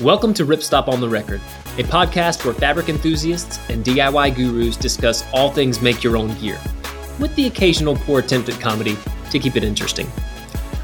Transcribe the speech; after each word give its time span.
Welcome 0.00 0.32
to 0.34 0.46
Ripstop 0.46 0.88
on 0.88 1.02
the 1.02 1.08
Record, 1.10 1.42
a 1.76 1.82
podcast 1.82 2.46
where 2.46 2.54
fabric 2.54 2.88
enthusiasts 2.88 3.60
and 3.68 3.84
DIY 3.84 4.34
gurus 4.34 4.78
discuss 4.78 5.30
all 5.34 5.50
things 5.50 5.82
make 5.82 6.02
your 6.02 6.16
own 6.16 6.32
gear, 6.38 6.58
with 7.18 7.36
the 7.36 7.46
occasional 7.46 7.96
poor 7.96 8.20
attempt 8.20 8.48
at 8.48 8.58
comedy 8.58 8.96
to 9.30 9.38
keep 9.38 9.56
it 9.56 9.62
interesting. 9.62 10.10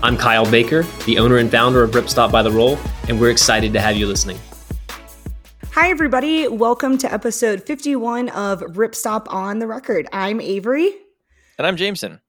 I'm 0.03 0.19
Kyle 0.19 0.45
Baker, 0.51 0.83
the 1.07 1.17
owner 1.17 1.39
and 1.39 1.51
founder 1.51 1.83
of 1.83 1.93
Ripstop 1.93 2.31
by 2.31 2.43
the 2.43 2.51
Roll, 2.51 2.79
and 3.09 3.19
we're 3.19 3.31
excited 3.31 3.73
to 3.73 3.81
have 3.81 3.97
you 3.97 4.07
listening. 4.07 4.39
Hi, 5.73 5.89
everybody. 5.89 6.47
Welcome 6.47 6.99
to 6.99 7.11
episode 7.11 7.63
51 7.63 8.29
of 8.29 8.61
Ripstop 8.61 9.33
on 9.33 9.61
the 9.61 9.67
Record. 9.67 10.07
I'm 10.13 10.43
Avery. 10.43 10.95
And 11.57 11.67
I'm 11.67 11.77
Jameson. 11.77 12.21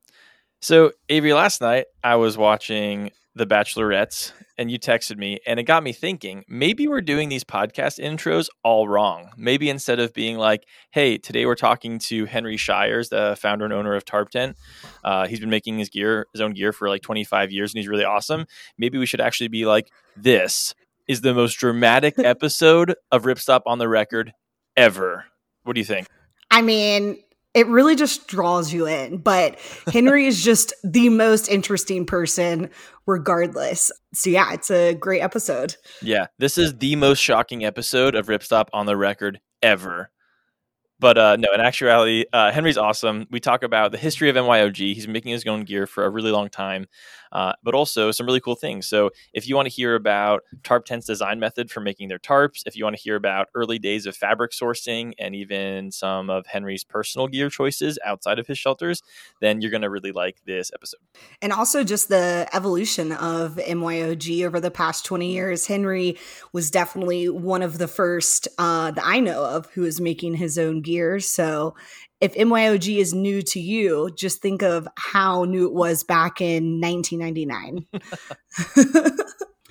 So, 0.61 0.93
Avery, 1.09 1.33
last 1.33 1.59
night 1.59 1.87
I 2.01 2.15
was 2.15 2.37
watching 2.37 3.11
The 3.37 3.45
Bachelorettes 3.45 4.31
and 4.57 4.71
you 4.71 4.79
texted 4.79 5.17
me 5.17 5.37
and 5.45 5.59
it 5.59 5.63
got 5.63 5.83
me 5.83 5.93
thinking 5.93 6.43
maybe 6.47 6.87
we're 6.87 7.01
doing 7.01 7.29
these 7.29 7.43
podcast 7.43 7.99
intros 7.99 8.47
all 8.63 8.87
wrong. 8.87 9.29
Maybe 9.37 9.69
instead 9.69 9.99
of 9.99 10.11
being 10.13 10.37
like 10.37 10.65
hey 10.91 11.19
today 11.19 11.45
we're 11.45 11.55
talking 11.55 11.99
to 11.99 12.25
henry 12.25 12.57
shires 12.57 13.09
the 13.09 13.37
founder 13.39 13.65
and 13.65 13.73
owner 13.73 13.95
of 13.95 14.05
tarp 14.05 14.31
tent 14.31 14.57
uh, 15.03 15.27
he's 15.27 15.39
been 15.39 15.51
making 15.51 15.77
his 15.77 15.89
gear 15.89 16.25
his 16.33 16.41
own 16.41 16.53
gear 16.53 16.73
for 16.73 16.89
like 16.89 17.03
25 17.03 17.51
years 17.51 17.73
and 17.73 17.79
he's 17.79 17.87
really 17.87 18.03
awesome. 18.03 18.45
Maybe 18.77 18.97
we 18.97 19.05
should 19.05 19.21
actually 19.21 19.49
be 19.49 19.67
like 19.67 19.91
this 20.15 20.73
is 21.07 21.21
the 21.21 21.35
most 21.35 21.53
dramatic 21.53 22.15
episode 22.17 22.95
of 23.11 23.23
ripstop 23.23 23.61
on 23.67 23.77
the 23.77 23.87
record 23.87 24.33
ever. 24.75 25.25
What 25.63 25.73
do 25.73 25.79
you 25.79 25.85
think? 25.85 26.07
I 26.49 26.61
mean, 26.63 27.19
it 27.57 27.65
really 27.67 27.95
just 27.95 28.27
draws 28.27 28.71
you 28.71 28.85
in. 28.85 29.17
But 29.17 29.59
Henry 29.91 30.27
is 30.27 30.43
just 30.43 30.73
the 30.83 31.09
most 31.09 31.49
interesting 31.49 32.05
person, 32.05 32.69
regardless. 33.07 33.91
So, 34.13 34.29
yeah, 34.29 34.53
it's 34.53 34.69
a 34.69 34.93
great 34.93 35.21
episode. 35.21 35.75
Yeah, 36.03 36.27
this 36.37 36.59
is 36.59 36.77
the 36.77 36.95
most 36.95 37.19
shocking 37.19 37.65
episode 37.65 38.13
of 38.13 38.27
Ripstop 38.27 38.67
on 38.73 38.85
the 38.85 38.95
record 38.95 39.41
ever. 39.63 40.11
But 40.99 41.17
uh, 41.17 41.35
no, 41.35 41.53
in 41.53 41.61
actuality, 41.61 42.25
uh, 42.33 42.51
Henry's 42.51 42.77
awesome. 42.77 43.27
We 43.29 43.39
talk 43.39 43.61
about 43.61 43.91
the 43.91 43.99
history 43.99 44.29
of 44.29 44.35
MYOG. 44.35 44.95
He's 44.95 45.05
been 45.05 45.13
making 45.13 45.31
his 45.31 45.45
own 45.45 45.63
gear 45.63 45.85
for 45.85 46.05
a 46.05 46.09
really 46.09 46.31
long 46.31 46.49
time, 46.49 46.87
uh, 47.31 47.53
but 47.63 47.75
also 47.75 48.11
some 48.11 48.25
really 48.25 48.39
cool 48.39 48.55
things. 48.55 48.87
So, 48.87 49.11
if 49.31 49.47
you 49.47 49.55
want 49.55 49.67
to 49.67 49.73
hear 49.73 49.93
about 49.93 50.41
Tarp 50.63 50.85
Tent's 50.85 51.05
design 51.05 51.39
method 51.39 51.69
for 51.69 51.81
making 51.81 52.07
their 52.07 52.17
tarps, 52.17 52.63
if 52.65 52.75
you 52.75 52.83
want 52.83 52.95
to 52.95 53.01
hear 53.01 53.15
about 53.15 53.47
early 53.53 53.77
days 53.77 54.07
of 54.07 54.15
fabric 54.15 54.51
sourcing 54.51 55.13
and 55.19 55.35
even 55.35 55.91
some 55.91 56.31
of 56.31 56.47
Henry's 56.47 56.83
personal 56.83 57.27
gear 57.27 57.49
choices 57.49 57.99
outside 58.03 58.39
of 58.39 58.47
his 58.47 58.57
shelters, 58.57 59.03
then 59.39 59.61
you're 59.61 59.71
going 59.71 59.83
to 59.83 59.89
really 59.91 60.11
like 60.11 60.37
this 60.45 60.71
episode. 60.73 60.99
And 61.43 61.53
also 61.53 61.83
just 61.83 62.09
the 62.09 62.49
evolution 62.53 63.11
of 63.11 63.57
MYOG 63.57 64.45
over 64.45 64.59
the 64.59 64.71
past 64.71 65.05
20 65.05 65.31
years. 65.31 65.67
Henry 65.67 66.17
was 66.53 66.71
definitely 66.71 67.29
one 67.29 67.61
of 67.61 67.77
the 67.77 67.87
first 67.87 68.47
uh, 68.57 68.89
that 68.89 69.03
I 69.05 69.19
know 69.19 69.45
of 69.45 69.67
who 69.71 69.83
is 69.83 70.01
making 70.01 70.35
his 70.35 70.57
own 70.57 70.81
gear. 70.87 71.19
So 71.19 71.75
if 72.19 72.33
MYOG 72.33 72.97
is 72.97 73.13
new 73.13 73.41
to 73.43 73.59
you, 73.59 74.09
just 74.17 74.41
think 74.41 74.63
of 74.63 74.87
how 74.97 75.43
new 75.43 75.67
it 75.67 75.73
was 75.73 76.03
back 76.03 76.41
in 76.41 76.81
1999. 76.81 77.85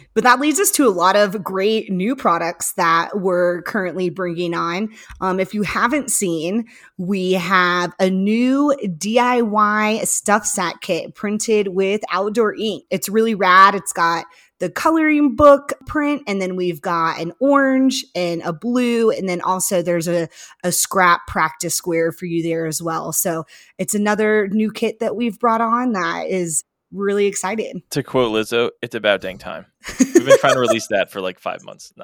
but 0.15 0.23
that 0.23 0.39
leads 0.39 0.61
us 0.61 0.71
to 0.73 0.87
a 0.87 0.91
lot 0.91 1.17
of 1.17 1.43
great 1.43 1.91
new 1.91 2.15
products 2.15 2.73
that 2.75 3.21
we're 3.21 3.63
currently 3.63 4.11
bringing 4.11 4.55
on. 4.55 4.91
Um, 5.21 5.41
if 5.41 5.55
you 5.55 5.63
haven't 5.63 6.11
seen, 6.11 6.67
we 6.97 7.33
have 7.33 7.93
a 7.99 8.11
new 8.11 8.75
DIY 8.83 10.07
stuff 10.07 10.47
sack 10.47 10.81
kit 10.83 11.15
printed 11.15 11.69
with 11.69 12.03
outdoor 12.13 12.55
ink. 12.55 12.85
It's 12.91 13.09
really 13.09 13.35
rad. 13.35 13.75
It's 13.75 13.93
got 13.93 14.25
the 14.59 14.71
coloring 14.71 15.37
book 15.37 15.73
print 15.87 16.23
and 16.27 16.41
then 16.41 16.57
we've 16.57 16.81
got 16.81 17.21
an 17.21 17.33
orange 17.41 18.05
and 18.15 18.43
a 18.43 18.53
blue 18.53 19.11
and 19.11 19.29
then 19.29 19.41
also 19.41 19.83
there's 19.83 20.09
a, 20.09 20.29
a 20.65 20.73
scrap 20.73 21.27
practice 21.27 21.75
square 21.75 22.13
for 22.13 22.27
you 22.27 22.43
there 22.43 22.67
as 22.67 22.81
well. 22.83 23.13
So 23.13 23.45
it's 23.79 23.95
another 23.95 24.49
new 24.49 24.73
kit 24.73 25.01
that 25.01 25.15
we've 25.15 25.39
brought 25.39 25.61
on 25.61 25.93
that 25.93 26.27
is 26.29 26.65
really 26.93 27.27
exciting. 27.27 27.83
To 27.91 28.03
quote 28.03 28.33
lizzo 28.33 28.71
it's 28.81 28.95
about 28.95 29.21
dang 29.21 29.39
time. 29.39 29.67
We've 29.99 30.27
been 30.27 30.39
trying 30.39 30.55
to 30.55 30.61
release 30.69 30.87
that 30.89 31.11
for 31.11 31.21
like 31.21 31.39
five 31.39 31.65
months. 31.65 31.93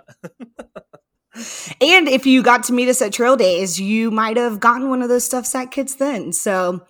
And 1.80 2.08
if 2.08 2.26
you 2.26 2.42
got 2.42 2.64
to 2.64 2.74
meet 2.74 2.90
us 2.90 3.00
at 3.00 3.14
trail 3.14 3.36
days 3.36 3.80
you 3.80 4.10
might 4.10 4.36
have 4.36 4.60
gotten 4.60 4.90
one 4.90 5.00
of 5.00 5.08
those 5.08 5.24
stuff 5.24 5.46
sack 5.46 5.70
kits 5.70 5.94
then. 5.94 6.34
So 6.34 6.86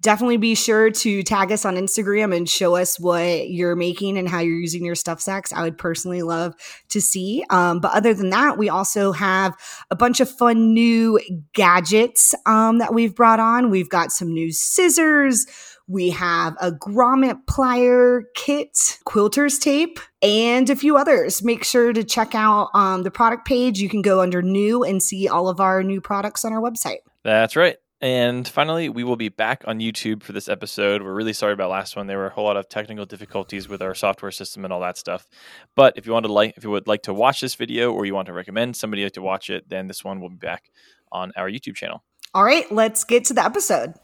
definitely 0.00 0.36
be 0.36 0.54
sure 0.54 0.90
to 0.90 1.22
tag 1.22 1.50
us 1.50 1.64
on 1.64 1.76
Instagram 1.76 2.36
and 2.36 2.48
show 2.48 2.76
us 2.76 3.00
what 3.00 3.48
you're 3.48 3.76
making 3.76 4.18
and 4.18 4.28
how 4.28 4.40
you're 4.40 4.58
using 4.58 4.84
your 4.84 4.94
stuff 4.94 5.20
sacks. 5.20 5.52
I 5.52 5.62
would 5.62 5.78
personally 5.78 6.22
love 6.22 6.54
to 6.90 7.00
see. 7.00 7.44
Um, 7.50 7.80
but 7.80 7.92
other 7.92 8.14
than 8.14 8.30
that, 8.30 8.58
we 8.58 8.68
also 8.68 9.12
have 9.12 9.56
a 9.90 9.96
bunch 9.96 10.20
of 10.20 10.30
fun 10.30 10.74
new 10.74 11.18
gadgets 11.54 12.34
um, 12.44 12.78
that 12.78 12.94
we've 12.94 13.14
brought 13.14 13.40
on. 13.40 13.70
We've 13.70 13.88
got 13.88 14.12
some 14.12 14.32
new 14.32 14.52
scissors. 14.52 15.46
We 15.88 16.10
have 16.10 16.56
a 16.60 16.72
grommet 16.72 17.44
plier 17.48 18.22
kit, 18.34 18.98
quilter's 19.06 19.58
tape, 19.58 20.00
and 20.20 20.68
a 20.68 20.74
few 20.74 20.96
others. 20.96 21.44
Make 21.44 21.62
sure 21.62 21.92
to 21.92 22.02
check 22.02 22.34
out 22.34 22.70
um, 22.74 23.04
the 23.04 23.10
product 23.12 23.46
page. 23.46 23.78
You 23.78 23.88
can 23.88 24.02
go 24.02 24.20
under 24.20 24.42
new 24.42 24.82
and 24.82 25.00
see 25.00 25.28
all 25.28 25.48
of 25.48 25.60
our 25.60 25.84
new 25.84 26.00
products 26.00 26.44
on 26.44 26.52
our 26.52 26.60
website. 26.60 26.98
That's 27.22 27.54
right. 27.54 27.76
And 28.00 28.46
finally, 28.46 28.90
we 28.90 29.04
will 29.04 29.16
be 29.16 29.30
back 29.30 29.64
on 29.66 29.78
YouTube 29.78 30.22
for 30.22 30.32
this 30.32 30.50
episode. 30.50 31.02
We're 31.02 31.14
really 31.14 31.32
sorry 31.32 31.54
about 31.54 31.70
last 31.70 31.96
one. 31.96 32.06
There 32.06 32.18
were 32.18 32.26
a 32.26 32.30
whole 32.30 32.44
lot 32.44 32.58
of 32.58 32.68
technical 32.68 33.06
difficulties 33.06 33.68
with 33.68 33.80
our 33.80 33.94
software 33.94 34.30
system 34.30 34.64
and 34.64 34.72
all 34.72 34.80
that 34.80 34.98
stuff. 34.98 35.26
But 35.74 35.94
if 35.96 36.06
you 36.06 36.12
want 36.12 36.26
to 36.26 36.32
like, 36.32 36.58
if 36.58 36.64
you 36.64 36.70
would 36.70 36.86
like 36.86 37.04
to 37.04 37.14
watch 37.14 37.40
this 37.40 37.54
video 37.54 37.92
or 37.92 38.04
you 38.04 38.14
want 38.14 38.26
to 38.26 38.34
recommend 38.34 38.76
somebody 38.76 39.08
to 39.08 39.22
watch 39.22 39.48
it, 39.48 39.70
then 39.70 39.86
this 39.86 40.04
one 40.04 40.20
will 40.20 40.28
be 40.28 40.36
back 40.36 40.70
on 41.10 41.32
our 41.36 41.48
YouTube 41.48 41.74
channel. 41.74 42.04
All 42.34 42.44
right, 42.44 42.70
let's 42.70 43.02
get 43.02 43.24
to 43.26 43.34
the 43.34 43.42
episode. 43.42 43.94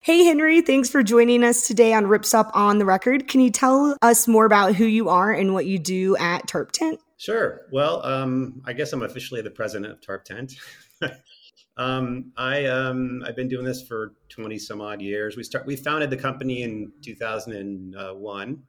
Hey, 0.00 0.24
Henry, 0.24 0.62
thanks 0.62 0.90
for 0.90 1.04
joining 1.04 1.44
us 1.44 1.68
today 1.68 1.94
on 1.94 2.06
Ripstop 2.06 2.50
on 2.54 2.78
the 2.78 2.84
Record. 2.84 3.28
Can 3.28 3.40
you 3.40 3.50
tell 3.50 3.96
us 4.02 4.26
more 4.26 4.44
about 4.44 4.74
who 4.74 4.84
you 4.84 5.08
are 5.08 5.30
and 5.30 5.54
what 5.54 5.66
you 5.66 5.78
do 5.78 6.16
at 6.16 6.48
Tarp 6.48 6.72
Tent? 6.72 6.98
Sure. 7.22 7.68
Well, 7.70 8.04
um, 8.04 8.62
I 8.64 8.72
guess 8.72 8.92
I'm 8.92 9.04
officially 9.04 9.42
the 9.42 9.50
president 9.50 9.92
of 9.92 10.00
Tarp 10.00 10.24
Tent. 10.24 10.54
um, 11.76 12.32
I 12.36 12.64
um, 12.64 13.22
I've 13.24 13.36
been 13.36 13.46
doing 13.46 13.64
this 13.64 13.80
for 13.80 14.14
20 14.30 14.58
some 14.58 14.80
odd 14.80 15.00
years. 15.00 15.36
We 15.36 15.44
start 15.44 15.64
we 15.64 15.76
founded 15.76 16.10
the 16.10 16.16
company 16.16 16.62
in 16.64 16.90
2001. 17.02 18.62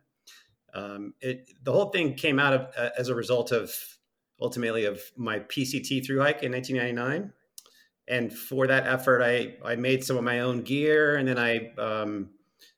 Um, 0.75 1.13
it 1.19 1.49
the 1.63 1.71
whole 1.71 1.89
thing 1.89 2.13
came 2.13 2.37
out 2.37 2.53
of 2.53 2.67
uh, 2.77 2.89
as 2.95 3.09
a 3.09 3.15
result 3.15 3.51
of 3.51 3.73
ultimately 4.39 4.85
of 4.85 5.01
my 5.17 5.39
PCT 5.39 6.05
through 6.05 6.19
hike 6.19 6.43
in 6.43 6.51
1999. 6.51 7.33
And 8.07 8.31
for 8.31 8.67
that 8.67 8.85
effort, 8.85 9.23
I 9.23 9.55
I 9.65 9.77
made 9.77 10.03
some 10.03 10.15
of 10.15 10.23
my 10.23 10.41
own 10.41 10.61
gear, 10.61 11.15
and 11.15 11.27
then 11.27 11.39
I 11.39 11.71
um, 11.79 12.29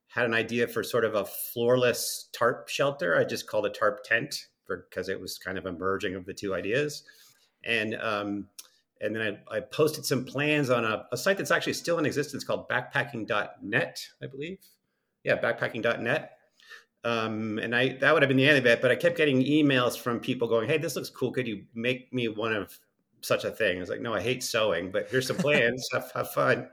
had 0.07 0.25
an 0.25 0.33
idea 0.33 0.69
for 0.69 0.83
sort 0.83 1.03
of 1.03 1.15
a 1.15 1.25
floorless 1.25 2.29
tarp 2.31 2.69
shelter. 2.69 3.17
I 3.17 3.25
just 3.25 3.45
called 3.45 3.65
it 3.65 3.73
tarp 3.77 4.05
tent 4.05 4.45
because 4.67 5.09
it 5.09 5.19
was 5.19 5.37
kind 5.37 5.57
of 5.57 5.65
a 5.65 5.71
merging 5.71 6.15
of 6.15 6.25
the 6.25 6.33
two 6.33 6.53
ideas. 6.53 7.03
And 7.63 7.95
um, 7.95 8.47
and 9.01 9.15
then 9.15 9.37
I, 9.51 9.57
I, 9.57 9.59
posted 9.59 10.05
some 10.05 10.23
plans 10.23 10.69
on 10.69 10.85
a, 10.85 11.05
a, 11.11 11.17
site 11.17 11.37
that's 11.37 11.51
actually 11.51 11.73
still 11.73 11.99
in 11.99 12.05
existence 12.05 12.43
called 12.43 12.69
backpacking.net, 12.69 14.07
I 14.21 14.27
believe. 14.27 14.59
Yeah, 15.23 15.37
backpacking.net. 15.37 16.31
Um, 17.03 17.59
and 17.59 17.75
I 17.75 17.97
that 17.97 18.13
would 18.13 18.23
have 18.23 18.29
been 18.29 18.37
the 18.37 18.47
end 18.47 18.57
of 18.57 18.65
it, 18.65 18.81
but 18.81 18.91
I 18.91 18.95
kept 18.95 19.15
getting 19.15 19.43
emails 19.43 19.97
from 19.97 20.19
people 20.19 20.47
going, 20.47 20.67
"Hey, 20.67 20.79
this 20.79 20.95
looks 20.95 21.09
cool. 21.09 21.31
Could 21.31 21.47
you 21.47 21.65
make 21.75 22.11
me 22.11 22.27
one 22.29 22.51
of 22.51 22.79
such 23.21 23.43
a 23.43 23.51
thing?" 23.51 23.77
I 23.77 23.79
was 23.79 23.89
like, 23.89 24.01
"No, 24.01 24.13
I 24.13 24.21
hate 24.21 24.43
sewing, 24.43 24.91
but 24.91 25.07
here's 25.09 25.27
some 25.27 25.37
plans. 25.37 25.87
have, 25.93 26.11
have 26.15 26.31
fun." 26.31 26.67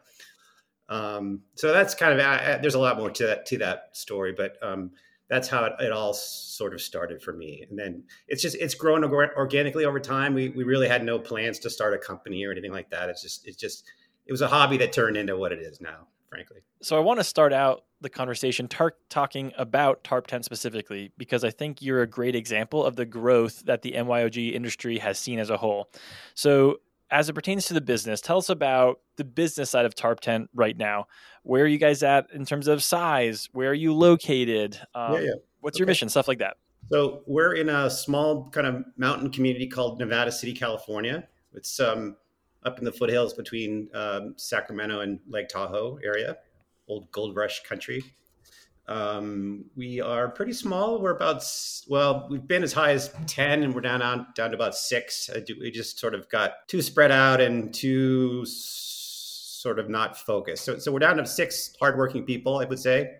Um, 0.88 1.42
so 1.54 1.72
that's 1.72 1.94
kind 1.94 2.18
of 2.18 2.26
I, 2.26 2.54
I, 2.54 2.56
there's 2.58 2.74
a 2.74 2.78
lot 2.78 2.96
more 2.96 3.10
to 3.10 3.26
that 3.26 3.44
to 3.46 3.58
that 3.58 3.90
story, 3.92 4.32
but 4.32 4.56
um, 4.62 4.92
that's 5.28 5.48
how 5.48 5.64
it, 5.64 5.72
it, 5.80 5.92
all 5.92 6.12
sort 6.12 6.74
of 6.74 6.80
started 6.80 7.22
for 7.22 7.32
me. 7.32 7.64
And 7.68 7.78
then 7.78 8.04
it's 8.28 8.42
just 8.42 8.56
it's 8.56 8.74
grown 8.74 9.04
organically 9.04 9.84
over 9.84 10.00
time. 10.00 10.34
We 10.34 10.50
we 10.50 10.64
really 10.64 10.88
had 10.88 11.04
no 11.04 11.18
plans 11.18 11.58
to 11.60 11.70
start 11.70 11.94
a 11.94 11.98
company 11.98 12.44
or 12.44 12.52
anything 12.52 12.72
like 12.72 12.90
that. 12.90 13.08
It's 13.08 13.22
just 13.22 13.46
it's 13.46 13.56
just 13.56 13.84
it 14.26 14.32
was 14.32 14.42
a 14.42 14.48
hobby 14.48 14.76
that 14.78 14.92
turned 14.92 15.16
into 15.16 15.36
what 15.36 15.52
it 15.52 15.60
is 15.60 15.80
now, 15.80 16.08
frankly. 16.28 16.58
So 16.82 16.96
I 16.96 17.00
want 17.00 17.20
to 17.20 17.24
start 17.24 17.52
out 17.52 17.84
the 18.00 18.10
conversation 18.10 18.68
tar- 18.68 18.96
talking 19.08 19.52
about 19.56 20.04
Tarp 20.04 20.26
Tent 20.26 20.44
specifically 20.44 21.12
because 21.16 21.44
I 21.44 21.50
think 21.50 21.80
you're 21.80 22.02
a 22.02 22.06
great 22.06 22.34
example 22.34 22.84
of 22.84 22.96
the 22.96 23.06
growth 23.06 23.64
that 23.66 23.82
the 23.82 23.92
MYOG 23.92 24.52
industry 24.52 24.98
has 24.98 25.18
seen 25.18 25.38
as 25.38 25.50
a 25.50 25.56
whole. 25.56 25.90
So 26.34 26.80
as 27.12 27.28
it 27.28 27.34
pertains 27.34 27.66
to 27.66 27.74
the 27.74 27.80
business, 27.80 28.20
tell 28.20 28.38
us 28.38 28.48
about 28.48 29.00
the 29.16 29.24
business 29.24 29.70
side 29.70 29.84
of 29.84 29.94
Tarp 29.94 30.20
Tent 30.20 30.48
right 30.54 30.76
now. 30.76 31.06
Where 31.42 31.62
are 31.62 31.68
you 31.68 31.78
guys 31.78 32.02
at 32.02 32.30
in 32.32 32.46
terms 32.46 32.66
of 32.66 32.82
size? 32.82 33.50
Where 33.52 33.70
are 33.70 33.74
you 33.74 33.92
located? 33.92 34.80
Um, 34.94 35.14
yeah, 35.14 35.20
yeah. 35.20 35.30
What's 35.60 35.76
okay. 35.76 35.82
your 35.82 35.86
mission? 35.86 36.08
Stuff 36.08 36.26
like 36.26 36.38
that. 36.38 36.56
So 36.90 37.22
we're 37.26 37.54
in 37.54 37.68
a 37.68 37.90
small 37.90 38.48
kind 38.50 38.66
of 38.66 38.84
mountain 38.96 39.30
community 39.30 39.68
called 39.68 39.98
Nevada 39.98 40.32
City, 40.32 40.54
California. 40.54 41.28
It's 41.52 41.78
um, 41.78 42.16
up 42.64 42.78
in 42.78 42.84
the 42.84 42.92
foothills 42.92 43.34
between 43.34 43.88
um, 43.94 44.34
Sacramento 44.36 45.00
and 45.00 45.20
Lake 45.28 45.48
Tahoe 45.48 45.98
area, 46.02 46.38
old 46.88 47.10
gold 47.12 47.36
rush 47.36 47.62
country. 47.62 48.02
Um, 48.88 49.66
we 49.76 50.00
are 50.00 50.28
pretty 50.28 50.52
small. 50.52 51.00
We're 51.00 51.14
about 51.16 51.44
well, 51.88 52.26
we've 52.30 52.46
been 52.46 52.62
as 52.62 52.72
high 52.72 52.92
as 52.92 53.14
ten, 53.26 53.62
and 53.62 53.74
we're 53.74 53.80
down 53.80 54.02
on, 54.02 54.26
down 54.34 54.50
to 54.50 54.56
about 54.56 54.74
six. 54.74 55.30
Do, 55.46 55.56
We 55.60 55.70
just 55.70 55.98
sort 55.98 56.14
of 56.14 56.28
got 56.28 56.68
too 56.68 56.82
spread 56.82 57.10
out 57.10 57.40
and 57.40 57.72
too 57.72 58.44
sort 59.62 59.78
of 59.78 59.88
not 59.88 60.18
focused. 60.18 60.64
So, 60.64 60.78
so 60.78 60.90
we're 60.90 60.98
down 60.98 61.16
to 61.18 61.26
six 61.26 61.74
hardworking 61.78 62.24
people, 62.24 62.58
I 62.58 62.64
would 62.64 62.80
say. 62.80 63.18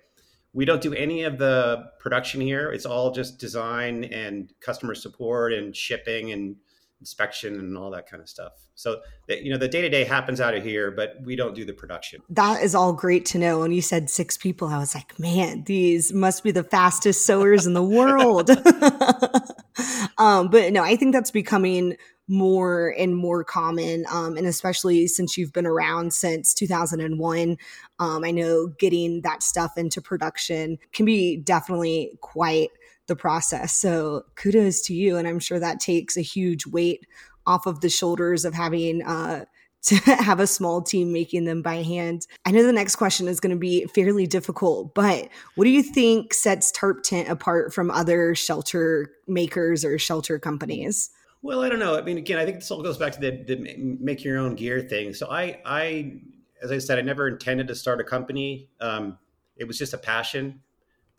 We 0.53 0.65
don't 0.65 0.83
do 0.83 0.93
any 0.93 1.23
of 1.23 1.39
the 1.39 1.85
production 1.99 2.41
here. 2.41 2.73
It's 2.73 2.85
all 2.85 3.13
just 3.13 3.39
design 3.39 4.05
and 4.05 4.53
customer 4.61 4.95
support 4.95 5.53
and 5.53 5.75
shipping 5.75 6.33
and 6.33 6.57
inspection 7.03 7.59
and 7.59 7.77
all 7.77 7.91
that 7.91 8.09
kind 8.09 8.23
of 8.23 8.29
stuff. 8.29 8.53
So 8.77 9.01
you 9.29 9.51
know 9.51 9.59
the 9.59 9.67
day 9.67 9.81
to 9.83 9.89
day 9.89 10.05
happens 10.05 10.41
out 10.41 10.55
of 10.55 10.63
here, 10.63 10.93
but 10.93 11.17
we 11.25 11.35
don't 11.35 11.53
do 11.55 11.65
the 11.65 11.73
production. 11.73 12.23
That 12.31 12.63
is 12.63 12.77
all 12.77 12.93
great 12.93 13.27
to 13.27 13.39
know. 13.39 13.65
And 13.65 13.75
you 13.75 13.83
said 13.83 14.09
six 14.09 14.37
people, 14.37 14.69
I 14.69 14.79
was 14.79 14.95
like, 14.95 15.19
man, 15.19 15.65
these 15.65 16.13
must 16.13 16.45
be 16.45 16.53
the 16.53 16.63
fastest 16.63 17.27
sewers 17.27 17.67
in 17.67 17.75
the 17.75 17.83
world. 17.83 18.51
um, 20.19 20.49
but 20.49 20.73
no, 20.73 20.85
I 20.85 20.95
think 20.95 21.13
that's 21.13 21.33
becoming 21.33 21.97
more 22.29 22.95
and 22.97 23.17
more 23.17 23.43
common, 23.43 24.05
um, 24.11 24.37
and 24.37 24.47
especially 24.47 25.09
since 25.09 25.37
you've 25.37 25.53
been 25.53 25.67
around 25.67 26.13
since 26.13 26.55
2001. 26.55 27.57
Um, 27.99 28.25
I 28.25 28.31
know 28.31 28.69
getting 28.79 29.23
that 29.23 29.43
stuff 29.43 29.73
into 29.77 30.01
production 30.01 30.79
can 30.93 31.05
be 31.05 31.37
definitely 31.37 32.13
quite 32.21 32.71
the 33.13 33.17
process. 33.17 33.75
So 33.75 34.25
kudos 34.37 34.81
to 34.83 34.95
you. 34.95 35.19
And 35.19 35.29
I'm 35.29 35.39
sure 35.39 35.61
that 35.61 35.81
takes 35.81 36.17
a 36.17 36.23
huge 36.23 36.67
weight 36.67 37.07
off 37.47 37.67
of 37.67 37.83
the 37.83 37.91
shoulders 37.91 38.47
of 38.47 38.55
having 38.55 39.03
uh, 39.03 39.45
to 39.83 39.97
have 39.97 40.41
a 40.41 40.47
small 40.47 40.81
team 40.81 41.13
making 41.13 41.45
them 41.45 41.61
by 41.61 41.83
hand. 41.83 42.27
I 42.47 42.53
know 42.53 42.63
the 42.63 42.73
next 42.73 42.97
question 42.97 43.29
is 43.29 43.41
going 43.41 43.55
to 43.55 43.59
be 43.59 43.85
fairly 43.87 44.27
difficult, 44.27 44.95
but 44.95 45.29
what 45.57 45.65
do 45.65 45.71
you 45.71 45.83
think 45.83 46.33
sets 46.33 46.71
Tarp 46.71 47.03
Tent 47.03 47.29
apart 47.29 47.75
from 47.75 47.91
other 47.91 48.35
shelter 48.35 49.11
makers 49.27 49.85
or 49.85 49.99
shelter 49.99 50.39
companies? 50.39 51.11
Well, 51.43 51.63
I 51.63 51.69
don't 51.69 51.81
know. 51.81 51.99
I 51.99 52.03
mean, 52.03 52.17
again, 52.17 52.39
I 52.39 52.45
think 52.45 52.61
this 52.61 52.71
all 52.71 52.83
goes 52.83 52.97
back 52.97 53.13
to 53.15 53.21
the, 53.21 53.43
the 53.43 53.77
make 54.01 54.23
your 54.23 54.39
own 54.39 54.55
gear 54.55 54.81
thing. 54.81 55.13
So 55.13 55.29
I, 55.29 55.61
I, 55.67 56.21
as 56.63 56.71
I 56.71 56.79
said, 56.79 56.99
I 56.99 57.03
never 57.03 57.27
intended 57.27 57.67
to 57.67 57.75
start 57.75 58.01
a 58.01 58.05
company. 58.05 58.69
Um, 58.81 59.19
it 59.57 59.65
was 59.65 59.77
just 59.77 59.93
a 59.93 59.99
passion 59.99 60.61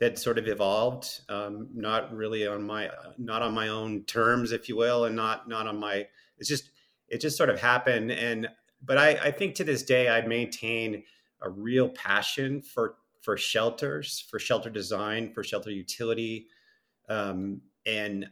that 0.03 0.19
sort 0.19 0.37
of 0.37 0.47
evolved, 0.47 1.21
um, 1.29 1.69
not 1.73 2.13
really 2.13 2.45
on 2.45 2.61
my 2.61 2.89
not 3.17 3.41
on 3.41 3.53
my 3.53 3.69
own 3.69 4.03
terms, 4.03 4.51
if 4.51 4.67
you 4.67 4.75
will, 4.75 5.05
and 5.05 5.15
not 5.15 5.47
not 5.47 5.65
on 5.65 5.79
my. 5.79 6.05
It's 6.37 6.49
just 6.49 6.71
it 7.07 7.21
just 7.21 7.37
sort 7.37 7.49
of 7.49 7.59
happened, 7.59 8.11
and 8.11 8.49
but 8.83 8.97
I, 8.97 9.11
I 9.11 9.31
think 9.31 9.55
to 9.55 9.63
this 9.63 9.83
day 9.83 10.09
I 10.09 10.25
maintain 10.27 11.03
a 11.41 11.49
real 11.49 11.87
passion 11.89 12.61
for 12.61 12.95
for 13.21 13.37
shelters, 13.37 14.25
for 14.29 14.39
shelter 14.39 14.69
design, 14.69 15.31
for 15.33 15.41
shelter 15.41 15.71
utility, 15.71 16.47
um, 17.07 17.61
and 17.85 18.27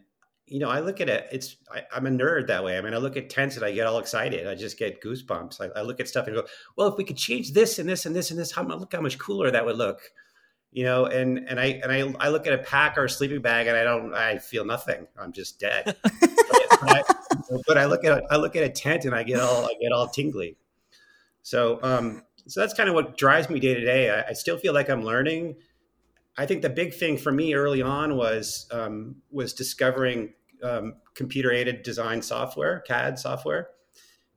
you 0.48 0.60
know, 0.60 0.70
I 0.70 0.82
look 0.82 1.00
at 1.00 1.08
it. 1.08 1.30
It's 1.32 1.56
I, 1.74 1.84
am 1.96 2.06
a 2.06 2.10
nerd 2.10 2.48
that 2.48 2.66
way. 2.66 2.78
I 2.78 2.82
mean, 2.82 2.94
I 2.94 2.98
look 2.98 3.16
at 3.16 3.30
tents 3.30 3.56
and 3.56 3.64
I 3.64 3.72
get 3.72 3.88
all 3.88 4.00
excited. 4.00 4.46
I 4.46 4.56
just 4.56 4.78
get 4.78 5.02
goosebumps. 5.02 5.62
I, 5.62 5.80
I, 5.80 5.84
look 5.84 6.02
at 6.02 6.10
stuff 6.10 6.28
and 6.28 6.36
go, 6.36 6.46
"Well, 6.76 6.90
if 6.90 6.98
we 6.98 7.06
could 7.06 7.16
change 7.16 7.54
this 7.54 7.80
and 7.80 7.88
this 7.88 8.06
and 8.06 8.14
this 8.14 8.32
and 8.32 8.38
this, 8.38 8.52
how 8.52 8.64
look 8.64 8.92
how 8.92 9.00
much 9.00 9.18
cooler 9.18 9.50
that 9.50 9.66
would 9.66 9.78
look." 9.78 10.02
You 10.72 10.84
know 10.84 11.06
and 11.06 11.38
and 11.50 11.60
i 11.60 11.66
and 11.84 11.92
i 11.92 12.26
i 12.26 12.30
look 12.30 12.48
at 12.48 12.54
a 12.54 12.58
pack 12.60 12.98
or 12.98 13.06
a 13.06 13.10
sleeping 13.10 13.42
bag 13.42 13.68
and 13.68 13.78
i 13.78 13.84
don't 13.84 14.14
i 14.14 14.38
feel 14.38 14.66
nothing. 14.66 15.08
I'm 15.20 15.32
just 15.32 15.60
dead. 15.60 15.96
But, 16.84 16.90
I, 16.90 17.04
but, 17.68 17.78
I, 17.78 17.86
look 17.86 18.04
at 18.04 18.24
i 18.32 18.38
look 18.38 18.56
at 18.56 18.64
a 18.64 18.70
tent 18.70 19.06
and 19.06 19.14
i 19.14 19.22
get 19.22 19.40
all 19.40 19.66
i 19.66 19.76
get 19.80 19.92
all 19.92 20.08
tingly. 20.08 20.58
So 21.44 21.80
um 21.84 22.24
so 22.48 22.60
that's 22.60 22.74
kind 22.74 22.90
of 22.90 22.96
what 22.96 23.18
drives 23.18 23.52
me 23.52 23.60
day 23.60 23.76
to 23.76 23.82
day. 23.82 24.10
I, 24.10 24.30
I 24.30 24.34
still 24.34 24.58
feel 24.58 24.74
like 24.74 24.90
i'm 24.90 25.04
learning. 25.04 25.58
I 26.38 26.48
think 26.48 26.64
the 26.64 26.72
big 26.72 26.96
thing 26.96 27.20
for 27.20 27.32
me 27.32 27.54
early 27.54 27.84
on 27.84 28.18
was 28.18 28.68
um, 28.72 29.18
was 29.30 29.54
discovering 29.54 30.34
um, 30.64 30.96
computer 31.14 31.52
aided 31.52 31.84
design 31.84 32.24
software 32.24 32.80
cad 32.80 33.20
software. 33.20 33.70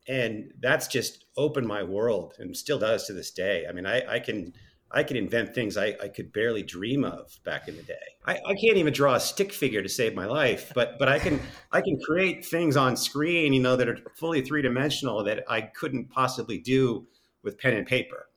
And 0.06 0.52
that's 0.60 0.86
just 0.86 1.24
opened 1.38 1.66
my 1.66 1.82
world 1.82 2.34
and 2.38 2.54
still 2.54 2.78
does 2.78 3.06
to 3.06 3.14
this 3.14 3.30
day. 3.30 3.64
I 3.66 3.72
mean 3.72 3.86
i 3.86 4.02
i 4.06 4.18
can 4.18 4.52
I 4.94 5.02
could 5.02 5.16
invent 5.16 5.54
things 5.54 5.76
I, 5.76 5.96
I, 6.00 6.08
could 6.08 6.32
barely 6.32 6.62
dream 6.62 7.04
of 7.04 7.36
back 7.44 7.66
in 7.66 7.76
the 7.76 7.82
day. 7.82 7.94
I, 8.26 8.34
I, 8.46 8.54
can't 8.54 8.76
even 8.76 8.92
draw 8.92 9.14
a 9.16 9.20
stick 9.20 9.52
figure 9.52 9.82
to 9.82 9.88
save 9.88 10.14
my 10.14 10.24
life, 10.24 10.72
but 10.74 10.98
but 11.00 11.08
I 11.08 11.18
can 11.18 11.40
I 11.72 11.80
can 11.80 11.98
create 12.00 12.46
things 12.46 12.76
on 12.76 12.96
screen, 12.96 13.52
you 13.52 13.60
know, 13.60 13.74
that 13.74 13.88
are 13.88 13.98
fully 14.14 14.40
three 14.40 14.62
dimensional 14.62 15.24
that 15.24 15.44
I 15.48 15.62
couldn't 15.62 16.10
possibly 16.10 16.58
do 16.58 17.06
with 17.42 17.58
pen 17.58 17.74
and 17.74 17.86
paper. 17.86 18.28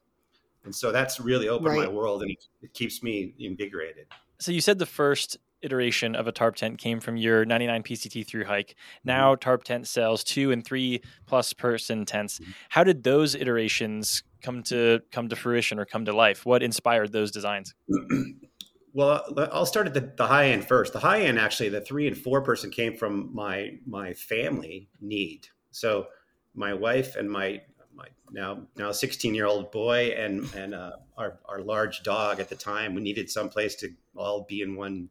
And 0.65 0.75
so 0.75 0.91
that's 0.91 1.19
really 1.19 1.47
opened 1.47 1.77
right. 1.77 1.87
my 1.87 1.87
world, 1.87 2.23
and 2.23 2.31
it, 2.31 2.43
it 2.61 2.73
keeps 2.73 3.01
me 3.01 3.35
invigorated. 3.39 4.07
So 4.39 4.51
you 4.51 4.59
said 4.59 4.79
the 4.79 4.85
first 4.85 5.37
iteration 5.61 6.15
of 6.15 6.27
a 6.27 6.31
tarp 6.31 6.55
tent 6.55 6.77
came 6.77 6.99
from 6.99 7.17
your 7.17 7.45
99 7.45 7.83
PCT 7.83 8.27
through 8.27 8.45
hike. 8.45 8.75
Now 9.03 9.33
mm-hmm. 9.33 9.39
tarp 9.39 9.63
tent 9.63 9.87
sells 9.87 10.23
two 10.23 10.51
and 10.51 10.63
three 10.63 11.01
plus 11.25 11.53
person 11.53 12.05
tents. 12.05 12.39
Mm-hmm. 12.39 12.51
How 12.69 12.83
did 12.83 13.03
those 13.03 13.35
iterations 13.35 14.23
come 14.41 14.63
to 14.63 15.01
come 15.11 15.29
to 15.29 15.35
fruition 15.35 15.79
or 15.79 15.85
come 15.85 16.05
to 16.05 16.13
life? 16.13 16.45
What 16.45 16.63
inspired 16.63 17.11
those 17.11 17.31
designs? 17.31 17.73
well, 18.93 19.23
I'll 19.51 19.65
start 19.65 19.87
at 19.87 19.93
the, 19.93 20.11
the 20.15 20.27
high 20.27 20.47
end 20.47 20.65
first. 20.65 20.93
The 20.93 20.99
high 20.99 21.21
end, 21.21 21.39
actually, 21.39 21.69
the 21.69 21.81
three 21.81 22.07
and 22.07 22.17
four 22.17 22.41
person 22.41 22.71
came 22.71 22.95
from 22.95 23.33
my 23.33 23.77
my 23.85 24.13
family 24.13 24.89
need. 25.01 25.47
So 25.71 26.07
my 26.55 26.73
wife 26.73 27.15
and 27.15 27.29
my 27.29 27.61
my 27.93 28.07
now 28.31 28.63
now 28.75 28.91
16 28.91 29.33
year 29.33 29.45
old 29.45 29.71
boy 29.71 30.13
and 30.17 30.51
and 30.53 30.73
uh, 30.73 30.93
our 31.17 31.39
our 31.45 31.61
large 31.61 32.03
dog 32.03 32.39
at 32.39 32.49
the 32.49 32.55
time 32.55 32.93
we 32.93 33.01
needed 33.01 33.29
some 33.29 33.49
place 33.49 33.75
to 33.75 33.89
all 34.15 34.45
be 34.47 34.61
in 34.61 34.75
one 34.75 35.09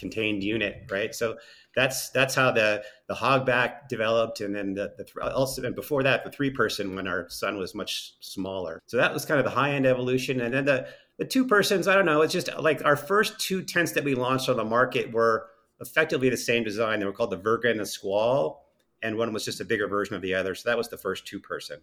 contained 0.00 0.42
unit, 0.42 0.84
right? 0.90 1.14
So 1.14 1.36
that's 1.76 2.10
that's 2.10 2.34
how 2.34 2.50
the 2.50 2.82
the 3.06 3.14
hogback 3.14 3.88
developed, 3.88 4.40
and 4.40 4.54
then 4.54 4.74
the, 4.74 4.92
the 4.98 5.32
also 5.32 5.62
and 5.62 5.76
before 5.76 6.02
that 6.02 6.24
the 6.24 6.30
three 6.30 6.50
person 6.50 6.96
when 6.96 7.06
our 7.06 7.28
son 7.28 7.58
was 7.58 7.74
much 7.74 8.14
smaller. 8.20 8.80
So 8.86 8.96
that 8.96 9.12
was 9.12 9.24
kind 9.24 9.38
of 9.38 9.44
the 9.44 9.52
high 9.52 9.70
end 9.72 9.86
evolution, 9.86 10.40
and 10.40 10.52
then 10.52 10.64
the 10.64 10.88
the 11.18 11.24
two 11.24 11.46
persons. 11.46 11.86
I 11.86 11.94
don't 11.94 12.06
know. 12.06 12.22
It's 12.22 12.32
just 12.32 12.50
like 12.58 12.84
our 12.84 12.96
first 12.96 13.38
two 13.38 13.62
tents 13.62 13.92
that 13.92 14.02
we 14.02 14.14
launched 14.14 14.48
on 14.48 14.56
the 14.56 14.64
market 14.64 15.12
were 15.12 15.46
effectively 15.80 16.28
the 16.28 16.36
same 16.36 16.64
design. 16.64 16.98
They 16.98 17.06
were 17.06 17.12
called 17.12 17.30
the 17.30 17.38
Virga 17.38 17.70
and 17.70 17.78
the 17.78 17.86
Squall, 17.86 18.66
and 19.02 19.16
one 19.16 19.32
was 19.32 19.44
just 19.44 19.60
a 19.60 19.64
bigger 19.64 19.86
version 19.86 20.16
of 20.16 20.22
the 20.22 20.34
other. 20.34 20.54
So 20.54 20.68
that 20.68 20.78
was 20.78 20.88
the 20.88 20.98
first 20.98 21.26
two 21.26 21.38
person, 21.38 21.80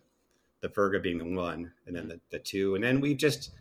the 0.61 0.69
Virga 0.69 1.01
being 1.01 1.17
the 1.17 1.25
one, 1.25 1.71
and 1.85 1.95
then 1.95 2.07
the, 2.09 2.19
the 2.29 2.39
two, 2.39 2.75
and 2.75 2.83
then 2.83 2.99
we 2.99 3.15
just 3.15 3.51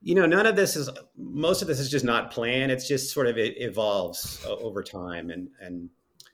you 0.00 0.14
know 0.14 0.26
none 0.26 0.46
of 0.46 0.56
this 0.56 0.76
is 0.76 0.88
most 1.16 1.62
of 1.62 1.68
this 1.68 1.80
is 1.80 1.90
just 1.90 2.04
not 2.04 2.30
planned. 2.30 2.70
It's 2.72 2.86
just 2.86 3.12
sort 3.12 3.26
of 3.26 3.38
it 3.38 3.54
evolves 3.58 4.44
over 4.46 4.82
time. 4.82 5.30
And 5.30 5.48
and 5.60 5.90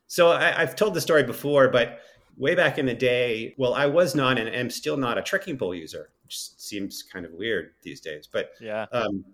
so 0.07 0.31
I, 0.31 0.61
i've 0.61 0.77
told 0.77 0.93
the 0.95 1.01
story 1.01 1.25
before 1.25 1.69
but 1.69 2.01
way 2.37 2.55
back 2.55 2.79
in 2.79 2.85
the 2.85 2.95
day 2.95 3.55
well 3.57 3.73
i 3.75 3.87
was 3.87 4.15
not 4.15 4.39
and 4.39 4.49
am 4.49 4.69
still 4.69 4.99
not 4.99 5.17
a 5.17 5.23
trekking 5.23 5.57
pole 5.57 5.75
user 5.75 6.11
which 6.25 6.51
seems 6.57 7.03
kind 7.03 7.25
of 7.25 7.33
weird 7.33 7.73
these 7.83 8.01
days. 8.01 8.29
But 8.31 8.53
yeah. 8.61 8.87
um, 8.93 9.25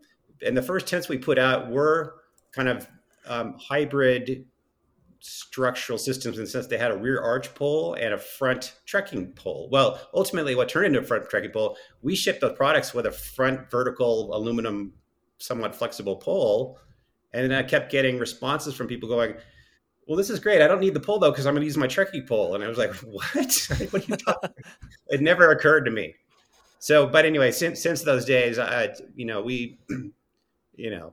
and 0.44 0.56
the 0.56 0.62
first 0.62 0.87
tents 0.87 1.08
we 1.08 1.18
put 1.18 1.38
out 1.38 1.70
were 1.70 2.16
kind 2.52 2.68
of 2.68 2.88
um, 3.26 3.56
hybrid 3.58 4.44
structural 5.20 5.98
systems 5.98 6.38
in 6.38 6.44
the 6.44 6.50
sense 6.50 6.66
they 6.66 6.78
had 6.78 6.90
a 6.90 6.96
rear 6.96 7.20
arch 7.20 7.54
pole 7.54 7.94
and 7.94 8.14
a 8.14 8.18
front 8.18 8.74
trekking 8.86 9.32
pole. 9.32 9.68
Well, 9.70 10.00
ultimately, 10.14 10.54
what 10.54 10.68
turned 10.68 10.86
into 10.86 11.00
a 11.00 11.04
front 11.04 11.28
trekking 11.28 11.50
pole, 11.50 11.76
we 12.02 12.14
shipped 12.16 12.40
the 12.40 12.50
products 12.50 12.94
with 12.94 13.06
a 13.06 13.12
front 13.12 13.70
vertical 13.70 14.34
aluminum, 14.34 14.94
somewhat 15.38 15.74
flexible 15.74 16.16
pole. 16.16 16.78
And 17.32 17.54
I 17.54 17.62
kept 17.62 17.92
getting 17.92 18.18
responses 18.18 18.74
from 18.74 18.88
people 18.88 19.08
going, 19.08 19.34
well, 20.08 20.16
this 20.16 20.30
is 20.30 20.40
great. 20.40 20.60
I 20.60 20.66
don't 20.66 20.80
need 20.80 20.94
the 20.94 21.00
pole 21.00 21.18
though, 21.18 21.30
because 21.30 21.46
I'm 21.46 21.54
going 21.54 21.62
to 21.62 21.66
use 21.66 21.76
my 21.76 21.86
trekking 21.86 22.26
pole. 22.26 22.54
And 22.54 22.64
I 22.64 22.68
was 22.68 22.78
like, 22.78 22.94
what? 22.96 23.68
what 23.90 24.02
are 24.02 24.06
you 24.06 24.16
talking? 24.16 24.50
it 25.08 25.20
never 25.20 25.50
occurred 25.52 25.84
to 25.84 25.90
me. 25.90 26.14
So, 26.78 27.06
but 27.06 27.26
anyway, 27.26 27.50
since, 27.50 27.80
since 27.80 28.02
those 28.02 28.24
days, 28.24 28.58
I, 28.58 28.94
you 29.14 29.26
know, 29.26 29.42
we, 29.42 29.78
you 30.80 30.90
know, 30.90 31.12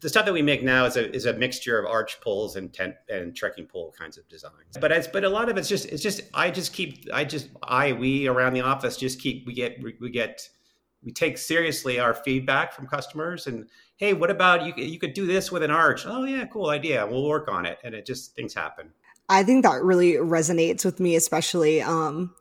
the 0.00 0.08
stuff 0.08 0.26
that 0.26 0.32
we 0.32 0.42
make 0.42 0.64
now 0.64 0.84
is 0.84 0.96
a 0.96 1.14
is 1.14 1.24
a 1.24 1.32
mixture 1.34 1.78
of 1.78 1.86
arch 1.86 2.20
poles 2.20 2.56
and 2.56 2.72
tent 2.72 2.96
and 3.08 3.34
trekking 3.36 3.66
pole 3.66 3.94
kinds 3.96 4.18
of 4.18 4.28
designs. 4.28 4.76
But 4.80 4.90
it's 4.90 5.06
but 5.06 5.22
a 5.22 5.28
lot 5.28 5.48
of 5.48 5.56
it's 5.56 5.68
just 5.68 5.86
it's 5.86 6.02
just 6.02 6.22
I 6.34 6.50
just 6.50 6.72
keep 6.72 7.06
I 7.14 7.24
just 7.24 7.48
I 7.62 7.92
we 7.92 8.26
around 8.26 8.54
the 8.54 8.62
office 8.62 8.96
just 8.96 9.20
keep 9.20 9.46
we 9.46 9.54
get 9.54 9.80
we 10.00 10.10
get 10.10 10.48
we 11.04 11.12
take 11.12 11.38
seriously 11.38 12.00
our 12.00 12.12
feedback 12.12 12.72
from 12.72 12.88
customers 12.88 13.46
and 13.46 13.68
hey 13.96 14.14
what 14.14 14.30
about 14.30 14.64
you 14.64 14.72
you 14.84 14.98
could 14.98 15.14
do 15.14 15.26
this 15.26 15.52
with 15.52 15.62
an 15.62 15.70
arch. 15.70 16.04
Oh 16.04 16.24
yeah 16.24 16.44
cool 16.46 16.70
idea. 16.70 17.06
We'll 17.06 17.28
work 17.28 17.48
on 17.48 17.66
it. 17.66 17.78
And 17.84 17.94
it 17.94 18.04
just 18.04 18.34
things 18.34 18.52
happen. 18.52 18.90
I 19.28 19.44
think 19.44 19.62
that 19.64 19.84
really 19.84 20.14
resonates 20.14 20.84
with 20.84 20.98
me 20.98 21.14
especially 21.14 21.82
um 21.82 22.34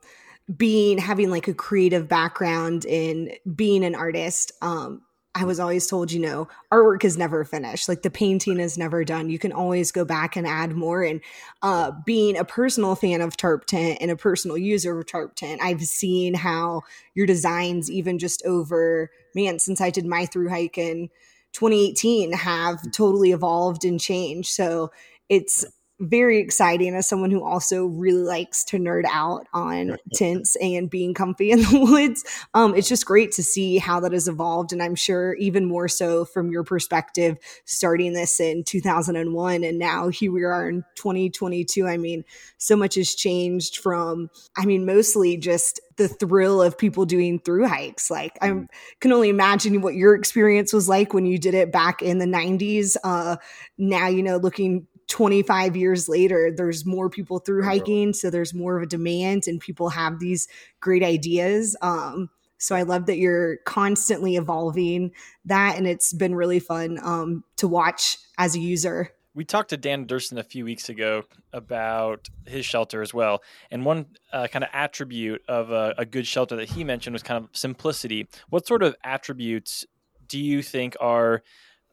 being 0.57 0.97
having 0.97 1.29
like 1.29 1.47
a 1.47 1.53
creative 1.53 2.07
background 2.07 2.83
in 2.83 3.31
being 3.55 3.85
an 3.85 3.93
artist 3.93 4.51
um 4.63 5.03
I 5.39 5.45
was 5.45 5.59
always 5.59 5.87
told, 5.87 6.11
you 6.11 6.19
know, 6.19 6.49
artwork 6.69 7.05
is 7.05 7.17
never 7.17 7.45
finished. 7.45 7.87
Like 7.87 8.01
the 8.01 8.09
painting 8.09 8.59
is 8.59 8.77
never 8.77 9.05
done. 9.05 9.29
You 9.29 9.39
can 9.39 9.53
always 9.53 9.91
go 9.91 10.03
back 10.03 10.35
and 10.35 10.45
add 10.45 10.73
more. 10.73 11.01
And 11.01 11.21
uh, 11.61 11.91
being 12.05 12.37
a 12.37 12.43
personal 12.43 12.95
fan 12.95 13.21
of 13.21 13.37
Tarp 13.37 13.65
Tent 13.65 13.99
and 14.01 14.11
a 14.11 14.17
personal 14.17 14.57
user 14.57 14.99
of 14.99 15.07
Tarp 15.07 15.35
Tent, 15.35 15.61
I've 15.63 15.81
seen 15.83 16.33
how 16.33 16.81
your 17.15 17.25
designs, 17.25 17.89
even 17.89 18.19
just 18.19 18.45
over, 18.45 19.09
man, 19.33 19.59
since 19.59 19.79
I 19.79 19.91
did 19.91 20.05
my 20.05 20.25
through 20.25 20.49
hike 20.49 20.77
in 20.77 21.09
2018, 21.53 22.33
have 22.33 22.91
totally 22.91 23.31
evolved 23.31 23.85
and 23.85 23.99
changed. 23.99 24.49
So 24.49 24.91
it's 25.29 25.65
very 25.99 26.39
exciting 26.39 26.95
as 26.95 27.07
someone 27.07 27.31
who 27.31 27.43
also 27.43 27.85
really 27.85 28.21
likes 28.21 28.63
to 28.65 28.77
nerd 28.77 29.03
out 29.11 29.45
on 29.53 29.97
tents 30.13 30.55
and 30.57 30.89
being 30.89 31.13
comfy 31.13 31.51
in 31.51 31.59
the 31.59 31.79
woods. 31.91 32.23
Um, 32.53 32.75
it's 32.75 32.87
just 32.87 33.05
great 33.05 33.31
to 33.33 33.43
see 33.43 33.77
how 33.77 33.99
that 34.01 34.13
has 34.13 34.27
evolved. 34.27 34.71
And 34.71 34.81
I'm 34.81 34.95
sure 34.95 35.33
even 35.35 35.65
more 35.65 35.87
so 35.87 36.25
from 36.25 36.51
your 36.51 36.63
perspective, 36.63 37.37
starting 37.65 38.13
this 38.13 38.39
in 38.39 38.63
2001 38.63 39.63
and 39.63 39.79
now 39.79 40.07
here 40.07 40.31
we 40.31 40.43
are 40.43 40.69
in 40.69 40.83
2022. 40.95 41.85
I 41.85 41.97
mean, 41.97 42.23
so 42.57 42.75
much 42.75 42.95
has 42.95 43.13
changed 43.13 43.77
from, 43.77 44.29
I 44.57 44.65
mean, 44.65 44.85
mostly 44.85 45.37
just 45.37 45.81
the 45.97 46.07
thrill 46.07 46.61
of 46.61 46.77
people 46.77 47.05
doing 47.05 47.39
through 47.39 47.67
hikes. 47.67 48.09
Like 48.09 48.37
I 48.41 48.49
mm. 48.49 48.67
can 49.01 49.11
only 49.11 49.29
imagine 49.29 49.81
what 49.81 49.95
your 49.95 50.15
experience 50.15 50.71
was 50.71 50.87
like 50.87 51.13
when 51.13 51.25
you 51.25 51.37
did 51.37 51.53
it 51.53 51.71
back 51.71 52.01
in 52.01 52.19
the 52.19 52.25
90s. 52.25 52.95
Uh, 53.03 53.35
now, 53.77 54.07
you 54.07 54.23
know, 54.23 54.37
looking 54.37 54.87
25 55.09 55.75
years 55.75 56.07
later 56.07 56.51
there's 56.55 56.85
more 56.85 57.09
people 57.09 57.39
through 57.39 57.63
hiking 57.63 58.13
so 58.13 58.29
there's 58.29 58.53
more 58.53 58.77
of 58.77 58.83
a 58.83 58.85
demand 58.85 59.47
and 59.47 59.59
people 59.59 59.89
have 59.89 60.19
these 60.19 60.47
great 60.79 61.03
ideas 61.03 61.75
um, 61.81 62.29
so 62.57 62.75
i 62.75 62.83
love 62.83 63.07
that 63.07 63.17
you're 63.17 63.57
constantly 63.65 64.35
evolving 64.35 65.11
that 65.43 65.77
and 65.77 65.87
it's 65.87 66.13
been 66.13 66.35
really 66.35 66.59
fun 66.59 66.99
um, 67.03 67.43
to 67.57 67.67
watch 67.67 68.17
as 68.37 68.55
a 68.55 68.59
user 68.59 69.11
we 69.35 69.45
talked 69.45 69.69
to 69.69 69.77
Dan 69.77 70.05
Durston 70.05 70.37
a 70.37 70.43
few 70.43 70.65
weeks 70.65 70.89
ago 70.89 71.23
about 71.53 72.27
his 72.45 72.65
shelter 72.65 73.01
as 73.01 73.13
well. 73.13 73.41
And 73.71 73.85
one 73.85 74.07
uh, 74.33 74.47
kind 74.47 74.65
of 74.65 74.69
attribute 74.73 75.43
of 75.47 75.71
a, 75.71 75.93
a, 75.97 76.05
good 76.05 76.27
shelter 76.27 76.55
that 76.57 76.71
he 76.71 76.83
mentioned 76.83 77.13
was 77.13 77.23
kind 77.23 77.41
of 77.41 77.49
simplicity. 77.55 78.27
What 78.49 78.67
sort 78.67 78.83
of 78.83 78.95
attributes 79.03 79.85
do 80.27 80.39
you 80.39 80.61
think 80.61 80.97
are 80.99 81.43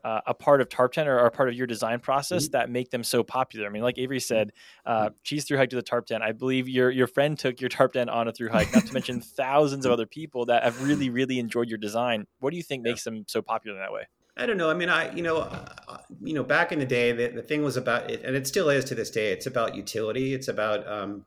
uh, 0.07 0.21
a 0.25 0.35
part 0.35 0.61
of 0.61 0.69
Tarp 0.69 0.93
Tent 0.93 1.09
or 1.09 1.19
are 1.19 1.31
part 1.33 1.49
of 1.49 1.57
your 1.57 1.67
design 1.67 1.99
process 1.99 2.45
mm-hmm. 2.45 2.53
that 2.53 2.71
make 2.71 2.91
them 2.91 3.03
so 3.03 3.25
popular? 3.25 3.67
I 3.67 3.71
mean, 3.71 3.83
like 3.83 3.99
Avery 3.99 4.21
said, 4.21 4.53
uh, 4.85 5.11
cheese 5.25 5.45
through 5.45 5.59
hike 5.59 5.71
to 5.71 5.77
the 5.77 5.83
Tarp 5.83 6.07
Tent. 6.07 6.23
I 6.23 6.31
believe 6.31 6.69
your 6.69 6.91
your 6.91 7.09
friend 7.09 7.37
took 7.37 7.61
your 7.61 7.69
Tarp 7.69 7.95
Tent 7.95 8.09
on 8.09 8.29
a 8.29 8.33
through 8.33 8.51
hike. 8.51 8.73
Not 8.73 8.87
to 8.87 8.93
mention 8.93 9.21
thousands 9.37 9.85
of 9.85 9.91
other 9.91 10.07
people 10.07 10.47
that 10.47 10.63
have 10.63 10.81
really 10.87 11.11
really 11.11 11.41
enjoyed 11.41 11.69
your 11.69 11.79
design. 11.79 12.29
What 12.39 12.51
do 12.51 12.57
you 12.57 12.63
think 12.63 12.85
makes 12.85 13.03
them 13.03 13.25
so 13.27 13.43
popular 13.43 13.77
in 13.77 13.83
that 13.83 13.93
way? 13.93 14.03
I 14.37 14.47
don't 14.47 14.59
know. 14.59 14.71
I 14.71 14.75
mean, 14.75 14.89
I 14.89 15.13
you 15.13 15.23
know, 15.25 15.39
uh, 15.39 15.99
you 16.23 16.35
know, 16.35 16.45
back 16.45 16.71
in 16.71 16.79
the 16.79 16.87
day, 16.87 17.11
the, 17.11 17.27
the 17.27 17.43
thing 17.43 17.65
was 17.65 17.77
about 17.77 18.09
it, 18.09 18.23
and 18.23 18.37
it 18.37 18.47
still 18.47 18.71
is 18.71 18.85
to 18.85 18.95
this 18.95 19.11
day. 19.11 19.33
It's 19.33 19.47
about 19.47 19.75
utility. 19.75 20.35
It's 20.35 20.47
about 20.47 20.87
um, 20.87 21.25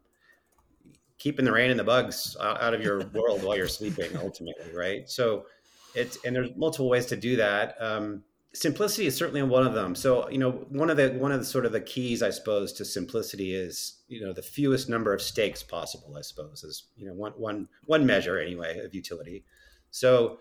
keeping 1.17 1.43
the 1.43 1.51
rain 1.51 1.69
and 1.69 1.79
the 1.79 1.83
bugs 1.83 2.37
out 2.39 2.73
of 2.73 2.81
your 2.81 3.05
world 3.13 3.43
while 3.43 3.57
you're 3.57 3.67
sleeping. 3.67 4.15
Ultimately, 4.15 4.73
right? 4.73 5.09
So, 5.09 5.47
it's 5.95 6.17
and 6.23 6.33
there's 6.33 6.55
multiple 6.55 6.87
ways 6.87 7.07
to 7.07 7.17
do 7.17 7.35
that. 7.35 7.75
Um, 7.81 8.23
simplicity 8.53 9.05
is 9.05 9.15
certainly 9.15 9.43
one 9.43 9.65
of 9.65 9.73
them. 9.73 9.95
So, 9.95 10.29
you 10.29 10.37
know, 10.37 10.51
one 10.69 10.89
of 10.89 10.97
the 10.97 11.09
one 11.11 11.31
of 11.31 11.39
the 11.39 11.45
sort 11.45 11.65
of 11.65 11.71
the 11.71 11.81
keys, 11.81 12.23
I 12.23 12.29
suppose, 12.29 12.73
to 12.73 12.85
simplicity 12.85 13.53
is 13.53 14.01
you 14.07 14.21
know 14.21 14.33
the 14.33 14.41
fewest 14.41 14.89
number 14.89 15.13
of 15.13 15.21
stakes 15.21 15.63
possible. 15.63 16.15
I 16.17 16.21
suppose 16.21 16.63
is 16.63 16.87
you 16.95 17.07
know 17.07 17.13
one 17.13 17.33
one 17.33 17.67
one 17.85 18.05
measure 18.05 18.39
anyway 18.39 18.79
of 18.79 18.95
utility. 18.95 19.45
So, 19.91 20.39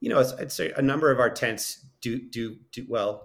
you 0.00 0.08
know, 0.08 0.20
I'd 0.38 0.52
say 0.52 0.72
a 0.76 0.82
number 0.82 1.10
of 1.10 1.20
our 1.20 1.30
tents 1.30 1.84
do 2.00 2.20
do 2.30 2.56
do 2.72 2.86
well. 2.88 3.24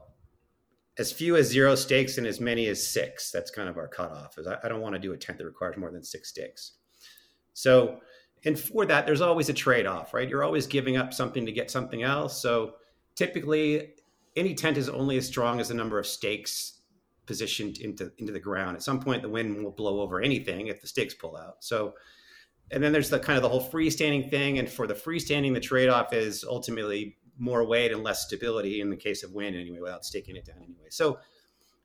As 1.00 1.12
few 1.12 1.36
as 1.36 1.48
zero 1.48 1.74
stakes 1.74 2.20
and 2.20 2.28
as 2.28 2.40
many 2.40 2.68
as 2.68 2.86
six. 2.86 3.32
That's 3.32 3.50
kind 3.50 3.68
of 3.68 3.78
our 3.78 3.88
cutoff. 3.88 4.38
Is 4.38 4.46
I, 4.46 4.58
I 4.64 4.68
don't 4.68 4.82
want 4.82 4.94
to 4.94 5.00
do 5.00 5.14
a 5.14 5.18
tent 5.18 5.40
that 5.40 5.46
requires 5.46 5.78
more 5.78 5.92
than 5.92 6.04
six 6.04 6.30
stakes. 6.30 6.74
So, 7.56 8.00
and 8.46 8.60
for 8.60 8.86
that, 8.86 9.06
there's 9.06 9.22
always 9.22 9.50
a 9.50 9.54
trade 9.54 9.88
off, 9.88 10.14
right? 10.14 10.30
You're 10.30 10.44
always 10.44 10.68
giving 10.68 10.98
up 10.98 11.14
something 11.14 11.48
to 11.48 11.52
get 11.52 11.72
something 11.72 12.04
else. 12.04 12.40
So, 12.40 12.76
typically 13.16 13.94
any 14.36 14.54
tent 14.56 14.78
is 14.78 14.90
only 14.90 15.18
as 15.18 15.28
strong 15.28 15.60
as 15.60 15.68
the 15.68 15.74
number 15.74 16.00
of 16.00 16.08
stakes 16.08 16.82
positioned 17.26 17.78
into 17.78 18.12
into 18.18 18.34
the 18.34 18.40
ground. 18.40 18.76
At 18.76 18.84
some 18.84 19.00
point, 19.00 19.22
the 19.22 19.30
wind 19.30 19.64
will 19.64 19.72
blow 19.72 20.02
over 20.02 20.22
anything 20.22 20.68
if 20.68 20.82
the 20.82 20.88
stakes 20.88 21.14
pull 21.14 21.38
out. 21.38 21.64
So, 21.64 21.94
and 22.72 22.84
then 22.84 22.92
there's 22.92 23.10
the 23.10 23.20
kind 23.20 23.38
of 23.38 23.44
the 23.44 23.50
whole 23.50 23.64
freestanding 23.64 24.30
thing. 24.30 24.60
And 24.60 24.70
for 24.70 24.88
the 24.88 24.94
freestanding, 24.94 25.54
the 25.54 25.60
trade 25.60 25.90
off 25.90 26.14
is 26.14 26.44
ultimately 26.44 27.18
more 27.38 27.66
weight 27.66 27.92
and 27.92 28.04
less 28.04 28.26
stability 28.26 28.82
in 28.82 28.90
the 28.90 28.98
case 28.98 29.24
of 29.24 29.32
wind, 29.32 29.56
anyway, 29.56 29.80
without 29.80 30.06
staking 30.06 30.36
it 30.36 30.46
down 30.46 30.58
anyway. 30.58 30.90
So, 30.90 31.20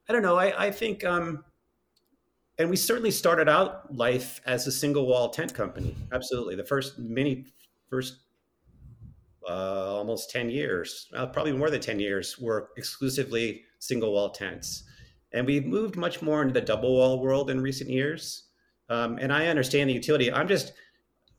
I 0.09 0.13
don't 0.13 0.23
know. 0.23 0.37
I, 0.37 0.67
I 0.67 0.71
think, 0.71 1.05
um, 1.05 1.45
and 2.59 2.69
we 2.71 2.77
certainly 2.77 3.11
started 3.11 3.49
out 3.49 3.95
life 3.95 4.41
as 4.45 4.67
a 4.67 4.73
single 4.73 5.07
wall 5.07 5.31
tent 5.31 5.55
company. 5.55 5.95
Absolutely, 6.13 6.57
the 6.57 6.65
first 6.65 6.99
many 6.99 7.47
first 7.89 8.19
uh, 9.49 9.97
almost 9.97 10.31
10 10.31 10.51
years, 10.51 11.09
uh, 11.17 11.27
probably 11.27 11.53
more 11.53 11.71
than 11.71 11.81
10 11.81 11.99
years, 11.99 12.39
were 12.39 12.71
exclusively 12.77 13.63
single 13.79 14.13
wall 14.13 14.31
tents. 14.31 14.85
And 15.33 15.47
we've 15.47 15.65
moved 15.65 15.97
much 15.97 16.23
more 16.23 16.43
into 16.43 16.55
the 16.55 16.61
double 16.61 16.95
wall 16.95 17.21
world 17.21 17.51
in 17.51 17.61
recent 17.61 17.91
years. 17.91 18.45
Um, 18.89 19.19
and 19.19 19.33
I 19.33 19.47
understand 19.47 19.91
the 19.91 19.95
utility. 19.95 20.33
I'm 20.33 20.49
just, 20.49 20.73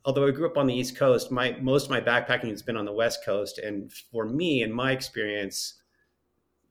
although 0.06 0.28
I 0.28 0.32
grew 0.32 0.48
up 0.48 0.58
on 0.58 0.68
the 0.68 0.74
East 0.74 0.96
Coast, 0.96 1.32
my 1.32 1.58
most 1.62 1.86
of 1.86 1.90
my 1.90 2.02
backpacking 2.02 2.50
has 2.50 2.62
been 2.62 2.78
on 2.78 2.86
the 2.86 2.94
West 2.94 3.24
Coast. 3.26 3.58
And 3.58 3.92
for 3.92 4.26
me, 4.26 4.62
in 4.62 4.72
my 4.72 4.92
experience, 4.92 5.82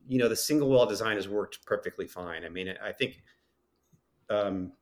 you 0.06 0.18
know, 0.18 0.28
the 0.28 0.36
single 0.36 0.68
wall 0.68 0.86
design 0.86 1.16
has 1.16 1.28
worked 1.28 1.64
perfectly 1.66 2.06
fine. 2.06 2.44
I 2.44 2.48
mean, 2.48 2.72
I 2.82 2.92
think 2.92 3.22
um, 4.30 4.72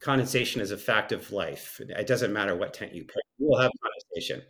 condensation 0.00 0.60
is 0.60 0.70
a 0.70 0.78
fact 0.78 1.12
of 1.12 1.30
life. 1.30 1.80
It 1.80 2.06
doesn't 2.06 2.32
matter 2.32 2.56
what 2.56 2.74
tent 2.74 2.94
you 2.94 3.04
put, 3.04 3.22
you 3.38 3.48
will 3.48 3.60
have 3.60 3.70
condensation. 3.82 4.42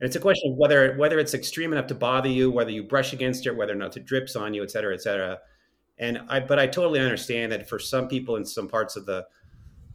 And 0.00 0.06
it's 0.06 0.16
a 0.16 0.20
question 0.20 0.52
of 0.52 0.56
whether 0.56 0.96
whether 0.96 1.18
it's 1.18 1.34
extreme 1.34 1.72
enough 1.72 1.88
to 1.88 1.94
bother 1.94 2.28
you, 2.28 2.50
whether 2.50 2.70
you 2.70 2.84
brush 2.84 3.12
against 3.12 3.46
it, 3.46 3.56
whether 3.56 3.72
or 3.72 3.76
not 3.76 3.96
it 3.96 4.04
drips 4.04 4.36
on 4.36 4.54
you, 4.54 4.62
et 4.62 4.70
cetera, 4.70 4.94
et 4.94 5.02
cetera. 5.02 5.38
And 5.98 6.20
I, 6.28 6.38
but 6.38 6.58
I 6.60 6.68
totally 6.68 7.00
understand 7.00 7.50
that 7.50 7.68
for 7.68 7.80
some 7.80 8.06
people 8.06 8.36
in 8.36 8.44
some 8.44 8.68
parts 8.68 8.94
of 8.96 9.06
the 9.06 9.26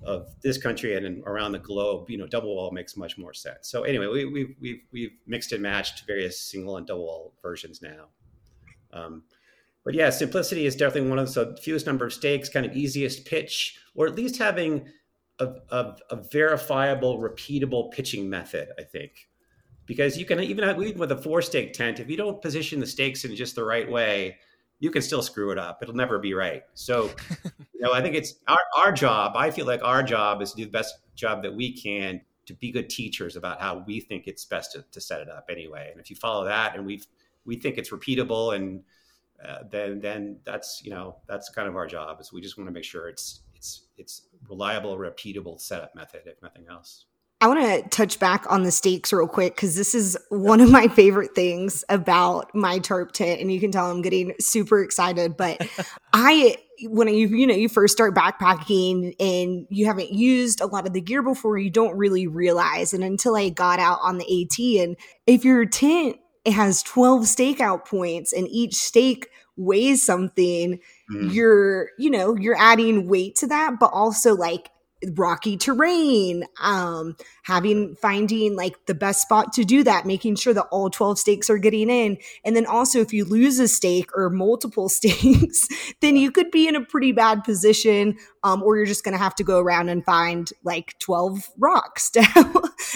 of 0.05 0.27
this 0.41 0.57
country 0.57 0.97
and 0.97 1.05
in, 1.05 1.23
around 1.25 1.53
the 1.53 1.59
globe, 1.59 2.09
you 2.09 2.17
know, 2.17 2.27
double 2.27 2.53
wall 2.53 2.71
makes 2.71 2.97
much 2.97 3.17
more 3.17 3.33
sense. 3.33 3.69
So 3.69 3.83
anyway, 3.83 4.07
we, 4.07 4.25
we, 4.25 4.55
we've 4.59 4.81
we've 4.91 5.13
mixed 5.25 5.53
and 5.53 5.63
matched 5.63 6.05
various 6.05 6.37
single 6.37 6.75
and 6.75 6.85
double 6.85 7.05
wall 7.05 7.33
versions 7.41 7.81
now. 7.81 8.07
Um, 8.91 9.23
but 9.85 9.93
yeah, 9.93 10.09
simplicity 10.09 10.65
is 10.65 10.75
definitely 10.75 11.09
one 11.09 11.19
of 11.19 11.33
the 11.33 11.57
fewest 11.61 11.85
number 11.85 12.05
of 12.05 12.13
stakes, 12.13 12.49
kind 12.49 12.65
of 12.65 12.75
easiest 12.75 13.25
pitch, 13.25 13.79
or 13.95 14.05
at 14.07 14.15
least 14.15 14.37
having 14.37 14.89
a, 15.39 15.47
a, 15.69 15.95
a 16.09 16.15
verifiable, 16.31 17.19
repeatable 17.19 17.91
pitching 17.91 18.29
method. 18.29 18.69
I 18.77 18.83
think 18.83 19.29
because 19.85 20.17
you 20.17 20.25
can 20.25 20.39
even 20.39 20.63
have, 20.63 20.77
with 20.77 21.11
a 21.11 21.17
four 21.17 21.41
stake 21.41 21.73
tent, 21.73 21.99
if 21.99 22.09
you 22.09 22.17
don't 22.17 22.41
position 22.41 22.79
the 22.79 22.87
stakes 22.87 23.25
in 23.25 23.35
just 23.35 23.55
the 23.55 23.63
right 23.63 23.89
way, 23.89 24.37
you 24.79 24.91
can 24.91 25.01
still 25.01 25.21
screw 25.21 25.51
it 25.51 25.57
up. 25.57 25.79
It'll 25.81 25.95
never 25.95 26.19
be 26.19 26.33
right. 26.33 26.63
So, 26.73 27.11
you 27.45 27.81
know, 27.81 27.93
I 27.93 28.01
think 28.01 28.15
it's 28.15 28.35
our, 28.47 28.59
our 28.77 28.91
job. 28.91 29.33
I 29.35 29.51
feel 29.51 29.65
like 29.65 29.83
our 29.83 30.03
job 30.03 30.41
is 30.41 30.51
to 30.51 30.57
do 30.57 30.65
the 30.65 30.71
best 30.71 30.95
job 31.15 31.43
that 31.43 31.53
we 31.53 31.71
can 31.73 32.21
to 32.45 32.53
be 32.53 32.71
good 32.71 32.89
teachers 32.89 33.35
about 33.35 33.61
how 33.61 33.83
we 33.87 33.99
think 33.99 34.27
it's 34.27 34.45
best 34.45 34.73
to, 34.73 34.83
to 34.91 34.99
set 34.99 35.21
it 35.21 35.29
up 35.29 35.45
anyway. 35.49 35.89
And 35.91 36.01
if 36.01 36.09
you 36.09 36.15
follow 36.15 36.45
that 36.45 36.75
and 36.75 36.85
we 36.85 37.01
we 37.45 37.55
think 37.57 37.77
it's 37.77 37.91
repeatable 37.91 38.55
and 38.55 38.83
uh, 39.45 39.59
then 39.69 39.99
then 39.99 40.37
that's 40.45 40.81
you 40.83 40.91
know 40.91 41.17
that's 41.27 41.49
kind 41.49 41.67
of 41.67 41.75
our 41.75 41.87
job 41.87 42.21
is 42.21 42.31
we 42.31 42.41
just 42.41 42.57
want 42.57 42.67
to 42.67 42.73
make 42.73 42.83
sure 42.83 43.09
it's 43.09 43.41
it's 43.55 43.87
it's 43.97 44.23
reliable 44.49 44.97
repeatable 44.97 45.59
setup 45.59 45.93
method 45.95 46.21
if 46.25 46.41
nothing 46.41 46.65
else 46.69 47.05
I 47.43 47.47
want 47.47 47.59
to 47.59 47.89
touch 47.89 48.19
back 48.19 48.45
on 48.49 48.63
the 48.63 48.71
stakes 48.71 49.11
real 49.11 49.27
quick 49.27 49.53
because 49.53 49.75
this 49.75 49.93
is 49.93 50.17
one 50.29 50.61
of 50.61 50.71
my 50.71 50.87
favorite 50.87 51.35
things 51.35 51.83
about 51.89 52.49
my 52.55 52.79
tarp 52.79 53.11
tent, 53.11 53.41
and 53.41 53.51
you 53.51 53.59
can 53.59 53.69
tell 53.69 53.91
I'm 53.91 54.01
getting 54.01 54.33
super 54.39 54.81
excited. 54.81 55.35
But 55.35 55.61
I, 56.13 56.55
when 56.83 57.09
you 57.09 57.27
you 57.27 57.45
know 57.45 57.53
you 57.53 57.67
first 57.67 57.91
start 57.91 58.15
backpacking 58.15 59.13
and 59.19 59.67
you 59.69 59.87
haven't 59.87 60.13
used 60.13 60.61
a 60.61 60.67
lot 60.67 60.87
of 60.87 60.93
the 60.93 61.01
gear 61.01 61.21
before, 61.21 61.57
you 61.57 61.69
don't 61.69 61.97
really 61.97 62.27
realize. 62.27 62.93
And 62.93 63.03
until 63.03 63.35
I 63.35 63.49
got 63.49 63.77
out 63.77 63.99
on 64.01 64.19
the 64.19 64.43
AT, 64.43 64.81
and 64.81 64.95
if 65.27 65.43
your 65.43 65.65
tent 65.65 66.15
it 66.45 66.53
has 66.53 66.81
12 66.83 67.23
stakeout 67.23 67.85
points 67.85 68.31
and 68.31 68.47
each 68.47 68.75
stake 68.75 69.27
weighs 69.57 70.05
something, 70.05 70.79
mm. 71.11 71.33
you're 71.33 71.89
you 71.99 72.09
know 72.09 72.37
you're 72.37 72.57
adding 72.57 73.09
weight 73.09 73.35
to 73.35 73.47
that, 73.47 73.81
but 73.81 73.91
also 73.91 74.33
like 74.33 74.69
rocky 75.15 75.57
terrain 75.57 76.45
um 76.61 77.15
having 77.43 77.95
finding 77.95 78.55
like 78.55 78.85
the 78.85 78.93
best 78.93 79.21
spot 79.21 79.51
to 79.53 79.63
do 79.63 79.83
that 79.83 80.05
making 80.05 80.35
sure 80.35 80.53
that 80.53 80.67
all 80.71 80.89
12 80.89 81.19
stakes 81.19 81.49
are 81.49 81.57
getting 81.57 81.89
in. 81.89 82.17
And 82.45 82.55
then 82.55 82.65
also 82.65 82.99
if 82.99 83.13
you 83.13 83.25
lose 83.25 83.59
a 83.59 83.67
stake 83.67 84.09
or 84.15 84.29
multiple 84.29 84.89
stakes 84.89 85.67
then 86.01 86.15
you 86.15 86.31
could 86.31 86.51
be 86.51 86.67
in 86.67 86.75
a 86.75 86.85
pretty 86.85 87.11
bad 87.11 87.43
position 87.43 88.17
um 88.43 88.63
or 88.63 88.77
you're 88.77 88.85
just 88.85 89.03
going 89.03 89.13
to 89.13 89.23
have 89.23 89.35
to 89.35 89.43
go 89.43 89.59
around 89.59 89.89
and 89.89 90.05
find 90.05 90.51
like 90.63 90.97
12 90.99 91.49
rocks 91.57 92.09
to 92.11 92.21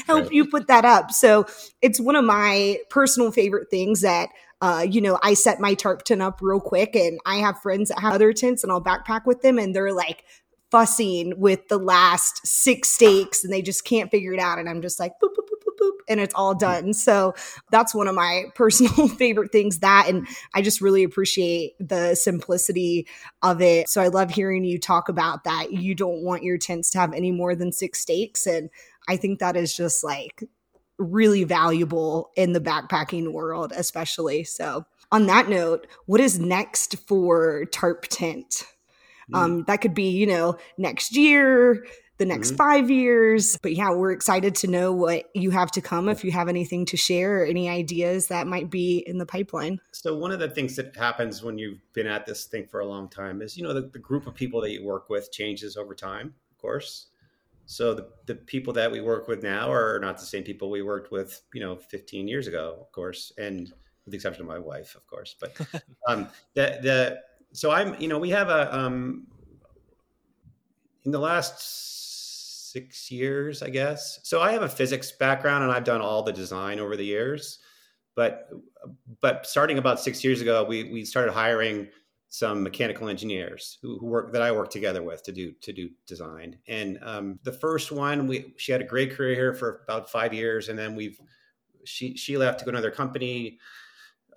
help 0.06 0.32
you 0.32 0.46
put 0.46 0.68
that 0.68 0.86
up. 0.86 1.12
So 1.12 1.46
it's 1.82 2.00
one 2.00 2.16
of 2.16 2.26
my 2.26 2.78
personal 2.90 3.32
favorite 3.32 3.70
things 3.70 4.02
that 4.02 4.30
uh, 4.62 4.86
you 4.90 5.02
know, 5.02 5.20
I 5.22 5.36
set 5.36 5.60
my 5.60 5.76
tarp 5.76 6.04
tent 6.04 6.22
up 6.22 6.40
real 6.42 6.60
quick 6.60 6.96
and 6.96 7.20
I 7.26 7.36
have 7.38 7.62
friends 7.62 7.90
that 7.90 8.00
have 8.00 8.14
other 8.14 8.34
tents 8.34 8.64
and 8.64 8.72
I'll 8.72 8.84
backpack 8.84 9.26
with 9.26 9.42
them 9.42 9.60
and 9.60 9.76
they're 9.76 9.94
like 9.94 10.24
fussing 10.72 11.34
with 11.38 11.68
the 11.70 11.78
last 11.78 12.46
six 12.46 12.90
stakes 12.90 13.44
and 13.44 13.54
they 13.54 13.62
just 13.62 13.86
can't 13.86 14.12
figure 14.12 14.34
it 14.34 14.40
out. 14.40 14.60
And 14.60 14.70
I'm 14.70 14.82
just 14.82 15.00
like, 15.00 15.14
boop, 15.24 15.30
boop, 15.30 15.48
boop, 15.50 15.64
boop, 15.66 15.80
boop, 15.80 15.98
and 16.10 16.20
it's 16.20 16.34
all 16.36 16.54
done. 16.54 16.94
So 16.94 17.34
that's 17.72 17.96
one 17.96 18.08
of 18.08 18.16
my 18.16 18.46
personal 18.56 19.08
favorite 19.18 19.52
things 19.52 19.80
that, 19.80 20.08
and 20.10 20.28
I 20.54 20.62
just 20.62 20.82
really 20.82 21.04
appreciate 21.04 21.74
the 21.80 22.16
simplicity 22.16 23.08
of 23.42 23.62
it. 23.62 23.90
So 23.90 24.02
I 24.02 24.08
love 24.08 24.32
hearing 24.32 24.66
you 24.66 24.80
talk 24.80 25.10
about 25.10 25.46
that. 25.46 25.72
You 25.72 25.96
don't 25.96 26.24
want 26.24 26.44
your 26.44 26.58
tents 26.58 26.90
to 26.92 27.00
have 27.00 27.14
any 27.14 27.32
more 27.32 27.56
than 27.56 27.72
six 27.72 28.00
stakes. 28.00 28.46
And 28.46 28.70
I 29.08 29.16
think 29.16 29.40
that 29.40 29.56
is 29.56 29.76
just 29.76 30.04
like 30.04 30.44
really 30.98 31.44
valuable 31.44 32.32
in 32.36 32.54
the 32.54 32.60
backpacking 32.60 33.32
world, 33.32 33.72
especially. 33.76 34.44
So 34.44 34.86
on 35.12 35.28
that 35.28 35.48
note, 35.48 35.88
what 36.06 36.20
is 36.20 36.40
next 36.40 36.98
for 37.08 37.66
Tarp 37.66 38.08
Tent? 38.10 38.64
Mm. 39.32 39.38
Um, 39.38 39.64
that 39.68 39.82
could 39.82 39.94
be, 39.94 40.10
you 40.10 40.26
know, 40.26 40.58
next 40.78 41.16
year, 41.16 41.86
the 42.18 42.26
next 42.26 42.50
mm-hmm. 42.50 42.58
five 42.58 42.90
years. 42.90 43.58
But 43.62 43.76
yeah, 43.76 43.92
we're 43.92 44.12
excited 44.12 44.56
to 44.56 44.68
know 44.68 44.92
what 44.92 45.26
you 45.34 45.52
have 45.52 45.72
to 45.72 45.82
come 45.82 46.10
if 46.10 46.24
you 46.24 46.32
have 46.32 46.50
anything 46.50 46.86
to 46.88 46.98
share 46.98 47.42
or 47.42 47.46
any 47.46 47.70
ideas 47.70 48.28
that 48.28 48.48
might 48.48 48.70
be 48.70 49.04
in 49.06 49.18
the 49.18 49.26
pipeline. 49.26 49.80
So, 49.92 50.16
one 50.16 50.32
of 50.32 50.40
the 50.40 50.50
things 50.50 50.76
that 50.78 50.96
happens 50.96 51.44
when 51.44 51.58
you've 51.58 51.80
been 51.94 52.08
at 52.08 52.26
this 52.26 52.46
thing 52.46 52.68
for 52.68 52.80
a 52.80 52.86
long 52.86 53.10
time 53.10 53.42
is, 53.42 53.58
you 53.58 53.64
know, 53.64 53.74
the, 53.74 53.82
the 53.82 54.00
group 54.00 54.28
of 54.28 54.34
people 54.34 54.62
that 54.62 54.72
you 54.72 54.84
work 54.84 55.10
with 55.10 55.32
changes 55.32 55.78
over 55.78 55.94
time, 55.94 56.34
of 56.52 56.58
course. 56.58 57.08
So, 57.66 57.94
the, 57.94 58.08
the 58.26 58.36
people 58.36 58.74
that 58.74 58.92
we 58.92 59.02
work 59.02 59.28
with 59.28 59.44
now 59.44 59.72
are 59.72 60.00
not 60.00 60.18
the 60.18 60.26
same 60.26 60.44
people 60.44 60.70
we 60.70 60.82
worked 60.82 61.12
with, 61.12 61.42
you 61.54 61.62
know, 61.62 61.76
15 61.76 62.28
years 62.28 62.48
ago, 62.48 62.78
of 62.80 62.92
course. 62.92 63.32
And 63.38 63.72
with 64.06 64.14
the 64.14 64.16
exception 64.16 64.44
of 64.44 64.48
my 64.48 64.60
wife, 64.60 64.96
of 64.96 65.06
course. 65.06 65.36
But 65.38 65.60
um, 66.08 66.30
the, 66.54 66.80
the, 66.82 67.20
so 67.54 67.72
I'm, 67.72 68.00
you 68.00 68.08
know, 68.08 68.20
we 68.20 68.30
have 68.30 68.50
a, 68.50 68.76
um, 68.76 69.28
in 71.06 71.12
the 71.12 71.20
last 71.20 72.72
six 72.72 73.10
years, 73.10 73.64
I 73.64 73.70
guess. 73.70 74.20
So 74.24 74.42
I 74.42 74.52
have 74.52 74.62
a 74.62 74.70
physics 74.70 75.12
background 75.12 75.64
and 75.64 75.72
I've 75.72 75.84
done 75.84 76.02
all 76.02 76.24
the 76.24 76.34
design 76.34 76.80
over 76.80 76.96
the 76.96 77.06
years. 77.06 77.60
But, 78.16 78.50
but 79.22 79.46
starting 79.46 79.78
about 79.78 80.00
six 80.00 80.24
years 80.24 80.42
ago, 80.42 80.64
we, 80.64 80.92
we 80.92 81.06
started 81.06 81.32
hiring 81.32 81.88
some 82.30 82.62
mechanical 82.62 83.08
engineers 83.08 83.78
who, 83.82 83.98
who, 84.00 84.06
work 84.06 84.34
that 84.34 84.42
I 84.42 84.52
work 84.52 84.70
together 84.70 85.02
with 85.02 85.24
to 85.24 85.32
do 85.32 85.54
to 85.62 85.72
do 85.72 85.90
design. 86.06 86.58
And 86.68 87.00
um, 87.02 87.40
the 87.44 87.54
first 87.54 87.92
one, 87.92 88.28
we 88.28 88.54
she 88.58 88.72
had 88.72 88.82
a 88.82 88.86
great 88.86 89.14
career 89.14 89.34
here 89.34 89.54
for 89.54 89.82
about 89.88 90.10
five 90.10 90.34
years, 90.34 90.70
and 90.70 90.78
then 90.78 90.96
we've 90.96 91.20
she 91.86 92.18
she 92.18 92.38
left 92.38 92.60
to 92.60 92.66
go 92.66 92.72
to 92.72 92.78
another 92.78 92.92
company 92.92 93.60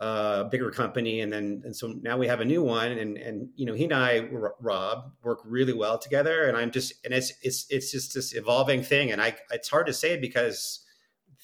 a 0.01 0.49
bigger 0.51 0.71
company, 0.71 1.21
and 1.21 1.33
then 1.33 1.63
and 1.65 1.77
so 1.77 1.89
now 2.01 2.17
we 2.17 2.27
have 2.27 2.41
a 2.41 2.45
new 2.45 2.63
one, 2.63 2.93
and 2.93 3.19
and 3.19 3.51
you 3.55 3.67
know 3.67 3.75
he 3.75 3.85
and 3.85 3.93
I, 3.93 4.29
Rob, 4.61 5.13
work 5.23 5.41
really 5.45 5.75
well 5.75 5.99
together, 5.99 6.47
and 6.47 6.57
I'm 6.57 6.71
just 6.71 6.95
and 7.05 7.13
it's 7.13 7.33
it's 7.43 7.67
it's 7.69 7.93
just 7.93 8.15
this 8.15 8.35
evolving 8.35 8.83
thing, 8.83 9.13
and 9.13 9.21
I 9.21 9.37
it's 9.51 9.69
hard 9.69 9.87
to 9.89 9.93
say 9.93 10.17
because 10.17 10.81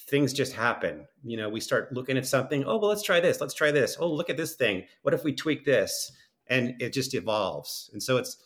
things 0.09 0.33
just 0.33 0.55
happen. 0.55 1.07
You 1.23 1.37
know, 1.37 1.51
we 1.51 1.61
start 1.61 1.93
looking 1.93 2.17
at 2.17 2.27
something. 2.27 2.65
Oh 2.65 2.79
well, 2.79 2.89
let's 2.89 3.03
try 3.03 3.21
this. 3.21 3.41
Let's 3.41 3.55
try 3.55 3.71
this. 3.71 3.97
Oh 4.01 4.11
look 4.11 4.31
at 4.31 4.39
this 4.39 4.55
thing. 4.55 4.85
What 5.03 5.13
if 5.13 5.23
we 5.23 5.35
tweak 5.35 5.65
this? 5.65 6.11
And 6.49 6.81
it 6.81 6.93
just 6.93 7.13
evolves, 7.13 7.91
and 7.93 8.03
so 8.03 8.17
it's 8.17 8.37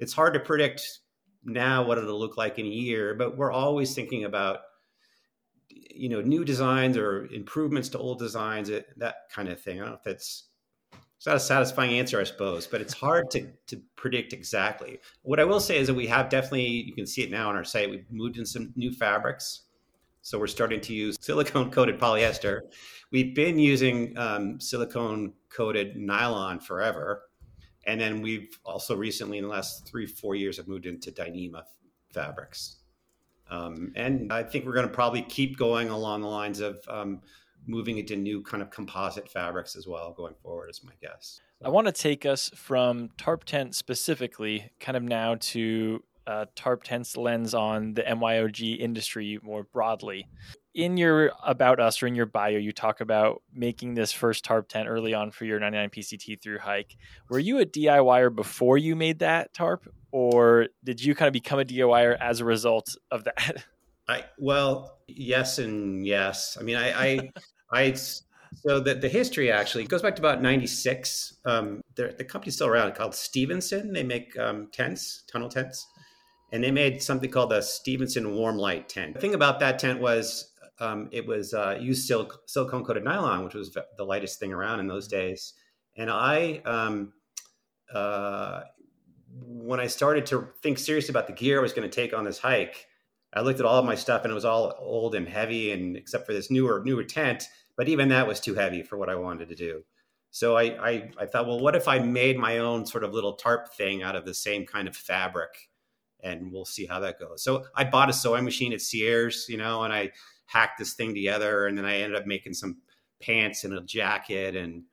it's 0.00 0.14
hard 0.14 0.34
to 0.34 0.40
predict 0.40 1.00
now 1.44 1.84
what 1.84 1.98
it'll 1.98 2.18
look 2.18 2.36
like 2.36 2.58
in 2.58 2.66
a 2.66 2.70
year, 2.70 3.14
but 3.14 3.36
we're 3.36 3.52
always 3.52 3.94
thinking 3.94 4.24
about 4.24 4.60
you 5.94 6.08
know 6.08 6.20
new 6.20 6.44
designs 6.44 6.96
or 6.96 7.26
improvements 7.26 7.88
to 7.90 7.98
old 7.98 8.18
designs 8.18 8.70
that 8.96 9.14
kind 9.32 9.48
of 9.48 9.60
thing. 9.60 9.80
I 9.80 9.84
don't 9.84 9.92
know 9.92 9.96
if 9.96 10.04
that's 10.04 10.44
it's 11.16 11.26
not 11.26 11.36
a 11.36 11.40
satisfying 11.40 11.98
answer 11.98 12.18
i 12.18 12.24
suppose 12.24 12.66
but 12.66 12.80
it's 12.80 12.94
hard 12.94 13.30
to 13.30 13.46
to 13.66 13.80
predict 13.96 14.32
exactly. 14.32 14.98
What 15.22 15.40
i 15.40 15.44
will 15.44 15.60
say 15.60 15.78
is 15.78 15.86
that 15.88 15.94
we 15.94 16.06
have 16.06 16.28
definitely 16.28 16.66
you 16.66 16.94
can 16.94 17.06
see 17.06 17.22
it 17.22 17.30
now 17.30 17.48
on 17.48 17.56
our 17.56 17.64
site 17.64 17.90
we've 17.90 18.10
moved 18.10 18.38
in 18.38 18.46
some 18.46 18.72
new 18.76 18.92
fabrics. 18.92 19.62
So 20.22 20.38
we're 20.38 20.48
starting 20.48 20.80
to 20.82 20.92
use 20.92 21.16
silicone 21.20 21.70
coated 21.70 21.98
polyester. 21.98 22.60
We've 23.10 23.34
been 23.34 23.58
using 23.58 24.16
um, 24.18 24.60
silicone 24.60 25.32
coated 25.48 25.96
nylon 25.96 26.60
forever. 26.60 27.22
And 27.86 27.98
then 27.98 28.20
we've 28.20 28.58
also 28.62 28.94
recently 28.94 29.38
in 29.38 29.44
the 29.44 29.50
last 29.50 29.88
three 29.88 30.06
four 30.06 30.34
years 30.34 30.58
have 30.58 30.68
moved 30.68 30.84
into 30.84 31.10
dyneema 31.10 31.62
fabrics 32.12 32.79
um, 33.50 33.92
and 33.96 34.32
I 34.32 34.42
think 34.42 34.64
we're 34.64 34.74
going 34.74 34.88
to 34.88 34.92
probably 34.92 35.22
keep 35.22 35.56
going 35.56 35.88
along 35.88 36.22
the 36.22 36.28
lines 36.28 36.60
of 36.60 36.80
um, 36.88 37.20
moving 37.66 37.98
into 37.98 38.16
new 38.16 38.42
kind 38.42 38.62
of 38.62 38.70
composite 38.70 39.28
fabrics 39.28 39.76
as 39.76 39.86
well 39.86 40.12
going 40.16 40.34
forward, 40.42 40.70
is 40.70 40.82
my 40.84 40.92
guess. 41.00 41.40
I 41.62 41.68
want 41.68 41.86
to 41.88 41.92
take 41.92 42.24
us 42.24 42.50
from 42.54 43.10
tarp 43.18 43.44
tent 43.44 43.74
specifically, 43.74 44.70
kind 44.80 44.96
of 44.96 45.02
now 45.02 45.36
to 45.40 46.02
uh, 46.26 46.46
tarp 46.54 46.84
tent's 46.84 47.16
lens 47.16 47.54
on 47.54 47.94
the 47.94 48.02
MYOG 48.02 48.78
industry 48.78 49.38
more 49.42 49.64
broadly. 49.64 50.28
In 50.72 50.96
your 50.96 51.32
about 51.44 51.80
us 51.80 52.00
or 52.00 52.06
in 52.06 52.14
your 52.14 52.26
bio 52.26 52.56
you 52.56 52.70
talk 52.70 53.00
about 53.00 53.42
making 53.52 53.94
this 53.94 54.12
first 54.12 54.44
tarp 54.44 54.68
tent 54.68 54.88
early 54.88 55.12
on 55.12 55.32
for 55.32 55.44
your 55.44 55.58
99 55.58 55.90
pct 55.90 56.40
through 56.40 56.58
hike. 56.60 56.96
Were 57.28 57.40
you 57.40 57.58
a 57.58 57.64
diyer 57.64 58.30
before 58.30 58.78
you 58.78 58.94
made 58.94 59.18
that 59.18 59.52
tarp 59.52 59.92
or 60.12 60.68
did 60.84 61.02
you 61.02 61.14
kind 61.14 61.28
of 61.28 61.32
become 61.32 61.58
a 61.58 61.64
diyer 61.64 62.16
as 62.20 62.40
a 62.40 62.44
result 62.44 62.96
of 63.10 63.24
that? 63.24 63.64
I 64.08 64.24
well 64.38 64.98
yes 65.06 65.58
and 65.58 66.04
yes. 66.06 66.56
I 66.58 66.62
mean 66.62 66.76
i 66.76 66.90
i, 66.90 67.30
I 67.72 67.92
so 67.92 68.80
the, 68.80 68.94
the 68.94 69.08
history 69.08 69.52
actually 69.52 69.84
goes 69.84 70.02
back 70.02 70.16
to 70.16 70.22
about 70.22 70.42
96 70.42 71.36
um, 71.44 71.80
the 71.94 72.24
company's 72.24 72.56
still 72.56 72.66
around 72.66 72.94
called 72.94 73.14
Stephenson. 73.14 73.92
They 73.92 74.02
make 74.02 74.36
um, 74.38 74.68
tents 74.72 75.22
tunnel 75.30 75.48
tents. 75.48 75.86
And 76.52 76.64
they 76.64 76.72
made 76.72 77.00
something 77.00 77.30
called 77.30 77.50
the 77.50 77.60
Stephenson 77.60 78.24
Warmlite 78.24 78.88
tent. 78.88 79.14
The 79.14 79.20
thing 79.20 79.34
about 79.34 79.60
that 79.60 79.78
tent 79.78 80.00
was 80.00 80.50
um, 80.80 81.08
it 81.12 81.26
was 81.26 81.54
uh, 81.54 81.76
used 81.78 82.06
sil- 82.08 82.40
silicone 82.46 82.84
coated 82.84 83.04
nylon, 83.04 83.44
which 83.44 83.54
was 83.54 83.76
the 83.96 84.04
lightest 84.04 84.40
thing 84.40 84.52
around 84.52 84.80
in 84.80 84.88
those 84.88 85.06
days. 85.06 85.52
And 85.96 86.10
I, 86.10 86.62
um, 86.64 87.12
uh, 87.94 88.62
when 89.44 89.80
I 89.80 89.86
started 89.86 90.26
to 90.26 90.48
think 90.62 90.78
seriously 90.78 91.12
about 91.12 91.26
the 91.26 91.32
gear 91.32 91.58
I 91.58 91.62
was 91.62 91.72
going 91.72 91.88
to 91.88 91.94
take 91.94 92.12
on 92.12 92.24
this 92.24 92.38
hike, 92.38 92.86
I 93.32 93.42
looked 93.42 93.60
at 93.60 93.66
all 93.66 93.78
of 93.78 93.84
my 93.84 93.94
stuff 93.94 94.24
and 94.24 94.30
it 94.30 94.34
was 94.34 94.44
all 94.44 94.74
old 94.78 95.14
and 95.14 95.28
heavy, 95.28 95.72
and 95.72 95.96
except 95.96 96.26
for 96.26 96.32
this 96.32 96.50
newer 96.50 96.82
newer 96.84 97.04
tent, 97.04 97.44
but 97.76 97.88
even 97.88 98.08
that 98.08 98.26
was 98.26 98.40
too 98.40 98.54
heavy 98.54 98.82
for 98.82 98.96
what 98.96 99.08
I 99.08 99.14
wanted 99.14 99.48
to 99.48 99.54
do. 99.54 99.84
So 100.32 100.56
I, 100.56 100.62
I, 100.62 101.10
I 101.18 101.26
thought, 101.26 101.46
well, 101.46 101.58
what 101.58 101.74
if 101.74 101.88
I 101.88 101.98
made 101.98 102.38
my 102.38 102.58
own 102.58 102.86
sort 102.86 103.02
of 103.02 103.12
little 103.12 103.34
tarp 103.34 103.74
thing 103.74 104.02
out 104.02 104.14
of 104.14 104.24
the 104.24 104.34
same 104.34 104.64
kind 104.64 104.86
of 104.86 104.96
fabric, 104.96 105.68
and 106.22 106.52
we'll 106.52 106.64
see 106.64 106.86
how 106.86 107.00
that 107.00 107.18
goes. 107.18 107.42
So 107.42 107.64
I 107.74 107.84
bought 107.84 108.10
a 108.10 108.12
sewing 108.12 108.44
machine 108.44 108.72
at 108.72 108.80
Sears, 108.80 109.46
you 109.48 109.56
know, 109.56 109.82
and 109.82 109.92
I 109.92 110.12
hacked 110.46 110.78
this 110.78 110.94
thing 110.94 111.14
together. 111.14 111.66
And 111.66 111.76
then 111.76 111.84
I 111.84 111.98
ended 111.98 112.20
up 112.20 112.26
making 112.26 112.54
some 112.54 112.78
pants 113.20 113.64
and 113.64 113.74
a 113.74 113.80
jacket 113.80 114.56
and 114.56 114.84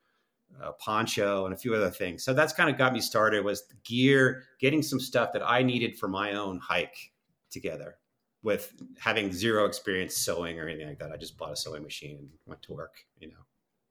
a 0.60 0.72
poncho 0.72 1.44
and 1.44 1.54
a 1.54 1.56
few 1.56 1.74
other 1.74 1.90
things. 1.90 2.24
So 2.24 2.34
that's 2.34 2.52
kind 2.52 2.68
of 2.70 2.76
got 2.76 2.92
me 2.92 3.00
started 3.00 3.44
was 3.44 3.64
gear, 3.84 4.44
getting 4.60 4.82
some 4.82 5.00
stuff 5.00 5.32
that 5.32 5.42
I 5.48 5.62
needed 5.62 5.98
for 5.98 6.08
my 6.08 6.32
own 6.32 6.58
hike 6.58 7.12
together 7.50 7.96
with 8.42 8.72
having 8.98 9.32
zero 9.32 9.64
experience 9.66 10.16
sewing 10.16 10.58
or 10.58 10.68
anything 10.68 10.88
like 10.88 10.98
that. 10.98 11.10
I 11.12 11.16
just 11.16 11.36
bought 11.36 11.52
a 11.52 11.56
sewing 11.56 11.82
machine 11.82 12.16
and 12.18 12.28
went 12.46 12.62
to 12.62 12.72
work, 12.72 12.94
you 13.18 13.28
know. 13.28 13.34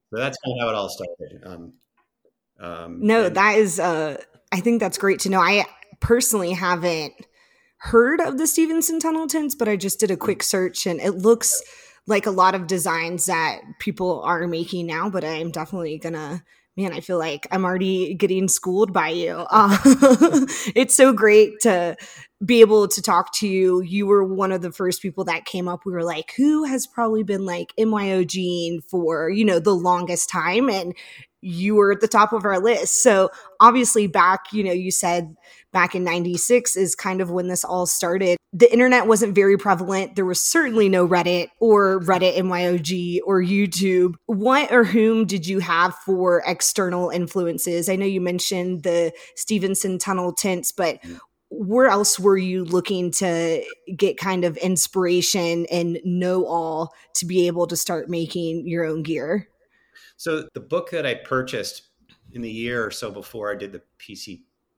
So 0.09 0.19
that's 0.19 0.37
kind 0.43 0.57
of 0.57 0.61
how 0.61 0.69
it 0.69 0.75
all 0.75 0.89
started. 0.89 1.43
Um, 1.45 1.73
um, 2.59 2.99
no, 3.01 3.25
and- 3.25 3.35
that 3.35 3.57
is, 3.57 3.79
uh, 3.79 4.21
I 4.51 4.59
think 4.61 4.79
that's 4.79 4.97
great 4.97 5.19
to 5.21 5.29
know. 5.29 5.39
I 5.39 5.65
personally 5.99 6.53
haven't 6.53 7.13
heard 7.77 8.21
of 8.21 8.37
the 8.37 8.47
Stephenson 8.47 8.99
tunnel 8.99 9.27
tents, 9.27 9.55
but 9.55 9.67
I 9.67 9.75
just 9.75 9.99
did 9.99 10.11
a 10.11 10.17
quick 10.17 10.41
search 10.43 10.87
and 10.87 10.99
it 10.99 11.11
looks 11.11 11.61
like 12.07 12.25
a 12.25 12.31
lot 12.31 12.55
of 12.55 12.67
designs 12.67 13.27
that 13.27 13.61
people 13.79 14.21
are 14.23 14.47
making 14.47 14.87
now, 14.87 15.09
but 15.09 15.23
I'm 15.23 15.51
definitely 15.51 15.97
gonna 15.99 16.43
man, 16.77 16.93
I 16.93 16.99
feel 16.99 17.17
like 17.17 17.47
I'm 17.51 17.65
already 17.65 18.13
getting 18.13 18.47
schooled 18.47 18.93
by 18.93 19.09
you. 19.09 19.45
Uh, 19.57 19.77
it's 20.75 20.95
so 20.95 21.11
great 21.11 21.59
to 21.61 21.97
be 22.45 22.61
able 22.61 22.87
to 22.87 23.01
talk 23.01 23.33
to 23.33 23.47
you. 23.47 23.81
You 23.81 24.05
were 24.05 24.23
one 24.23 24.51
of 24.51 24.61
the 24.61 24.71
first 24.71 25.01
people 25.01 25.23
that 25.23 25.45
came 25.45 25.67
up. 25.67 25.81
We 25.83 25.91
were 25.91 26.03
like, 26.03 26.33
who 26.37 26.63
has 26.65 26.85
probably 26.85 27.23
been 27.23 27.45
like 27.45 27.73
MYOG 27.79 28.83
for, 28.83 29.31
you 29.31 29.43
know, 29.43 29.59
the 29.59 29.73
longest 29.73 30.29
time? 30.29 30.69
And 30.69 30.95
you 31.41 31.75
were 31.75 31.91
at 31.91 32.01
the 32.01 32.07
top 32.07 32.33
of 32.33 32.45
our 32.45 32.59
list. 32.59 33.01
So 33.01 33.29
obviously 33.59 34.05
back, 34.05 34.41
you 34.51 34.63
know, 34.63 34.71
you 34.71 34.91
said 34.91 35.35
back 35.77 35.93
in 35.93 36.03
96 36.03 36.75
is 36.75 36.95
kind 36.95 37.21
of 37.21 37.29
when 37.29 37.49
this 37.49 37.63
all 37.63 37.85
started. 37.85 38.35
The 38.51 38.73
internet 38.73 39.05
wasn't 39.05 39.35
very 39.35 39.59
prevalent. 39.59 40.15
There 40.15 40.25
was 40.25 40.43
certainly 40.43 40.89
no 40.89 41.07
Reddit 41.07 41.49
or 41.59 41.99
Reddit 41.99 42.35
MYOG 42.35 43.19
or 43.23 43.43
YouTube. 43.43 44.15
What 44.25 44.71
or 44.71 44.83
whom 44.83 45.27
did 45.27 45.45
you 45.45 45.59
have 45.59 45.93
for 45.93 46.41
external 46.47 47.11
influences? 47.11 47.89
I 47.89 47.95
know 47.95 48.07
you 48.07 48.19
mentioned 48.19 48.81
the 48.81 49.13
Stephenson 49.35 49.99
tunnel 49.99 50.33
tents, 50.33 50.71
but 50.71 50.99
mm. 51.03 51.19
where 51.49 51.89
else 51.89 52.19
were 52.19 52.39
you 52.39 52.65
looking 52.65 53.11
to 53.11 53.63
get 53.95 54.17
kind 54.17 54.45
of 54.45 54.57
inspiration 54.57 55.67
and 55.69 55.99
know 56.03 56.47
all 56.47 56.91
to 57.17 57.27
be 57.27 57.45
able 57.45 57.67
to 57.67 57.75
start 57.75 58.09
making 58.09 58.67
your 58.67 58.83
own 58.83 59.03
gear? 59.03 59.47
So 60.15 60.49
the 60.55 60.59
book 60.59 60.89
that 60.89 61.05
I 61.05 61.13
purchased 61.13 61.83
in 62.31 62.41
the 62.41 62.49
year 62.49 62.83
or 62.83 62.89
so 62.89 63.11
before 63.11 63.51
I 63.51 63.55
did 63.55 63.73
the 63.73 63.83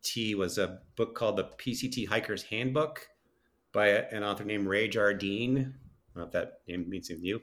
PCT 0.03 0.35
was 0.35 0.57
a 0.57 0.79
book 0.95 1.15
called 1.15 1.37
the 1.37 1.45
PCT 1.45 2.07
Hiker's 2.07 2.43
Handbook 2.43 3.07
by 3.71 3.87
an 3.87 4.23
author 4.23 4.43
named 4.43 4.67
Ray 4.67 4.87
Jardine. 4.87 5.57
I 5.57 5.61
don't 5.61 6.15
know 6.15 6.23
if 6.23 6.31
that 6.31 6.59
name 6.67 6.89
means 6.89 7.09
anything 7.09 7.23
to 7.23 7.27
you. 7.27 7.41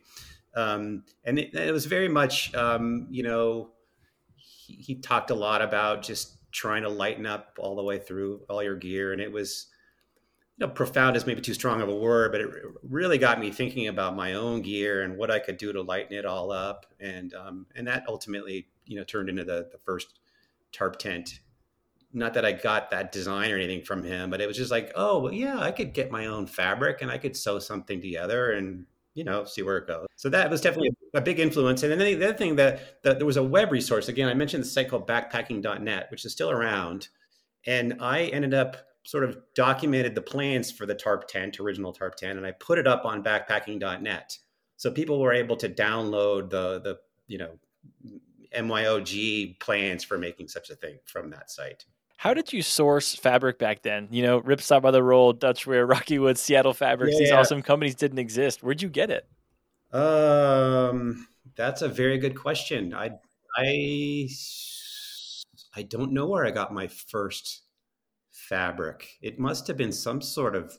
Um, 0.54 1.04
and 1.24 1.38
it, 1.38 1.54
it, 1.54 1.72
was 1.72 1.84
very 1.84 2.08
much, 2.08 2.54
um, 2.54 3.06
you 3.10 3.22
know, 3.22 3.72
he, 4.36 4.74
he, 4.74 4.94
talked 4.94 5.30
a 5.30 5.34
lot 5.34 5.60
about 5.60 6.02
just 6.02 6.38
trying 6.50 6.82
to 6.82 6.88
lighten 6.88 7.26
up 7.26 7.58
all 7.58 7.76
the 7.76 7.82
way 7.82 7.98
through 7.98 8.40
all 8.48 8.62
your 8.62 8.74
gear. 8.74 9.12
And 9.12 9.20
it 9.20 9.30
was, 9.30 9.66
you 10.56 10.66
know, 10.66 10.72
profound 10.72 11.14
is 11.14 11.26
maybe 11.26 11.42
too 11.42 11.52
strong 11.52 11.82
of 11.82 11.90
a 11.90 11.94
word, 11.94 12.32
but 12.32 12.40
it 12.40 12.48
really 12.82 13.18
got 13.18 13.38
me 13.38 13.50
thinking 13.50 13.88
about 13.88 14.16
my 14.16 14.32
own 14.32 14.62
gear 14.62 15.02
and 15.02 15.18
what 15.18 15.30
I 15.30 15.40
could 15.40 15.58
do 15.58 15.74
to 15.74 15.82
lighten 15.82 16.16
it 16.16 16.24
all 16.24 16.50
up. 16.50 16.86
And, 17.00 17.34
um, 17.34 17.66
and 17.76 17.86
that 17.86 18.04
ultimately, 18.08 18.68
you 18.86 18.96
know, 18.96 19.04
turned 19.04 19.28
into 19.28 19.44
the, 19.44 19.68
the 19.70 19.78
first 19.84 20.20
tarp 20.72 20.98
tent 20.98 21.40
not 22.12 22.34
that 22.34 22.44
I 22.44 22.52
got 22.52 22.90
that 22.90 23.12
design 23.12 23.50
or 23.50 23.56
anything 23.56 23.82
from 23.82 24.02
him, 24.02 24.30
but 24.30 24.40
it 24.40 24.46
was 24.46 24.56
just 24.56 24.70
like, 24.70 24.92
oh, 24.94 25.18
well, 25.18 25.32
yeah, 25.32 25.58
I 25.58 25.70
could 25.70 25.92
get 25.92 26.10
my 26.10 26.26
own 26.26 26.46
fabric 26.46 27.02
and 27.02 27.10
I 27.10 27.18
could 27.18 27.36
sew 27.36 27.58
something 27.58 28.00
together 28.00 28.52
and 28.52 28.86
you 29.14 29.24
know 29.24 29.44
see 29.44 29.62
where 29.62 29.78
it 29.78 29.86
goes. 29.86 30.06
So 30.16 30.28
that 30.28 30.50
was 30.50 30.60
definitely 30.60 30.90
a 31.14 31.20
big 31.20 31.40
influence. 31.40 31.82
And 31.82 31.92
then 31.92 31.98
the 31.98 32.24
other 32.24 32.36
thing 32.36 32.56
that, 32.56 33.02
that 33.02 33.18
there 33.18 33.26
was 33.26 33.36
a 33.36 33.42
web 33.42 33.72
resource. 33.72 34.08
Again, 34.08 34.28
I 34.28 34.34
mentioned 34.34 34.62
the 34.62 34.68
site 34.68 34.88
called 34.88 35.06
backpacking.net, 35.08 36.10
which 36.10 36.24
is 36.24 36.32
still 36.32 36.50
around, 36.50 37.08
and 37.66 37.96
I 38.00 38.24
ended 38.24 38.54
up 38.54 38.76
sort 39.04 39.24
of 39.24 39.38
documented 39.54 40.14
the 40.14 40.20
plans 40.20 40.70
for 40.70 40.84
the 40.84 40.94
tarp 40.94 41.28
tent, 41.28 41.60
original 41.60 41.92
tarp 41.92 42.16
tent, 42.16 42.36
and 42.36 42.46
I 42.46 42.52
put 42.52 42.78
it 42.78 42.86
up 42.86 43.04
on 43.04 43.22
backpacking.net. 43.22 44.38
So 44.76 44.90
people 44.90 45.20
were 45.20 45.32
able 45.32 45.56
to 45.56 45.68
download 45.68 46.50
the 46.50 46.80
the 46.80 46.98
you 47.26 47.38
know 47.38 47.58
MYOG 48.54 49.58
plans 49.60 50.04
for 50.04 50.18
making 50.18 50.48
such 50.48 50.70
a 50.70 50.74
thing 50.74 50.98
from 51.04 51.30
that 51.30 51.50
site. 51.50 51.84
How 52.16 52.32
did 52.32 52.52
you 52.52 52.62
source 52.62 53.14
fabric 53.14 53.58
back 53.58 53.82
then? 53.82 54.08
You 54.10 54.22
know, 54.22 54.40
Ripstop 54.40 54.82
by 54.82 54.90
the 54.90 55.02
Roll, 55.02 55.34
Dutchware, 55.34 55.88
Rocky 55.88 56.18
Wood, 56.18 56.38
Seattle 56.38 56.74
Fabrics, 56.74 57.14
yeah, 57.14 57.20
these 57.20 57.32
awesome 57.32 57.62
companies 57.62 57.94
didn't 57.94 58.18
exist. 58.18 58.62
Where'd 58.62 58.82
you 58.82 58.88
get 58.88 59.10
it? 59.10 59.26
Um, 59.92 61.28
that's 61.56 61.82
a 61.82 61.88
very 61.88 62.18
good 62.18 62.34
question. 62.34 62.94
I, 62.94 63.10
I, 63.56 64.28
I 65.74 65.82
don't 65.82 66.12
know 66.12 66.26
where 66.26 66.46
I 66.46 66.50
got 66.50 66.72
my 66.72 66.88
first 66.88 67.62
fabric. 68.30 69.16
It 69.20 69.38
must 69.38 69.66
have 69.66 69.76
been 69.76 69.92
some 69.92 70.20
sort 70.20 70.56
of 70.56 70.76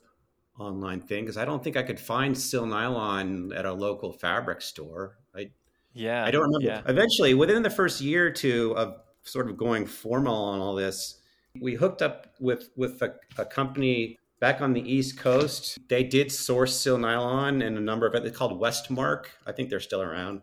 online 0.58 1.00
thing 1.00 1.24
because 1.24 1.36
I 1.36 1.44
don't 1.44 1.62
think 1.62 1.76
I 1.76 1.82
could 1.82 2.00
find 2.00 2.36
Sil 2.36 2.66
Nylon 2.66 3.52
at 3.52 3.64
a 3.64 3.72
local 3.72 4.12
fabric 4.12 4.60
store. 4.60 5.18
I, 5.34 5.50
yeah, 5.92 6.24
I 6.24 6.30
don't 6.30 6.42
remember. 6.42 6.66
Yeah. 6.66 6.82
Eventually, 6.86 7.34
within 7.34 7.62
the 7.62 7.70
first 7.70 8.00
year 8.00 8.26
or 8.26 8.30
two 8.30 8.74
of 8.76 8.96
sort 9.22 9.48
of 9.48 9.56
going 9.56 9.86
formal 9.86 10.34
on 10.34 10.60
all 10.60 10.74
this, 10.74 11.17
we 11.60 11.74
hooked 11.74 12.02
up 12.02 12.34
with 12.40 12.70
with 12.76 13.00
a, 13.02 13.14
a 13.36 13.44
company 13.44 14.18
back 14.40 14.60
on 14.60 14.72
the 14.72 14.80
East 14.80 15.18
Coast. 15.18 15.78
They 15.88 16.04
did 16.04 16.30
source 16.30 16.74
Sil 16.78 16.98
Nylon 16.98 17.62
and 17.62 17.76
a 17.76 17.80
number 17.80 18.06
of 18.06 18.14
it. 18.14 18.22
They 18.22 18.30
called 18.30 18.60
Westmark. 18.60 19.26
I 19.46 19.52
think 19.52 19.70
they're 19.70 19.80
still 19.80 20.02
around. 20.02 20.42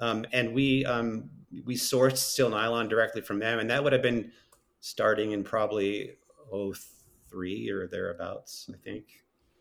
Um, 0.00 0.24
and 0.32 0.54
we 0.54 0.84
um, 0.84 1.30
we 1.64 1.74
sourced 1.74 2.18
Sil 2.18 2.50
Nylon 2.50 2.88
directly 2.88 3.20
from 3.20 3.38
them, 3.38 3.58
and 3.58 3.70
that 3.70 3.82
would 3.82 3.92
have 3.92 4.02
been 4.02 4.32
starting 4.80 5.32
in 5.32 5.42
probably 5.42 6.12
03 6.50 7.70
or 7.70 7.86
thereabouts, 7.88 8.70
I 8.72 8.76
think. 8.78 9.06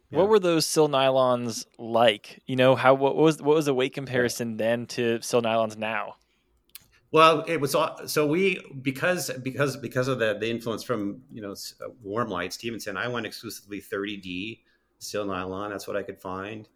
Yeah. 0.10 0.20
What 0.20 0.30
were 0.30 0.40
those 0.40 0.66
Sil 0.66 0.88
Nylons 0.88 1.66
like? 1.78 2.42
You 2.46 2.56
know, 2.56 2.76
how 2.76 2.94
what 2.94 3.16
was 3.16 3.42
what 3.42 3.56
was 3.56 3.66
the 3.66 3.74
weight 3.74 3.94
comparison 3.94 4.58
then 4.58 4.86
to 4.88 5.20
Sil 5.22 5.42
Nylons 5.42 5.78
now? 5.78 6.16
Well, 7.12 7.46
it 7.48 7.62
was 7.62 7.74
all 7.74 8.06
so 8.06 8.26
we 8.28 8.60
because 8.82 9.32
because 9.42 9.78
because 9.78 10.08
of 10.08 10.20
the 10.20 10.38
the 10.40 10.50
influence 10.50 10.84
from 10.84 11.22
you 11.32 11.42
know 11.42 11.56
warm 12.04 12.30
Warmlite 12.30 12.52
Stephenson. 12.52 12.98
I 12.98 13.08
went 13.08 13.26
exclusively 13.26 13.82
30D 13.82 14.60
Sil 15.00 15.26
nylon. 15.26 15.70
That's 15.70 15.88
what 15.88 15.96
I 15.96 16.04
could 16.04 16.20
find, 16.20 16.68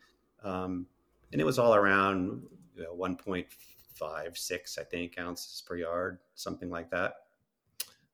um, 0.44 0.86
and 1.32 1.42
it 1.42 1.44
was 1.44 1.60
all 1.60 1.76
around 1.76 2.44
you 2.76 2.84
know, 2.84 2.96
1.56 2.96 4.80
I 4.80 4.84
think 4.84 5.20
ounces 5.20 5.64
per 5.68 5.76
yard, 5.76 6.20
something 6.36 6.70
like 6.70 6.90
that. 6.92 7.14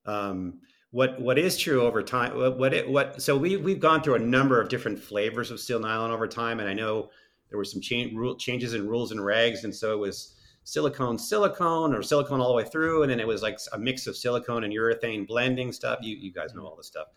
Um, 0.06 0.62
what 0.92 1.22
what 1.22 1.38
is 1.38 1.58
true 1.58 1.82
over 1.82 2.02
time? 2.02 2.36
What 2.58 2.74
it 2.74 2.90
what 2.90 3.22
so 3.22 3.38
we 3.38 3.58
we've 3.58 3.80
gone 3.80 4.02
through 4.02 4.16
a 4.16 4.20
number 4.20 4.60
of 4.60 4.70
different 4.70 4.98
flavors 4.98 5.52
of 5.52 5.60
Sil 5.62 5.78
nylon 5.80 6.10
over 6.10 6.28
time, 6.28 6.60
and 6.60 6.68
I 6.68 6.74
know 6.74 7.12
there 7.50 7.58
were 7.58 7.66
some 7.66 7.82
change, 7.82 8.14
changes 8.40 8.74
in 8.74 8.88
rules 8.88 9.12
and 9.12 9.20
regs, 9.20 9.64
and 9.64 9.76
so 9.76 9.94
it 9.94 10.00
was 10.00 10.37
silicone 10.68 11.18
silicone 11.18 11.96
or 11.96 12.04
silicone 12.04 12.42
all 12.42 12.50
the 12.50 12.54
way 12.54 12.66
through 12.66 13.02
and 13.04 13.10
then 13.10 13.22
it 13.22 13.28
was 13.28 13.42
like 13.42 13.58
a 13.72 13.80
mix 13.80 14.06
of 14.06 14.18
silicone 14.18 14.66
and 14.66 14.74
urethane 14.74 15.26
blending 15.26 15.72
stuff 15.72 15.98
you, 16.02 16.18
you 16.18 16.30
guys 16.30 16.54
know 16.54 16.66
all 16.66 16.76
this 16.76 16.88
stuff 16.88 17.08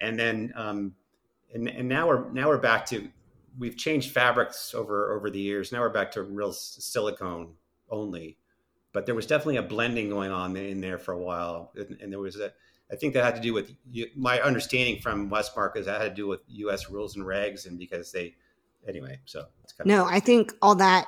and 0.00 0.16
then 0.16 0.52
um, 0.54 0.94
and, 1.52 1.66
and 1.66 1.88
now 1.88 2.06
we're 2.06 2.30
now 2.30 2.46
we're 2.46 2.56
back 2.56 2.86
to 2.86 3.08
we've 3.58 3.76
changed 3.76 4.12
fabrics 4.12 4.76
over 4.76 5.12
over 5.12 5.28
the 5.28 5.40
years 5.40 5.72
now 5.72 5.80
we're 5.80 5.88
back 5.88 6.12
to 6.12 6.22
real 6.22 6.52
silicone 6.52 7.52
only 7.90 8.36
but 8.92 9.06
there 9.06 9.16
was 9.16 9.26
definitely 9.26 9.56
a 9.56 9.62
blending 9.62 10.08
going 10.08 10.30
on 10.30 10.56
in 10.56 10.80
there 10.80 10.98
for 10.98 11.10
a 11.10 11.18
while 11.18 11.72
and, 11.74 12.00
and 12.00 12.12
there 12.12 12.20
was 12.20 12.36
a 12.36 12.52
I 12.92 12.96
think 12.96 13.14
that 13.14 13.24
had 13.24 13.34
to 13.34 13.40
do 13.40 13.52
with 13.54 13.72
my 14.16 14.40
understanding 14.40 15.00
from 15.00 15.28
Westmark 15.30 15.76
is 15.76 15.86
that 15.86 16.00
had 16.00 16.10
to 16.10 16.14
do 16.14 16.28
with 16.28 16.40
U.S. 16.48 16.90
rules 16.90 17.14
and 17.14 17.24
regs, 17.24 17.66
and 17.66 17.78
because 17.78 18.10
they, 18.10 18.34
anyway. 18.88 19.20
So 19.26 19.46
it's 19.62 19.72
kind 19.72 19.88
of. 19.88 19.96
no, 19.96 20.04
I 20.06 20.18
think 20.18 20.54
all 20.60 20.74
that 20.74 21.06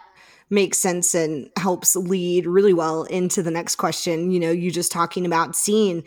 makes 0.53 0.79
sense 0.79 1.15
and 1.15 1.49
helps 1.57 1.97
lead 1.97 2.47
really 2.47 2.75
well 2.75 3.05
into 3.05 3.43
the 3.43 3.51
next 3.51 3.77
question. 3.77 4.31
You 4.31 4.38
know, 4.38 4.51
you 4.51 4.71
just 4.71 4.93
talking 4.93 5.25
about 5.25 5.57
seeing 5.57 6.05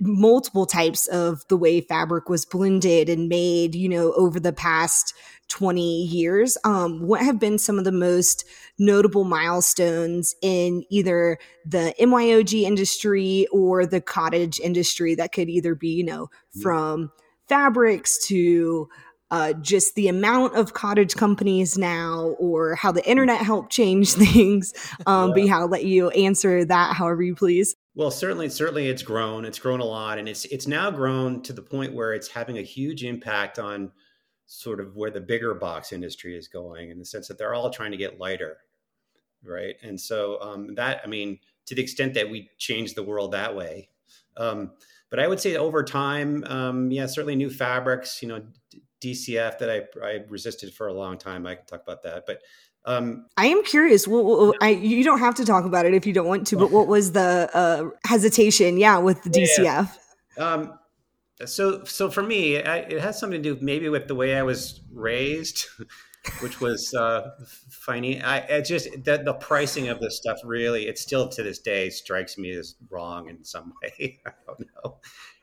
multiple 0.00 0.64
types 0.64 1.06
of 1.08 1.46
the 1.48 1.56
way 1.56 1.82
fabric 1.82 2.28
was 2.28 2.46
blended 2.46 3.10
and 3.10 3.28
made, 3.28 3.74
you 3.74 3.88
know, 3.88 4.12
over 4.14 4.40
the 4.40 4.54
past 4.54 5.14
20 5.48 6.04
years. 6.04 6.56
Um, 6.64 7.06
what 7.06 7.20
have 7.20 7.38
been 7.38 7.58
some 7.58 7.78
of 7.78 7.84
the 7.84 7.92
most 7.92 8.44
notable 8.78 9.24
milestones 9.24 10.34
in 10.40 10.84
either 10.90 11.38
the 11.66 11.94
MYOG 12.00 12.62
industry 12.62 13.46
or 13.52 13.84
the 13.84 14.00
cottage 14.00 14.58
industry 14.60 15.14
that 15.16 15.32
could 15.32 15.50
either 15.50 15.74
be, 15.74 15.88
you 15.88 16.04
know, 16.04 16.30
from 16.62 17.12
fabrics 17.48 18.26
to 18.26 18.88
uh, 19.30 19.52
just 19.54 19.94
the 19.94 20.08
amount 20.08 20.54
of 20.54 20.74
cottage 20.74 21.14
companies 21.14 21.78
now 21.78 22.34
or 22.38 22.74
how 22.74 22.92
the 22.92 23.08
internet 23.08 23.40
helped 23.40 23.72
change 23.72 24.12
things. 24.12 24.72
Um, 25.06 25.30
yeah. 25.30 25.34
But 25.34 25.44
yeah, 25.44 25.58
I'll 25.58 25.68
let 25.68 25.84
you 25.84 26.10
answer 26.10 26.64
that 26.64 26.94
however 26.94 27.22
you 27.22 27.34
please. 27.34 27.74
Well, 27.94 28.10
certainly, 28.10 28.48
certainly 28.48 28.88
it's 28.88 29.02
grown. 29.02 29.44
It's 29.44 29.58
grown 29.58 29.80
a 29.80 29.84
lot. 29.84 30.18
And 30.18 30.28
it's 30.28 30.44
it's 30.46 30.66
now 30.66 30.90
grown 30.90 31.42
to 31.42 31.52
the 31.52 31.62
point 31.62 31.94
where 31.94 32.12
it's 32.12 32.28
having 32.28 32.58
a 32.58 32.62
huge 32.62 33.04
impact 33.04 33.58
on 33.58 33.92
sort 34.46 34.80
of 34.80 34.94
where 34.96 35.10
the 35.10 35.20
bigger 35.20 35.54
box 35.54 35.92
industry 35.92 36.36
is 36.36 36.48
going 36.48 36.90
in 36.90 36.98
the 36.98 37.04
sense 37.04 37.28
that 37.28 37.38
they're 37.38 37.54
all 37.54 37.70
trying 37.70 37.92
to 37.92 37.96
get 37.96 38.20
lighter. 38.20 38.58
Right. 39.42 39.76
And 39.82 40.00
so 40.00 40.40
um, 40.40 40.74
that, 40.74 41.00
I 41.04 41.06
mean, 41.06 41.38
to 41.66 41.74
the 41.74 41.82
extent 41.82 42.14
that 42.14 42.30
we 42.30 42.50
change 42.58 42.94
the 42.94 43.02
world 43.02 43.32
that 43.32 43.54
way. 43.54 43.88
Um, 44.36 44.72
but 45.10 45.20
I 45.20 45.28
would 45.28 45.40
say 45.40 45.56
over 45.56 45.84
time, 45.84 46.44
um, 46.44 46.90
yeah, 46.90 47.06
certainly 47.06 47.36
new 47.36 47.50
fabrics, 47.50 48.20
you 48.20 48.28
know, 48.28 48.42
DCF 49.10 49.58
that 49.58 49.70
I, 49.70 50.06
I 50.06 50.24
resisted 50.28 50.72
for 50.72 50.88
a 50.88 50.92
long 50.92 51.18
time. 51.18 51.46
I 51.46 51.56
can 51.56 51.66
talk 51.66 51.82
about 51.82 52.02
that, 52.02 52.24
but 52.26 52.40
um, 52.86 53.26
I 53.36 53.46
am 53.46 53.62
curious. 53.64 54.06
Well, 54.06 54.24
well, 54.24 54.54
I, 54.60 54.70
you 54.70 55.04
don't 55.04 55.20
have 55.20 55.34
to 55.36 55.44
talk 55.44 55.64
about 55.64 55.86
it 55.86 55.94
if 55.94 56.06
you 56.06 56.12
don't 56.12 56.26
want 56.26 56.46
to, 56.48 56.56
but 56.56 56.70
what 56.70 56.86
was 56.86 57.12
the 57.12 57.50
uh, 57.54 57.90
hesitation? 58.06 58.76
Yeah, 58.76 58.98
with 58.98 59.22
the 59.22 59.30
DCF. 59.30 59.58
Yeah. 59.58 59.86
Um, 60.36 60.78
so, 61.46 61.84
so 61.84 62.10
for 62.10 62.22
me, 62.22 62.62
I, 62.62 62.78
it 62.78 63.00
has 63.00 63.18
something 63.18 63.42
to 63.42 63.54
do 63.54 63.64
maybe 63.64 63.88
with 63.88 64.06
the 64.06 64.14
way 64.14 64.36
I 64.36 64.42
was 64.42 64.82
raised, 64.92 65.66
which 66.40 66.60
was 66.60 66.92
uh, 66.94 67.30
funny. 67.70 68.22
I, 68.22 68.56
I 68.56 68.60
just 68.60 68.90
the, 69.04 69.22
the 69.24 69.34
pricing 69.34 69.88
of 69.88 70.00
this 70.00 70.16
stuff 70.18 70.38
really, 70.44 70.86
it 70.86 70.98
still 70.98 71.28
to 71.30 71.42
this 71.42 71.58
day 71.58 71.88
strikes 71.88 72.36
me 72.36 72.52
as 72.52 72.76
wrong 72.90 73.30
in 73.30 73.42
some 73.44 73.72
way. 73.82 74.20
I 74.26 74.30
don't 74.46 74.60
know. 74.60 74.98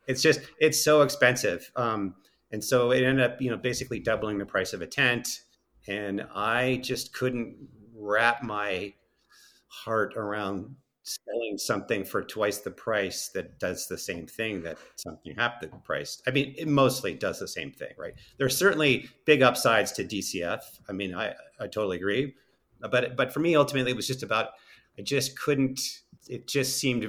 It's 0.08 0.22
just 0.22 0.42
it's 0.60 0.84
so 0.84 1.02
expensive. 1.02 1.72
Um, 1.76 2.16
and 2.52 2.64
so 2.64 2.92
it 2.92 3.04
ended 3.04 3.26
up, 3.26 3.42
you 3.42 3.50
know, 3.50 3.58
basically 3.58 4.00
doubling 4.00 4.38
the 4.38 4.46
price 4.46 4.74
of 4.74 4.82
a 4.82 4.88
tent. 4.88 5.42
And 5.88 6.26
I 6.36 6.80
just 6.84 7.14
couldn't 7.14 7.56
wrap 7.96 8.44
my 8.44 8.94
heart 9.68 10.14
around 10.16 10.76
selling 11.04 11.58
something 11.58 12.04
for 12.04 12.22
twice 12.24 12.60
the 12.60 12.72
price 12.72 13.30
that 13.30 13.60
does 13.60 13.88
the 13.88 13.98
same 13.98 14.28
thing 14.28 14.62
that 14.62 14.78
something 14.98 15.34
half 15.36 15.60
the 15.62 15.68
price. 15.68 16.22
I 16.28 16.32
mean, 16.32 16.54
it 16.58 16.68
mostly 16.68 17.14
does 17.14 17.40
the 17.40 17.48
same 17.48 17.72
thing, 17.72 17.94
right? 17.98 18.14
There's 18.38 18.56
certainly 18.56 19.10
big 19.26 19.42
upsides 19.42 19.92
to 19.94 20.04
DCF. 20.04 20.62
I 20.88 20.92
mean, 20.92 21.16
I, 21.16 21.34
I 21.60 21.68
totally 21.68 21.98
agree. 21.98 22.36
But 22.80 23.16
but 23.16 23.34
for 23.34 23.40
me, 23.40 23.56
ultimately, 23.56 23.92
it 23.92 23.96
was 23.96 24.08
just 24.08 24.24
about 24.24 24.50
I 24.98 25.02
just 25.02 25.40
couldn't. 25.40 25.80
It 26.28 26.48
just 26.48 26.78
seemed 26.78 27.08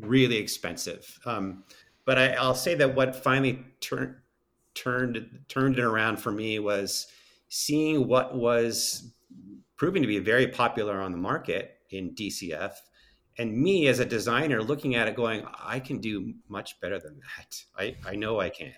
really 0.00 0.36
expensive. 0.36 1.18
Um, 1.24 1.64
but 2.06 2.18
I, 2.18 2.46
will 2.46 2.54
say 2.54 2.74
that 2.76 2.94
what 2.94 3.14
finally 3.14 3.62
turned 3.80 4.14
turned 4.74 5.28
turned 5.48 5.78
it 5.78 5.84
around 5.84 6.18
for 6.18 6.32
me 6.32 6.58
was 6.58 7.08
seeing 7.48 8.08
what 8.08 8.36
was 8.36 9.12
proving 9.76 10.02
to 10.02 10.08
be 10.08 10.18
very 10.18 10.46
popular 10.46 11.00
on 11.02 11.12
the 11.12 11.18
market 11.18 11.76
in 11.90 12.14
DCF, 12.14 12.72
and 13.38 13.56
me 13.56 13.88
as 13.88 13.98
a 13.98 14.04
designer 14.04 14.62
looking 14.62 14.94
at 14.94 15.08
it 15.08 15.16
going, 15.16 15.44
I 15.62 15.80
can 15.80 15.98
do 15.98 16.34
much 16.48 16.80
better 16.80 16.98
than 16.98 17.20
that. 17.20 17.62
I, 17.76 17.96
I 18.08 18.16
know 18.16 18.40
I 18.40 18.48
can. 18.48 18.72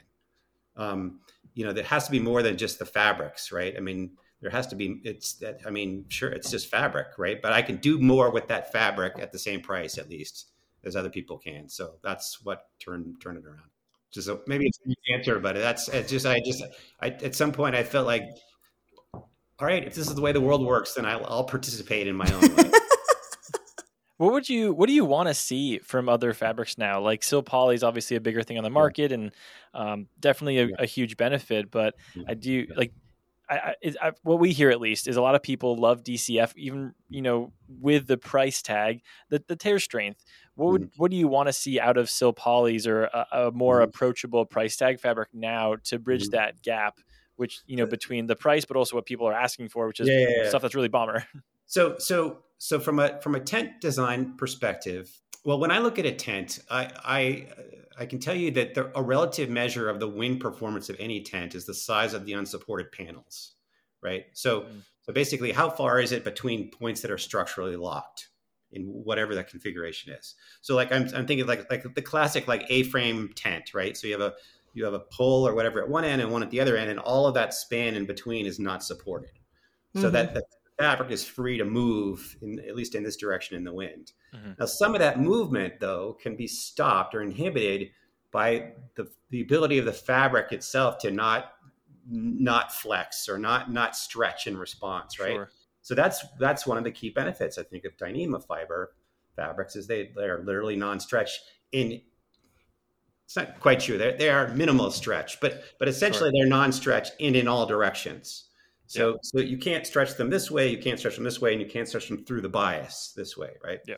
Um, 0.76 1.20
you 1.54 1.64
know, 1.64 1.72
there 1.72 1.84
has 1.84 2.06
to 2.06 2.10
be 2.10 2.20
more 2.20 2.42
than 2.42 2.56
just 2.56 2.78
the 2.78 2.84
fabrics, 2.86 3.52
right? 3.52 3.74
I 3.76 3.80
mean, 3.80 4.12
there 4.40 4.50
has 4.50 4.66
to 4.68 4.76
be, 4.76 5.00
it's 5.04 5.34
that, 5.34 5.60
I 5.66 5.70
mean, 5.70 6.04
sure, 6.08 6.30
it's 6.30 6.50
just 6.50 6.68
fabric, 6.68 7.18
right? 7.18 7.42
But 7.42 7.52
I 7.52 7.62
can 7.62 7.76
do 7.76 7.98
more 7.98 8.30
with 8.30 8.46
that 8.48 8.72
fabric 8.72 9.18
at 9.18 9.32
the 9.32 9.38
same 9.38 9.60
price, 9.60 9.98
at 9.98 10.08
least, 10.08 10.46
as 10.84 10.96
other 10.96 11.10
people 11.10 11.38
can. 11.38 11.68
So 11.68 11.94
that's 12.02 12.42
what 12.44 12.66
turned, 12.78 13.20
turned 13.20 13.38
it 13.38 13.46
around. 13.46 13.70
Just 14.10 14.28
a, 14.28 14.40
maybe 14.46 14.66
it's 14.66 14.78
an 14.84 14.94
answer, 15.14 15.38
but 15.38 15.54
that's, 15.54 15.88
it's 15.88 16.10
just, 16.10 16.26
I 16.26 16.40
just, 16.44 16.62
I, 17.00 17.08
at 17.08 17.34
some 17.34 17.52
point 17.52 17.74
I 17.74 17.82
felt 17.82 18.06
like, 18.06 18.24
all 19.12 19.66
right, 19.66 19.84
if 19.84 19.94
this 19.94 20.06
is 20.06 20.14
the 20.14 20.22
way 20.22 20.32
the 20.32 20.40
world 20.40 20.64
works, 20.64 20.94
then 20.94 21.04
I'll, 21.04 21.24
I'll 21.26 21.44
participate 21.44 22.06
in 22.06 22.16
my 22.16 22.30
own 22.32 22.40
way. 22.56 22.70
What 24.18 24.32
would 24.32 24.48
you 24.48 24.74
what 24.74 24.88
do 24.88 24.92
you 24.92 25.04
want 25.04 25.28
to 25.28 25.34
see 25.34 25.78
from 25.78 26.08
other 26.08 26.34
fabrics 26.34 26.76
now? 26.76 27.00
Like 27.00 27.22
Sil 27.22 27.40
Poly 27.40 27.76
is 27.76 27.84
obviously 27.84 28.16
a 28.16 28.20
bigger 28.20 28.42
thing 28.42 28.58
on 28.58 28.64
the 28.64 28.70
market 28.70 29.12
and 29.12 29.30
um, 29.72 30.08
definitely 30.18 30.58
a, 30.58 30.82
a, 30.82 30.86
huge 30.86 31.16
benefit. 31.16 31.70
But 31.70 31.94
I 32.26 32.34
do 32.34 32.66
like 32.76 32.92
I, 33.48 33.74
I, 34.02 34.12
what 34.24 34.40
we 34.40 34.52
hear 34.52 34.70
at 34.70 34.80
least 34.80 35.06
is 35.06 35.16
a 35.16 35.22
lot 35.22 35.36
of 35.36 35.42
people 35.42 35.76
love 35.76 36.02
DCF, 36.02 36.52
even 36.56 36.94
you 37.08 37.22
know 37.22 37.52
with 37.68 38.08
the 38.08 38.18
price 38.18 38.60
tag, 38.60 39.02
the 39.30 39.42
the 39.46 39.56
tear 39.56 39.78
strength. 39.78 40.24
What 40.58 40.72
would 40.72 40.82
mm-hmm. 40.82 41.00
what 41.02 41.12
do 41.12 41.16
you 41.16 41.28
want 41.28 41.46
to 41.46 41.52
see 41.52 41.78
out 41.78 41.96
of 41.96 42.10
Sil 42.10 42.34
Polys 42.34 42.88
or 42.88 43.04
a, 43.04 43.26
a 43.32 43.50
more 43.52 43.76
mm-hmm. 43.76 43.84
approachable 43.84 44.44
price 44.44 44.76
tag 44.76 44.98
fabric 44.98 45.28
now 45.32 45.76
to 45.84 46.00
bridge 46.00 46.24
mm-hmm. 46.24 46.36
that 46.36 46.62
gap? 46.62 46.98
Which 47.36 47.60
you 47.66 47.76
know 47.76 47.86
between 47.86 48.26
the 48.26 48.34
price, 48.34 48.64
but 48.64 48.76
also 48.76 48.96
what 48.96 49.06
people 49.06 49.28
are 49.28 49.32
asking 49.32 49.68
for, 49.68 49.86
which 49.86 50.00
is 50.00 50.08
yeah, 50.08 50.26
yeah, 50.28 50.48
stuff 50.48 50.62
that's 50.62 50.74
really 50.74 50.88
bomber. 50.88 51.24
So 51.70 51.96
so 51.98 52.38
so 52.56 52.80
from 52.80 52.98
a 52.98 53.20
from 53.20 53.34
a 53.34 53.40
tent 53.40 53.82
design 53.82 54.38
perspective, 54.38 55.20
well, 55.44 55.58
when 55.58 55.70
I 55.70 55.80
look 55.80 55.98
at 55.98 56.06
a 56.06 56.12
tent, 56.12 56.60
I 56.70 56.90
I, 57.04 57.46
I 57.98 58.06
can 58.06 58.20
tell 58.20 58.34
you 58.34 58.50
that 58.52 58.74
the, 58.74 58.90
a 58.96 59.02
relative 59.02 59.50
measure 59.50 59.90
of 59.90 60.00
the 60.00 60.08
wind 60.08 60.40
performance 60.40 60.88
of 60.88 60.96
any 60.98 61.20
tent 61.20 61.54
is 61.54 61.66
the 61.66 61.74
size 61.74 62.14
of 62.14 62.24
the 62.24 62.32
unsupported 62.32 62.90
panels, 62.90 63.52
right? 64.02 64.24
So 64.32 64.62
mm. 64.62 64.80
so 65.02 65.12
basically, 65.12 65.52
how 65.52 65.68
far 65.68 66.00
is 66.00 66.10
it 66.10 66.24
between 66.24 66.70
points 66.70 67.02
that 67.02 67.10
are 67.10 67.18
structurally 67.18 67.76
locked? 67.76 68.27
In 68.72 68.82
whatever 68.84 69.34
that 69.34 69.48
configuration 69.48 70.12
is. 70.12 70.34
So 70.60 70.74
like 70.74 70.92
I'm, 70.92 71.08
I'm 71.14 71.26
thinking 71.26 71.46
like 71.46 71.70
like 71.70 71.94
the 71.94 72.02
classic 72.02 72.48
like 72.48 72.64
A-frame 72.68 73.30
tent, 73.34 73.72
right? 73.74 73.96
So 73.96 74.06
you 74.06 74.12
have 74.14 74.22
a 74.22 74.34
you 74.74 74.84
have 74.84 74.94
a 74.94 75.00
pole 75.00 75.46
or 75.46 75.54
whatever 75.54 75.82
at 75.82 75.88
one 75.88 76.04
end 76.04 76.22
and 76.22 76.30
one 76.30 76.42
at 76.42 76.50
the 76.50 76.60
other 76.60 76.76
end, 76.76 76.90
and 76.90 77.00
all 77.00 77.26
of 77.26 77.34
that 77.34 77.54
span 77.54 77.94
in 77.94 78.06
between 78.06 78.46
is 78.46 78.58
not 78.58 78.84
supported. 78.84 79.30
So 79.94 80.02
mm-hmm. 80.02 80.12
that, 80.12 80.34
that 80.34 80.44
fabric 80.78 81.10
is 81.10 81.24
free 81.24 81.58
to 81.58 81.64
move 81.64 82.36
in 82.42 82.60
at 82.60 82.76
least 82.76 82.94
in 82.94 83.02
this 83.02 83.16
direction 83.16 83.56
in 83.56 83.64
the 83.64 83.72
wind. 83.72 84.12
Mm-hmm. 84.34 84.52
Now, 84.58 84.66
some 84.66 84.94
of 84.94 85.00
that 85.00 85.20
movement 85.20 85.80
though 85.80 86.16
can 86.20 86.36
be 86.36 86.46
stopped 86.46 87.14
or 87.14 87.22
inhibited 87.22 87.90
by 88.30 88.72
the, 88.94 89.08
the 89.30 89.40
ability 89.40 89.78
of 89.78 89.86
the 89.86 89.92
fabric 89.92 90.52
itself 90.52 90.98
to 90.98 91.10
not 91.10 91.52
not 92.10 92.72
flex 92.72 93.28
or 93.28 93.38
not 93.38 93.72
not 93.72 93.96
stretch 93.96 94.46
in 94.46 94.56
response, 94.56 95.18
right? 95.18 95.32
Sure. 95.32 95.50
So 95.88 95.94
that's 95.94 96.22
that's 96.38 96.66
one 96.66 96.76
of 96.76 96.84
the 96.84 96.90
key 96.90 97.08
benefits 97.08 97.56
I 97.56 97.62
think 97.62 97.86
of 97.86 97.96
Dyneema 97.96 98.44
fiber 98.46 98.92
fabrics 99.36 99.74
is 99.74 99.86
they 99.86 100.10
they 100.14 100.24
are 100.24 100.42
literally 100.44 100.76
non-stretch 100.76 101.40
in 101.72 102.02
it's 103.24 103.36
not 103.36 103.58
quite 103.58 103.80
true. 103.80 103.96
They 103.96 104.14
they 104.14 104.28
are 104.28 104.48
minimal 104.48 104.90
stretch, 104.90 105.40
but 105.40 105.62
but 105.78 105.88
essentially 105.88 106.28
sure. 106.28 106.32
they're 106.38 106.46
non-stretch 106.46 107.08
in 107.20 107.34
in 107.34 107.48
all 107.48 107.64
directions. 107.64 108.50
So, 108.84 109.12
yeah. 109.12 109.16
so 109.22 109.38
you 109.40 109.56
can't 109.56 109.86
stretch 109.86 110.14
them 110.16 110.28
this 110.28 110.50
way, 110.50 110.68
you 110.68 110.76
can't 110.76 110.98
stretch 110.98 111.14
them 111.14 111.24
this 111.24 111.40
way, 111.40 111.52
and 111.52 111.62
you 111.62 111.66
can't 111.66 111.88
stretch 111.88 112.08
them 112.08 112.22
through 112.26 112.42
the 112.42 112.50
bias 112.50 113.14
this 113.16 113.34
way, 113.34 113.52
right? 113.64 113.80
Yeah. 113.86 113.96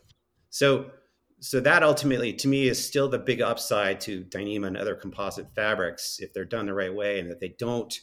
So, 0.51 0.93
so 1.41 1.59
that 1.59 1.83
ultimately, 1.83 2.33
to 2.35 2.47
me, 2.47 2.69
is 2.69 2.85
still 2.85 3.09
the 3.09 3.19
big 3.19 3.41
upside 3.41 4.01
to 4.03 4.23
Dyneema 4.23 4.69
and 4.69 4.77
other 4.77 4.95
composite 4.95 5.49
fabrics 5.57 6.21
if 6.21 6.33
they're 6.33 6.45
done 6.45 6.67
the 6.67 6.75
right 6.75 6.95
way, 6.95 7.19
and 7.19 7.29
that 7.33 7.41
they 7.41 7.55
don't 7.59 8.01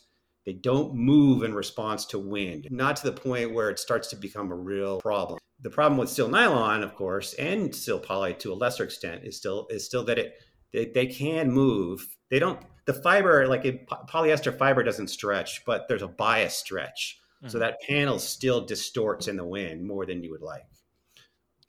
they 0.48 0.54
don't 0.54 0.96
move 0.96 1.44
in 1.44 1.54
response 1.54 2.06
to 2.06 2.18
wind, 2.18 2.70
not 2.72 2.96
to 2.96 3.04
the 3.04 3.12
point 3.12 3.54
where 3.54 3.70
it 3.70 3.78
starts 3.78 4.08
to 4.08 4.16
become 4.16 4.50
a 4.50 4.56
real 4.56 5.02
problem. 5.02 5.38
The 5.60 5.70
problem 5.70 5.98
with 6.00 6.08
Sil 6.08 6.32
Nylon, 6.32 6.84
of 6.84 6.96
course, 6.96 7.34
and 7.34 7.76
Sil 7.76 8.00
Poly 8.00 8.34
to 8.36 8.54
a 8.54 8.56
lesser 8.56 8.86
extent, 8.86 9.26
is 9.26 9.36
still 9.36 9.68
is 9.70 9.84
still 9.84 10.06
that 10.06 10.18
it 10.18 10.36
they, 10.72 10.86
they 10.86 11.06
can 11.06 11.52
move. 11.52 12.08
They 12.30 12.40
don't 12.40 12.62
the 12.86 12.94
fiber, 12.94 13.46
like 13.46 13.66
a 13.66 13.74
polyester 14.10 14.58
fiber, 14.58 14.84
doesn't 14.84 15.10
stretch, 15.10 15.66
but 15.66 15.90
there's 15.90 16.02
a 16.02 16.08
bias 16.08 16.56
stretch. 16.56 17.20
Mm-hmm. 17.44 17.50
So 17.50 17.60
that 17.60 17.82
panel 17.82 18.18
still 18.18 18.66
distorts 18.66 19.28
in 19.28 19.36
the 19.36 19.46
wind 19.46 19.86
more 19.86 20.06
than 20.06 20.24
you 20.24 20.32
would 20.32 20.42
like. 20.42 20.64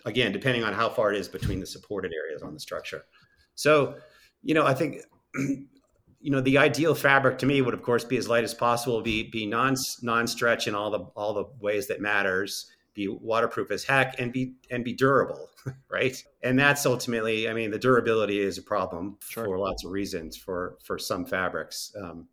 Again, 0.04 0.30
depending 0.30 0.62
on 0.62 0.72
how 0.72 0.88
far 0.88 1.12
it 1.12 1.18
is 1.18 1.26
between 1.26 1.58
the 1.58 1.66
supported 1.66 2.12
areas 2.12 2.42
on 2.42 2.54
the 2.54 2.60
structure. 2.60 3.02
So, 3.56 3.96
you 4.40 4.54
know, 4.54 4.64
I 4.64 4.74
think, 4.74 4.98
you 6.20 6.30
know, 6.30 6.40
the 6.40 6.58
ideal 6.58 6.94
fabric 6.94 7.38
to 7.38 7.46
me 7.46 7.62
would, 7.62 7.74
of 7.74 7.82
course, 7.82 8.04
be 8.04 8.16
as 8.16 8.28
light 8.28 8.44
as 8.44 8.54
possible, 8.54 9.00
be 9.00 9.24
be 9.24 9.46
non 9.46 9.76
non 10.02 10.26
stretch 10.26 10.66
in 10.66 10.74
all 10.74 10.90
the 10.90 11.00
all 11.14 11.34
the 11.34 11.44
ways 11.60 11.86
that 11.88 12.00
matters, 12.00 12.70
be 12.94 13.08
waterproof 13.08 13.70
as 13.70 13.84
heck, 13.84 14.18
and 14.18 14.32
be 14.32 14.54
and 14.70 14.84
be 14.84 14.92
durable. 14.92 15.48
right? 15.90 16.22
And 16.42 16.58
that's 16.58 16.86
ultimately, 16.86 17.48
I 17.48 17.52
mean, 17.52 17.70
the 17.70 17.78
durability 17.78 18.40
is 18.40 18.58
a 18.58 18.62
problem 18.62 19.18
sure. 19.28 19.44
for 19.44 19.58
lots 19.58 19.84
of 19.84 19.90
reasons 19.92 20.36
for 20.36 20.76
for 20.82 20.98
some 20.98 21.24
fabrics. 21.24 21.92
Um, 22.00 22.28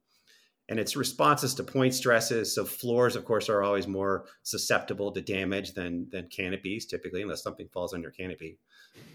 and 0.68 0.80
it's 0.80 0.96
responses 0.96 1.54
to 1.56 1.64
point 1.64 1.94
stresses. 1.94 2.56
So 2.56 2.66
floors, 2.66 3.16
of 3.16 3.24
course, 3.24 3.50
are 3.50 3.62
always 3.62 3.88
more 3.88 4.26
susceptible 4.42 5.12
to 5.12 5.22
damage 5.22 5.74
than 5.74 6.10
than 6.10 6.28
canopies, 6.30 6.86
typically, 6.86 7.22
unless 7.22 7.44
something 7.44 7.68
falls 7.68 7.94
on 7.94 8.02
your 8.02 8.12
canopy. 8.12 8.58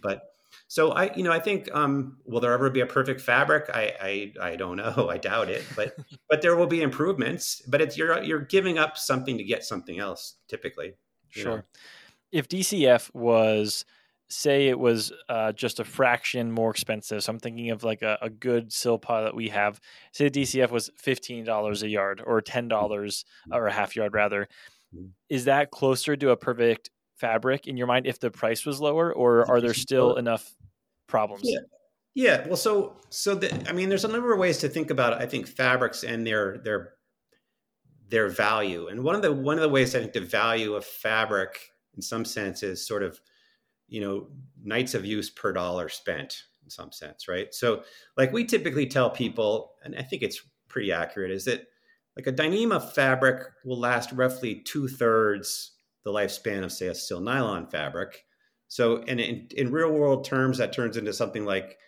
But 0.00 0.34
so 0.68 0.92
I, 0.92 1.14
you 1.14 1.22
know, 1.22 1.32
I 1.32 1.40
think 1.40 1.68
um, 1.74 2.18
will 2.24 2.40
there 2.40 2.52
ever 2.52 2.70
be 2.70 2.80
a 2.80 2.86
perfect 2.86 3.20
fabric? 3.20 3.70
I, 3.72 4.32
I, 4.40 4.50
I 4.50 4.56
don't 4.56 4.76
know. 4.76 5.08
I 5.10 5.18
doubt 5.18 5.48
it. 5.48 5.64
But 5.74 5.96
but 6.28 6.42
there 6.42 6.56
will 6.56 6.66
be 6.66 6.82
improvements. 6.82 7.62
But 7.66 7.80
it's 7.80 7.96
you're 7.96 8.22
you're 8.22 8.40
giving 8.40 8.78
up 8.78 8.96
something 8.96 9.38
to 9.38 9.44
get 9.44 9.64
something 9.64 9.98
else, 9.98 10.36
typically. 10.48 10.94
Sure. 11.28 11.56
Know? 11.56 11.62
If 12.32 12.48
DCF 12.48 13.12
was 13.14 13.84
say 14.28 14.68
it 14.68 14.78
was 14.78 15.12
uh, 15.28 15.52
just 15.52 15.80
a 15.80 15.84
fraction 15.84 16.52
more 16.52 16.70
expensive. 16.70 17.22
So 17.22 17.32
I'm 17.32 17.40
thinking 17.40 17.70
of 17.70 17.82
like 17.82 18.02
a, 18.02 18.16
a 18.22 18.30
good 18.30 18.72
Sil 18.72 18.96
Poly 18.96 19.24
that 19.24 19.34
we 19.34 19.48
have. 19.48 19.80
Say 20.12 20.28
the 20.28 20.42
DCF 20.42 20.70
was 20.70 20.90
fifteen 20.96 21.44
dollars 21.44 21.82
a 21.82 21.88
yard 21.88 22.22
or 22.24 22.40
ten 22.40 22.68
dollars 22.68 23.24
or 23.52 23.66
a 23.66 23.72
half 23.72 23.96
yard 23.96 24.14
rather. 24.14 24.48
Mm-hmm. 24.94 25.06
Is 25.28 25.44
that 25.44 25.70
closer 25.70 26.16
to 26.16 26.30
a 26.30 26.36
perfect 26.36 26.90
fabric 27.20 27.66
in 27.66 27.76
your 27.76 27.86
mind 27.86 28.06
if 28.06 28.18
the 28.18 28.30
price 28.30 28.64
was 28.64 28.80
lower, 28.80 29.12
or 29.12 29.48
are 29.48 29.60
there 29.60 29.74
still 29.74 30.16
enough 30.16 30.54
problems? 31.06 31.42
Yeah. 31.44 31.60
Yeah, 32.12 32.44
well, 32.48 32.56
so 32.56 32.96
so 33.08 33.36
the, 33.36 33.68
I 33.68 33.72
mean, 33.72 33.88
there's 33.88 34.04
a 34.04 34.08
number 34.08 34.32
of 34.32 34.40
ways 34.40 34.58
to 34.58 34.68
think 34.68 34.90
about 34.90 35.22
I 35.22 35.26
think 35.26 35.46
fabrics 35.46 36.02
and 36.02 36.26
their 36.26 36.58
their 36.58 36.94
their 38.08 38.28
value, 38.28 38.88
and 38.88 39.04
one 39.04 39.14
of 39.14 39.22
the 39.22 39.32
one 39.32 39.54
of 39.54 39.62
the 39.62 39.68
ways 39.68 39.94
I 39.94 40.00
think 40.00 40.12
the 40.12 40.20
value 40.20 40.74
of 40.74 40.84
fabric, 40.84 41.70
in 41.94 42.02
some 42.02 42.24
sense, 42.24 42.64
is 42.64 42.84
sort 42.84 43.04
of 43.04 43.20
you 43.90 44.00
know 44.00 44.28
nights 44.62 44.94
of 44.94 45.04
use 45.04 45.28
per 45.28 45.52
dollar 45.52 45.88
spent 45.88 46.44
in 46.64 46.70
some 46.70 46.92
sense 46.92 47.28
right 47.28 47.52
so 47.52 47.82
like 48.16 48.32
we 48.32 48.44
typically 48.44 48.86
tell 48.86 49.10
people 49.10 49.72
and 49.84 49.94
i 49.96 50.02
think 50.02 50.22
it's 50.22 50.40
pretty 50.68 50.92
accurate 50.92 51.30
is 51.30 51.44
that 51.44 51.66
like 52.16 52.26
a 52.26 52.32
dyneema 52.32 52.92
fabric 52.92 53.42
will 53.64 53.78
last 53.78 54.12
roughly 54.12 54.54
two-thirds 54.54 55.72
the 56.04 56.12
lifespan 56.12 56.64
of 56.64 56.72
say 56.72 56.86
a 56.86 56.94
sil 56.94 57.20
nylon 57.20 57.66
fabric 57.66 58.24
so 58.68 58.98
and 59.08 59.20
in, 59.20 59.48
in 59.56 59.72
real 59.72 59.90
world 59.90 60.24
terms 60.24 60.58
that 60.58 60.72
turns 60.72 60.96
into 60.96 61.12
something 61.12 61.44
like 61.44 61.78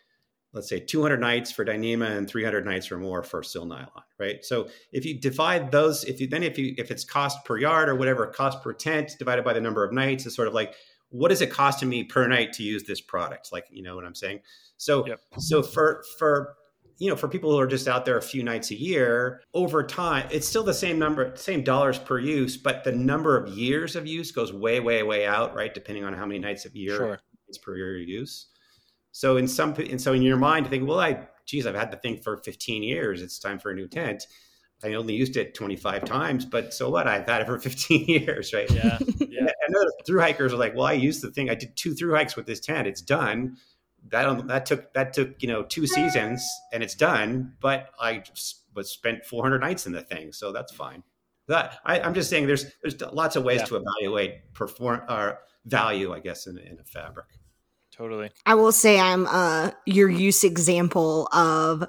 let's 0.55 0.69
say 0.69 0.79
200 0.79 1.19
nights 1.19 1.51
for 1.51 1.65
Dyneema 1.65 2.15
and 2.15 2.29
300 2.29 2.67
nights 2.67 2.93
or 2.93 2.99
more 2.99 3.23
for 3.23 3.43
sil 3.43 3.65
nylon, 3.65 4.05
right? 4.19 4.45
So 4.45 4.69
if 4.93 5.07
you 5.07 5.19
divide 5.19 5.71
those, 5.71 6.05
if 6.05 6.21
you 6.21 6.27
then 6.27 6.43
if 6.43 6.59
you 6.59 6.75
if 6.77 6.91
it's 6.91 7.05
cost 7.05 7.43
per 7.47 7.57
yard 7.57 7.89
or 7.89 7.95
whatever 7.95 8.27
cost 8.27 8.63
per 8.63 8.75
tent 8.75 9.13
divided 9.19 9.47
by 9.47 9.55
the 9.55 9.63
number 9.63 9.83
of 9.83 9.95
nights, 9.95 10.27
is 10.27 10.35
sort 10.35 10.49
of 10.49 10.53
like 10.53 10.75
what 11.13 11.31
is 11.31 11.43
it 11.43 11.51
costing 11.51 11.91
me 11.91 12.03
per 12.03 12.27
night 12.27 12.55
to 12.55 12.63
use 12.63 12.85
this 12.85 13.01
product? 13.01 13.53
Like, 13.53 13.67
you 13.71 13.83
know 13.83 13.95
what 13.95 14.05
I'm 14.05 14.15
saying? 14.15 14.41
So, 14.79 15.07
yep. 15.07 15.21
so 15.39 15.63
for, 15.63 16.03
for, 16.19 16.55
you 16.99 17.09
know, 17.09 17.17
for 17.17 17.29
people 17.29 17.51
who 17.51 17.59
are 17.59 17.67
just 17.67 17.89
out 17.89 18.05
there 18.05 18.17
a 18.17 18.23
few 18.23 18.43
nights 18.43 18.71
a 18.71 18.75
year, 18.75 19.43
over 19.55 19.83
time, 19.83 20.27
it's 20.31 20.47
still 20.47 20.63
the 20.63 20.75
same 20.75 20.99
number, 20.99 21.33
same 21.37 21.63
dollars 21.63 21.99
per 21.99 22.19
use, 22.19 22.57
but 22.57 22.85
the 22.85 22.93
number 22.93 23.37
of 23.37 23.49
years 23.57 23.97
of 23.97 24.07
use 24.07 24.33
goes 24.33 24.53
way, 24.53 24.81
way, 24.81 25.03
way 25.03 25.27
out, 25.27 25.55
right? 25.55 25.75
Depending 25.75 26.05
on 26.05 26.13
how 26.13 26.27
many 26.27 26.39
nights 26.39 26.65
of 26.65 26.75
year 26.77 26.97
sure. 26.97 27.21
per 27.63 27.77
year 27.77 27.97
you 27.97 28.21
use. 28.21 28.49
So 29.13 29.37
in 29.37 29.47
some, 29.47 29.75
and 29.75 30.01
so 30.01 30.13
in 30.13 30.23
your 30.23 30.37
mind, 30.37 30.67
you 30.67 30.71
think, 30.71 30.89
well, 30.89 31.01
I, 31.01 31.29
geez, 31.47 31.67
I've 31.67 31.75
had 31.75 31.91
the 31.91 31.99
thing 31.99 32.19
for 32.19 32.39
15 32.39 32.83
years. 32.83 33.21
It's 33.21 33.39
time 33.39 33.59
for 33.59 33.71
a 33.71 33.75
new 33.75 33.89
tent. 33.89 34.27
I 34.85 34.95
only 34.95 35.15
used 35.15 35.37
it 35.37 35.55
25 35.55 36.05
times, 36.05 36.45
but 36.45 36.75
so 36.75 36.91
what? 36.91 37.07
I've 37.07 37.29
had 37.29 37.43
it 37.43 37.47
for 37.47 37.59
15 37.61 38.07
years, 38.07 38.53
right? 38.53 38.71
Yeah. 38.71 38.99
yeah. 39.19 39.41
And 39.67 39.77
other 39.77 39.91
through 40.07 40.21
hikers 40.21 40.53
are 40.53 40.57
like, 40.57 40.75
well, 40.75 40.87
I 40.87 40.93
used 40.93 41.23
the 41.23 41.31
thing. 41.31 41.51
I 41.51 41.55
did 41.55 41.77
two 41.77 41.95
through 41.95 42.15
hikes 42.15 42.37
with 42.37 42.47
this 42.47 42.61
tent. 42.61 42.89
It's 42.89 43.03
done. 43.03 43.57
That 44.11 44.47
that 44.49 44.67
took 44.67 44.93
that 44.95 45.13
took 45.13 45.43
you 45.43 45.49
know 45.49 45.63
two 45.63 45.87
seasons, 45.87 46.45
and 46.73 46.83
it's 46.83 46.95
done. 46.95 47.55
But 47.61 47.91
I 48.01 48.23
was 48.75 48.91
spent 48.91 49.25
400 49.25 49.61
nights 49.61 49.87
in 49.87 49.93
the 49.93 50.03
thing, 50.03 50.33
so 50.33 50.53
that's 50.53 50.73
fine. 50.73 51.03
That 51.49 51.79
I, 51.85 51.99
am 51.99 52.15
just 52.15 52.31
saying 52.31 52.47
there's 52.47 52.67
there's 52.83 53.01
lots 53.01 53.37
of 53.37 53.45
ways 53.45 53.61
Yeah. 53.61 53.67
to 53.67 53.77
evaluate 53.77 54.53
perform 54.55 55.03
or 55.09 55.41
value, 55.65 56.13
I 56.13 56.21
guess, 56.21 56.47
in, 56.47 56.59
in 56.59 56.79
a 56.81 56.85
fabric. 56.85 57.27
Totally. 57.91 58.31
I 58.47 58.55
will 58.55 58.73
say 58.73 58.99
I'm 58.99 59.27
uh 59.27 59.71
your 59.87 60.09
use 60.09 60.45
example 60.45 61.29
of 61.33 61.85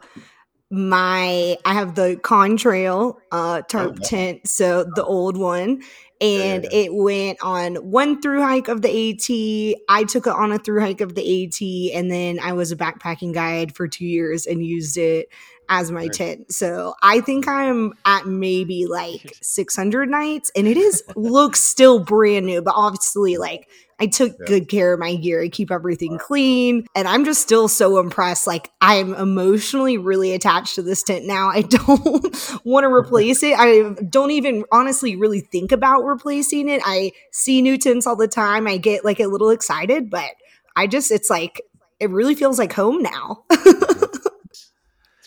my 0.74 1.56
I 1.66 1.74
have 1.76 1.94
the 1.94 2.20
contrail 2.22 3.18
uh 3.32 3.62
tarp 3.62 3.92
Oh, 3.92 3.98
yeah. 4.02 4.08
tent, 4.08 4.48
so 4.48 4.84
the 4.96 5.06
old 5.06 5.38
one. 5.38 5.84
And 6.20 6.64
yeah. 6.64 6.70
it 6.72 6.94
went 6.94 7.38
on 7.44 7.76
one 7.76 8.22
through 8.22 8.42
hike 8.42 8.70
of 8.70 8.82
the 8.82 8.90
AT. 9.12 9.84
I 9.90 10.04
took 10.06 10.26
it 10.26 10.34
on 10.34 10.52
a 10.52 10.58
through 10.58 10.80
hike 10.80 11.02
of 11.02 11.16
the 11.16 11.46
AT, 11.46 11.96
and 11.96 12.10
then 12.10 12.40
I 12.40 12.54
was 12.54 12.72
a 12.72 12.78
backpacking 12.78 13.34
guide 13.34 13.76
for 13.76 13.88
two 13.88 14.06
years 14.06 14.48
and 14.48 14.66
used 14.66 14.98
it 14.98 15.28
as 15.70 15.92
my 15.92 16.02
Right. 16.02 16.14
tent. 16.14 16.52
So 16.54 16.94
I 17.02 17.22
think 17.22 17.48
I'm 17.48 17.94
at 18.06 18.26
maybe 18.28 18.86
like 18.88 19.36
600 19.42 20.10
nights, 20.10 20.52
and 20.56 20.68
it 20.68 20.78
is 20.78 21.04
looks 21.16 21.62
still 21.64 22.00
brand 22.00 22.46
new, 22.46 22.62
but 22.62 22.74
obviously 22.76 23.38
like 23.38 23.68
I 24.00 24.08
took 24.08 24.34
Yeah. 24.40 24.46
good 24.48 24.70
care 24.70 24.94
of 24.94 25.00
my 25.00 25.16
gear. 25.16 25.42
I 25.44 25.50
keep 25.50 25.72
everything 25.72 26.18
clean. 26.18 26.88
And 26.96 27.08
I'm 27.08 27.24
just 27.26 27.42
still 27.44 27.68
so 27.68 28.00
impressed. 28.00 28.48
Like, 28.48 28.72
I'm 28.82 29.14
emotionally 29.14 29.98
really 30.00 30.34
attached 30.34 30.76
to 30.76 30.82
this 30.82 31.04
tent 31.04 31.26
now. 31.26 31.50
I 31.50 31.62
don't 31.78 32.66
want 32.66 32.84
to 32.86 32.92
replace 32.92 33.44
it. 33.44 33.54
I 33.58 33.94
don't 34.10 34.32
even 34.32 34.66
honestly 34.72 35.16
really 35.16 35.42
think 35.42 35.72
about 35.72 36.02
replacing 36.02 36.70
it. 36.70 36.82
I 36.84 37.12
see 37.32 37.62
new 37.62 37.78
tents 37.78 38.08
all 38.08 38.16
the 38.16 38.28
time. 38.28 38.68
I 38.68 38.78
get 38.78 39.06
like 39.06 39.20
a 39.20 39.28
little 39.28 39.52
excited, 39.52 40.10
but 40.10 40.32
I 40.76 40.88
just, 40.88 41.12
it's 41.12 41.30
like, 41.30 41.62
it 42.00 42.10
really 42.10 42.34
feels 42.36 42.58
like 42.58 42.74
home 42.74 43.02
now. 43.04 43.46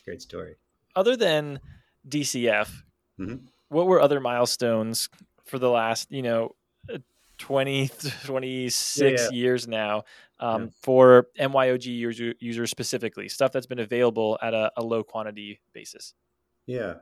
Great 0.06 0.22
story. 0.22 0.54
Other 0.94 1.16
than 1.16 1.60
DCF, 2.08 2.82
Mhm. 3.18 3.48
what 3.68 3.86
were 3.86 4.00
other 4.00 4.20
milestones 4.20 5.08
for 5.44 5.58
the 5.58 5.68
last, 5.70 6.10
you 6.10 6.22
know, 6.22 6.54
uh, 6.92 6.98
20, 7.38 7.88
26 8.24 9.20
Yeah, 9.20 9.26
yeah. 9.26 9.30
years 9.36 9.66
now 9.68 10.04
um, 10.38 10.64
Yeah. 10.64 10.68
for 10.82 11.28
MYOG 11.38 11.86
user, 11.86 12.34
users 12.38 12.70
specifically? 12.70 13.28
Stuff 13.28 13.52
that's 13.52 13.66
been 13.66 13.78
available 13.80 14.38
at 14.40 14.54
a, 14.54 14.70
a 14.76 14.82
low 14.82 15.02
quantity 15.02 15.60
basis. 15.72 16.14
Yeah. 16.66 16.96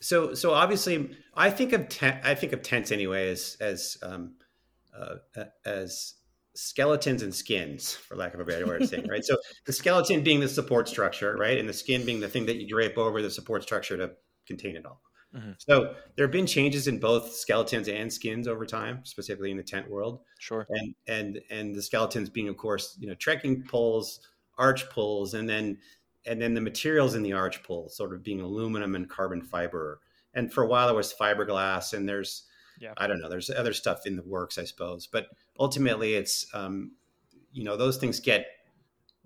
So 0.00 0.32
so 0.34 0.52
obviously, 0.54 1.10
I 1.34 1.50
think 1.50 1.72
of 1.72 1.88
tent, 1.88 2.24
I 2.24 2.34
think 2.36 2.52
of 2.52 2.62
tents 2.62 2.92
anyway 2.92 3.30
as 3.30 3.56
as 3.60 3.98
um, 4.02 4.36
uh, 4.96 5.16
as 5.64 6.14
skeletons 6.58 7.22
and 7.22 7.34
skins, 7.34 7.94
for 7.94 8.16
lack 8.16 8.34
of 8.34 8.40
a 8.40 8.44
better 8.44 8.66
way 8.66 8.76
of 8.76 8.84
saying, 8.86 9.06
right? 9.08 9.24
So 9.24 9.36
the 9.66 9.72
skeleton 9.72 10.22
being 10.24 10.40
the 10.40 10.48
support 10.48 10.88
structure, 10.88 11.36
right, 11.36 11.58
and 11.58 11.68
the 11.68 11.72
skin 11.72 12.04
being 12.04 12.20
the 12.20 12.28
thing 12.28 12.46
that 12.46 12.56
you 12.56 12.66
drape 12.68 12.98
over 12.98 13.22
the 13.22 13.30
support 13.30 13.62
structure 13.62 13.96
to 13.96 14.14
contain 14.46 14.76
it 14.76 14.86
all. 14.86 15.02
Mhm. 15.34 15.58
So 15.58 15.94
there 16.16 16.24
have 16.26 16.32
been 16.32 16.46
changes 16.46 16.88
in 16.88 16.98
both 17.00 17.32
skeletons 17.34 17.88
and 17.88 18.12
skins 18.12 18.48
over 18.48 18.64
time, 18.66 19.04
specifically 19.04 19.50
in 19.50 19.56
the 19.56 19.62
tent 19.62 19.88
world 19.90 20.22
Sure. 20.38 20.68
and 20.68 20.94
and 21.06 21.40
and 21.50 21.74
the 21.74 21.82
skeletons 21.82 22.30
being 22.30 22.48
of 22.48 22.56
course 22.56 22.96
you 23.00 23.08
know 23.08 23.14
trekking 23.14 23.64
poles 23.64 24.20
arch 24.58 24.88
poles 24.90 25.34
and 25.34 25.48
then 25.48 25.78
and 26.26 26.40
then 26.42 26.54
the 26.54 26.60
materials 26.60 27.14
in 27.14 27.22
the 27.22 27.32
arch 27.32 27.62
poles 27.62 27.96
sort 27.96 28.12
of 28.14 28.22
being 28.22 28.40
aluminum 28.40 28.94
and 28.94 29.08
carbon 29.08 29.42
fiber 29.42 30.00
and 30.34 30.52
for 30.52 30.64
a 30.64 30.66
while 30.66 30.88
it 30.88 30.94
was 30.94 31.12
fiberglass 31.14 31.92
and 31.94 32.08
there's 32.08 32.47
Yeah. 32.78 32.92
i 32.96 33.06
don't 33.06 33.20
know 33.20 33.28
there's 33.28 33.50
other 33.50 33.72
stuff 33.72 34.06
in 34.06 34.16
the 34.16 34.22
works 34.22 34.58
i 34.58 34.64
suppose 34.64 35.06
but 35.06 35.26
ultimately 35.58 36.14
it's 36.14 36.46
um, 36.54 36.92
you 37.52 37.64
know 37.64 37.76
those 37.76 37.96
things 37.96 38.20
get 38.20 38.46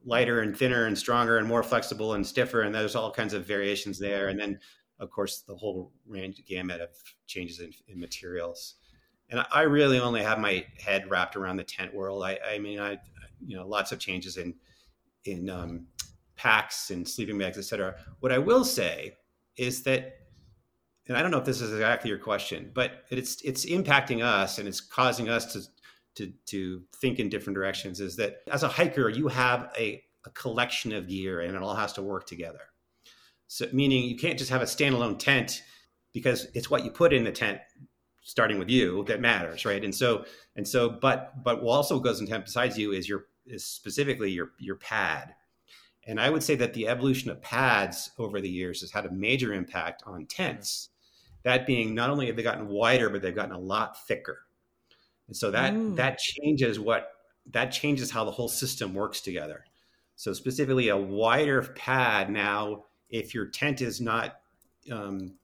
lighter 0.04 0.40
and 0.40 0.56
thinner 0.56 0.86
and 0.86 0.96
stronger 0.98 1.38
and 1.38 1.46
more 1.46 1.62
flexible 1.62 2.14
and 2.14 2.26
stiffer 2.26 2.62
and 2.62 2.74
there's 2.74 2.96
all 2.96 3.10
kinds 3.12 3.34
of 3.34 3.46
variations 3.46 3.98
there 3.98 4.28
and 4.28 4.38
then 4.38 4.58
of 4.98 5.10
course 5.10 5.40
the 5.40 5.54
whole 5.54 5.92
range 6.06 6.42
gamut 6.46 6.80
of 6.80 6.90
changes 7.26 7.60
in, 7.60 7.72
in 7.88 8.00
materials 8.00 8.76
and 9.32 9.44
I- 9.50 9.62
really 9.62 9.98
only 9.98 10.22
have 10.22 10.38
my 10.38 10.64
head 10.78 11.10
wrapped 11.10 11.36
around 11.36 11.56
the 11.56 11.64
tent 11.64 11.92
world. 11.94 12.22
I, 12.22 12.38
I 12.46 12.58
mean, 12.58 12.78
I, 12.78 12.98
you 13.44 13.56
know, 13.56 13.66
lots 13.66 13.90
of 13.90 13.98
changes 13.98 14.36
in 14.36 14.54
in 15.24 15.48
um, 15.48 15.86
packs 16.36 16.90
and 16.90 17.08
sleeping 17.08 17.38
bags, 17.38 17.56
et 17.56 17.62
cetera. 17.62 17.94
What 18.20 18.30
I 18.30 18.38
will 18.38 18.64
say 18.64 19.16
is 19.56 19.82
that, 19.84 20.18
and 21.08 21.16
I 21.16 21.22
don't 21.22 21.30
know 21.30 21.38
if 21.38 21.44
this 21.44 21.60
is 21.60 21.72
exactly 21.72 22.10
your 22.10 22.18
question, 22.18 22.70
but 22.74 23.04
it's 23.10 23.40
it's 23.42 23.66
impacting 23.66 24.24
us 24.24 24.58
and 24.58 24.68
it's 24.68 24.80
causing 24.80 25.28
us 25.28 25.52
to 25.52 25.62
to 26.16 26.32
to 26.46 26.82
think 27.00 27.18
in 27.18 27.28
different 27.28 27.56
directions. 27.56 28.00
Is 28.00 28.16
that 28.16 28.42
as 28.50 28.62
a 28.62 28.68
hiker, 28.68 29.08
you 29.08 29.28
have 29.28 29.72
a, 29.78 30.02
a 30.26 30.30
collection 30.30 30.92
of 30.92 31.08
gear 31.08 31.40
and 31.40 31.56
it 31.56 31.62
all 31.62 31.74
has 31.74 31.92
to 31.94 32.02
work 32.02 32.26
together. 32.26 32.60
So 33.48 33.66
meaning 33.72 34.04
you 34.04 34.16
can't 34.16 34.38
just 34.38 34.50
have 34.50 34.62
a 34.62 34.66
standalone 34.66 35.18
tent 35.18 35.62
because 36.12 36.46
it's 36.54 36.70
what 36.70 36.84
you 36.84 36.90
put 36.90 37.12
in 37.12 37.24
the 37.24 37.32
tent 37.32 37.58
starting 38.22 38.58
with 38.58 38.70
you 38.70 39.04
that 39.04 39.20
matters 39.20 39.64
right 39.64 39.84
and 39.84 39.94
so 39.94 40.24
and 40.54 40.66
so 40.66 40.88
but 40.88 41.42
but 41.42 41.62
what 41.62 41.72
also 41.72 41.98
goes 41.98 42.20
in 42.20 42.26
tent 42.26 42.44
besides 42.44 42.78
you 42.78 42.92
is 42.92 43.08
your 43.08 43.24
is 43.46 43.66
specifically 43.66 44.30
your 44.30 44.52
your 44.60 44.76
pad 44.76 45.34
and 46.06 46.20
i 46.20 46.30
would 46.30 46.42
say 46.42 46.54
that 46.54 46.72
the 46.72 46.86
evolution 46.86 47.30
of 47.32 47.42
pads 47.42 48.12
over 48.18 48.40
the 48.40 48.48
years 48.48 48.80
has 48.80 48.92
had 48.92 49.06
a 49.06 49.10
major 49.10 49.52
impact 49.52 50.04
on 50.06 50.24
tents 50.26 50.90
that 51.42 51.66
being 51.66 51.94
not 51.94 52.10
only 52.10 52.26
have 52.26 52.36
they 52.36 52.42
gotten 52.42 52.68
wider 52.68 53.10
but 53.10 53.22
they've 53.22 53.34
gotten 53.34 53.54
a 53.54 53.58
lot 53.58 54.06
thicker 54.06 54.40
and 55.28 55.36
so 55.36 55.50
that 55.50 55.72
Mm. 55.72 55.96
that 55.96 56.18
changes 56.18 56.78
what 56.78 57.08
that 57.50 57.66
changes 57.72 58.10
how 58.10 58.24
the 58.24 58.30
whole 58.30 58.48
system 58.48 58.94
works 58.94 59.20
together 59.20 59.64
so 60.16 60.32
specifically 60.32 60.88
a 60.88 60.96
wider 60.96 61.62
pad 61.62 62.30
now 62.30 62.84
if 63.08 63.34
your 63.34 63.46
tent 63.46 63.80
is 63.80 64.00
not 64.00 64.40
um, 64.90 65.34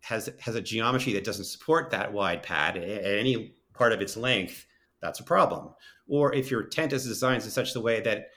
has 0.00 0.30
has 0.40 0.54
a 0.54 0.60
geometry 0.60 1.12
that 1.12 1.24
doesn't 1.24 1.44
support 1.44 1.90
that 1.90 2.12
wide 2.12 2.42
pad 2.42 2.76
at 2.76 3.04
any 3.04 3.54
part 3.72 3.92
of 3.92 4.00
its 4.00 4.16
length, 4.16 4.66
that's 5.00 5.20
a 5.20 5.24
problem. 5.24 5.74
Or 6.08 6.34
if 6.34 6.50
your 6.50 6.62
tent 6.62 6.92
is 6.92 7.04
designed 7.04 7.42
in 7.44 7.50
such 7.50 7.74
a 7.74 7.80
way 7.80 8.00
that, 8.00 8.28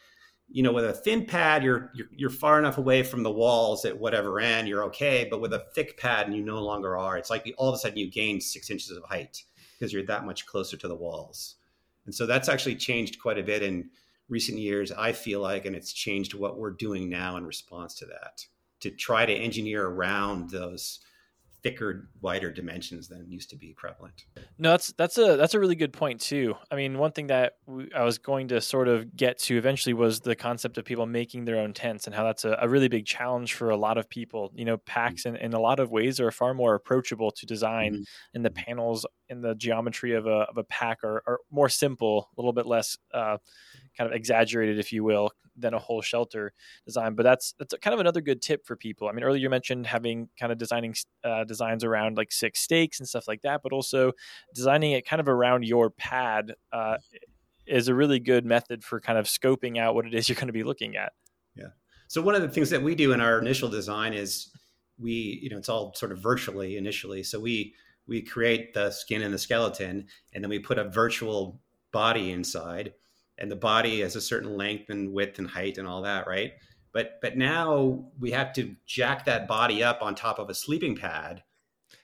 you 0.50 0.64
know, 0.64 0.72
with 0.72 0.86
a 0.86 0.94
thin 0.94 1.26
pad, 1.26 1.64
you're, 1.64 1.92
you're 1.94 2.08
you're 2.16 2.30
far 2.30 2.58
enough 2.58 2.78
away 2.78 3.04
from 3.04 3.24
the 3.24 3.32
walls 3.32 3.84
at 3.86 3.98
whatever 3.98 4.40
end, 4.40 4.68
you're 4.68 4.84
okay. 4.86 5.28
But 5.30 5.42
with 5.42 5.54
a 5.54 5.66
thick 5.76 5.98
pad, 5.98 6.28
and 6.28 6.36
you 6.36 6.44
no 6.44 6.60
longer 6.60 6.98
are. 6.98 7.18
It's 7.18 7.30
like 7.30 7.54
all 7.58 7.70
of 7.70 7.76
a 7.76 7.78
sudden 7.78 7.98
you 7.98 8.10
gain 8.10 8.40
six 8.40 8.70
inches 8.70 8.92
of 8.92 9.04
height 9.04 9.44
because 9.78 9.92
you're 9.92 10.06
that 10.06 10.26
much 10.26 10.46
closer 10.46 10.78
to 10.78 10.88
the 10.88 10.96
walls. 10.96 11.56
And 12.06 12.16
so 12.16 12.26
that's 12.26 12.50
actually 12.50 12.76
changed 12.76 13.22
quite 13.22 13.38
a 13.38 13.44
bit 13.44 13.62
in 13.62 13.90
recent 14.30 14.58
years. 14.58 14.92
I 14.92 15.12
feel 15.12 15.42
like, 15.42 15.66
and 15.66 15.76
it's 15.76 15.92
changed 15.92 16.34
what 16.34 16.58
we're 16.58 16.72
doing 16.72 17.10
now 17.10 17.38
in 17.38 17.46
response 17.46 17.94
to 17.96 18.06
that 18.06 18.46
to 18.80 18.92
try 18.92 19.26
to 19.26 19.34
engineer 19.34 19.88
around 19.88 20.50
those 20.50 21.00
thicker, 21.63 22.10
wider 22.22 22.52
dimensions 22.52 23.08
than 23.08 23.30
used 23.30 23.50
to 23.50 23.56
be 23.58 23.74
prevalent. 23.76 24.26
No, 24.58 24.72
that's 24.72 24.93
that's 24.93 25.17
a 25.17 25.36
that's 25.38 25.54
a 25.54 25.60
really 25.60 25.76
good 25.76 25.91
point 25.91 26.22
too. 26.22 26.56
I 26.72 26.76
mean, 26.76 26.98
one 26.98 27.12
thing 27.12 27.28
that 27.28 27.54
we, 27.65 27.91
I 27.93 28.04
was 28.04 28.17
going 28.20 28.48
to 28.50 28.62
sort 28.62 28.88
of 28.88 29.15
get 29.15 29.39
to 29.39 29.58
eventually 29.58 29.93
was 29.93 30.20
the 30.20 30.36
concept 30.36 30.78
of 30.78 30.86
people 30.86 31.06
making 31.06 31.46
their 31.46 31.58
own 31.58 31.74
tents 31.74 32.06
and 32.06 32.15
how 32.15 32.24
that's 32.24 32.46
a, 32.46 32.58
a 32.62 32.70
really 32.70 32.88
big 32.88 33.06
challenge 33.06 33.56
for 33.56 33.70
a 33.72 33.78
lot 33.78 33.98
of 33.98 34.08
people. 34.10 34.52
You 34.56 34.65
know, 34.65 34.78
packs 34.78 35.26
in, 35.26 35.36
in 35.36 35.54
a 35.54 35.60
lot 35.60 35.80
of 35.80 35.91
ways 35.91 36.20
are 36.20 36.32
far 36.32 36.54
more 36.54 36.76
approachable 36.76 37.32
to 37.32 37.46
design, 37.46 37.93
Mhm. 37.96 38.06
and 38.36 38.46
the 38.46 38.52
panels 38.52 39.06
and 39.30 39.43
the 39.43 39.56
geometry 39.56 40.13
of 40.13 40.26
a 40.28 40.46
of 40.50 40.58
a 40.58 40.63
pack 40.63 41.04
are, 41.04 41.22
are 41.28 41.39
more 41.52 41.70
simple, 41.70 42.30
a 42.38 42.41
little 42.41 42.54
bit 42.54 42.65
less 42.67 42.98
uh, 43.13 43.38
kind 43.98 44.10
of 44.10 44.16
exaggerated, 44.16 44.80
if 44.80 44.94
you 44.94 45.04
will, 45.04 45.32
than 45.56 45.74
a 45.74 45.80
whole 45.80 46.02
shelter 46.02 46.54
design. 46.86 47.16
But 47.16 47.24
that's 47.24 47.54
that's 47.58 47.74
kind 47.82 47.94
of 47.94 48.00
another 48.00 48.22
good 48.22 48.42
tip 48.42 48.66
for 48.66 48.76
people. 48.76 49.08
I 49.08 49.12
mean, 49.12 49.24
earlier 49.24 49.42
you 49.42 49.50
mentioned 49.50 49.88
having 49.88 50.30
kind 50.40 50.52
of 50.52 50.58
designing 50.58 50.96
uh, 51.24 51.44
designs 51.44 51.84
around 51.84 52.18
like 52.18 52.32
six 52.32 52.62
stakes 52.62 53.00
and 53.00 53.08
stuff 53.08 53.28
like 53.28 53.42
that, 53.42 53.62
but 53.64 53.74
also 53.74 54.12
designing 54.54 54.92
it 54.92 55.06
kind 55.06 55.20
of 55.20 55.28
around 55.28 55.66
your 55.66 55.90
pad 55.90 56.54
uh, 56.72 56.98
is 57.66 57.88
a 57.88 57.96
really 57.96 58.20
good 58.20 58.46
method 58.46 58.84
for 58.84 59.00
kind 59.00 59.18
of 59.18 59.26
scoping 59.26 59.78
out 59.78 59.96
what 59.96 60.06
it 60.06 60.14
is 60.14 60.30
you're 60.30 60.36
going 60.36 60.48
to 60.48 60.54
be 60.54 60.64
looking 60.64 60.96
at. 60.96 61.14
Yeah. 61.56 61.70
So 62.08 62.22
one 62.22 62.36
of 62.36 62.42
the 62.42 62.50
things 62.50 62.70
that 62.70 62.82
we 62.82 62.96
do 62.96 63.14
in 63.14 63.22
our 63.22 63.40
initial 63.40 63.70
design 63.70 64.14
is 64.14 64.50
we, 65.00 65.40
you 65.42 65.50
know, 65.50 65.58
it's 65.58 65.70
all 65.70 65.94
sort 65.94 66.12
of 66.12 66.20
virtually 66.20 66.78
initially. 66.78 67.24
So 67.24 67.40
we 67.40 67.74
we 68.08 68.22
create 68.22 68.74
the 68.74 68.90
skin 68.90 69.22
and 69.22 69.34
the 69.34 69.38
skeleton, 69.38 70.08
and 70.34 70.44
then 70.44 70.50
we 70.50 70.60
put 70.60 70.80
a 70.80 70.86
virtual 70.86 71.60
body 71.92 72.32
inside, 72.32 72.94
and 73.38 73.52
the 73.52 73.56
body 73.56 74.02
has 74.02 74.15
a 74.15 74.21
certain 74.21 74.58
length 74.58 74.89
and 74.89 75.13
width 75.13 75.39
and 75.39 75.50
height 75.50 75.78
and 75.78 75.88
all 75.88 76.02
that, 76.02 76.28
right? 76.28 76.54
But 76.91 77.19
but 77.21 77.38
now 77.38 78.10
we 78.19 78.32
have 78.32 78.54
to 78.54 78.76
jack 78.86 79.26
that 79.26 79.47
body 79.47 79.84
up 79.84 80.02
on 80.02 80.15
top 80.15 80.39
of 80.39 80.50
a 80.50 80.56
sleeping 80.56 80.95
pad, 80.95 81.43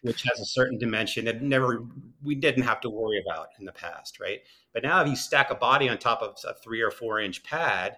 which 0.02 0.24
has 0.24 0.40
a 0.40 0.46
certain 0.46 0.78
dimension 0.78 1.26
that 1.26 1.42
never 1.42 1.86
we 2.22 2.36
didn't 2.36 2.64
have 2.64 2.82
to 2.82 2.90
worry 2.90 3.22
about 3.26 3.48
in 3.60 3.66
the 3.66 3.72
past, 3.72 4.20
right? 4.20 4.42
But 4.74 4.84
now 4.84 5.02
if 5.02 5.08
you 5.08 5.16
stack 5.16 5.50
a 5.50 5.56
body 5.56 5.90
on 5.90 5.98
top 5.98 6.22
of 6.22 6.36
a 6.48 6.54
three 6.54 6.82
or 6.82 6.92
four 6.92 7.20
inch 7.20 7.44
pad, 7.44 7.98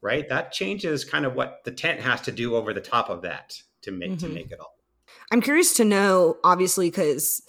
right? 0.00 0.28
That 0.28 0.52
changes 0.52 1.04
kind 1.04 1.24
of 1.24 1.34
what 1.34 1.60
the 1.64 1.72
tent 1.72 2.00
has 2.00 2.20
to 2.22 2.32
do 2.32 2.56
over 2.56 2.72
the 2.72 2.80
top 2.80 3.10
of 3.10 3.22
that 3.22 3.60
to 3.82 3.92
make 3.92 4.18
to 4.18 4.26
Mhm. 4.26 4.34
make 4.34 4.50
it 4.50 4.58
all. 4.60 4.74
I'm 5.30 5.40
curious 5.40 5.74
to 5.74 5.84
know, 5.84 6.38
obviously, 6.42 6.90
because 6.90 7.42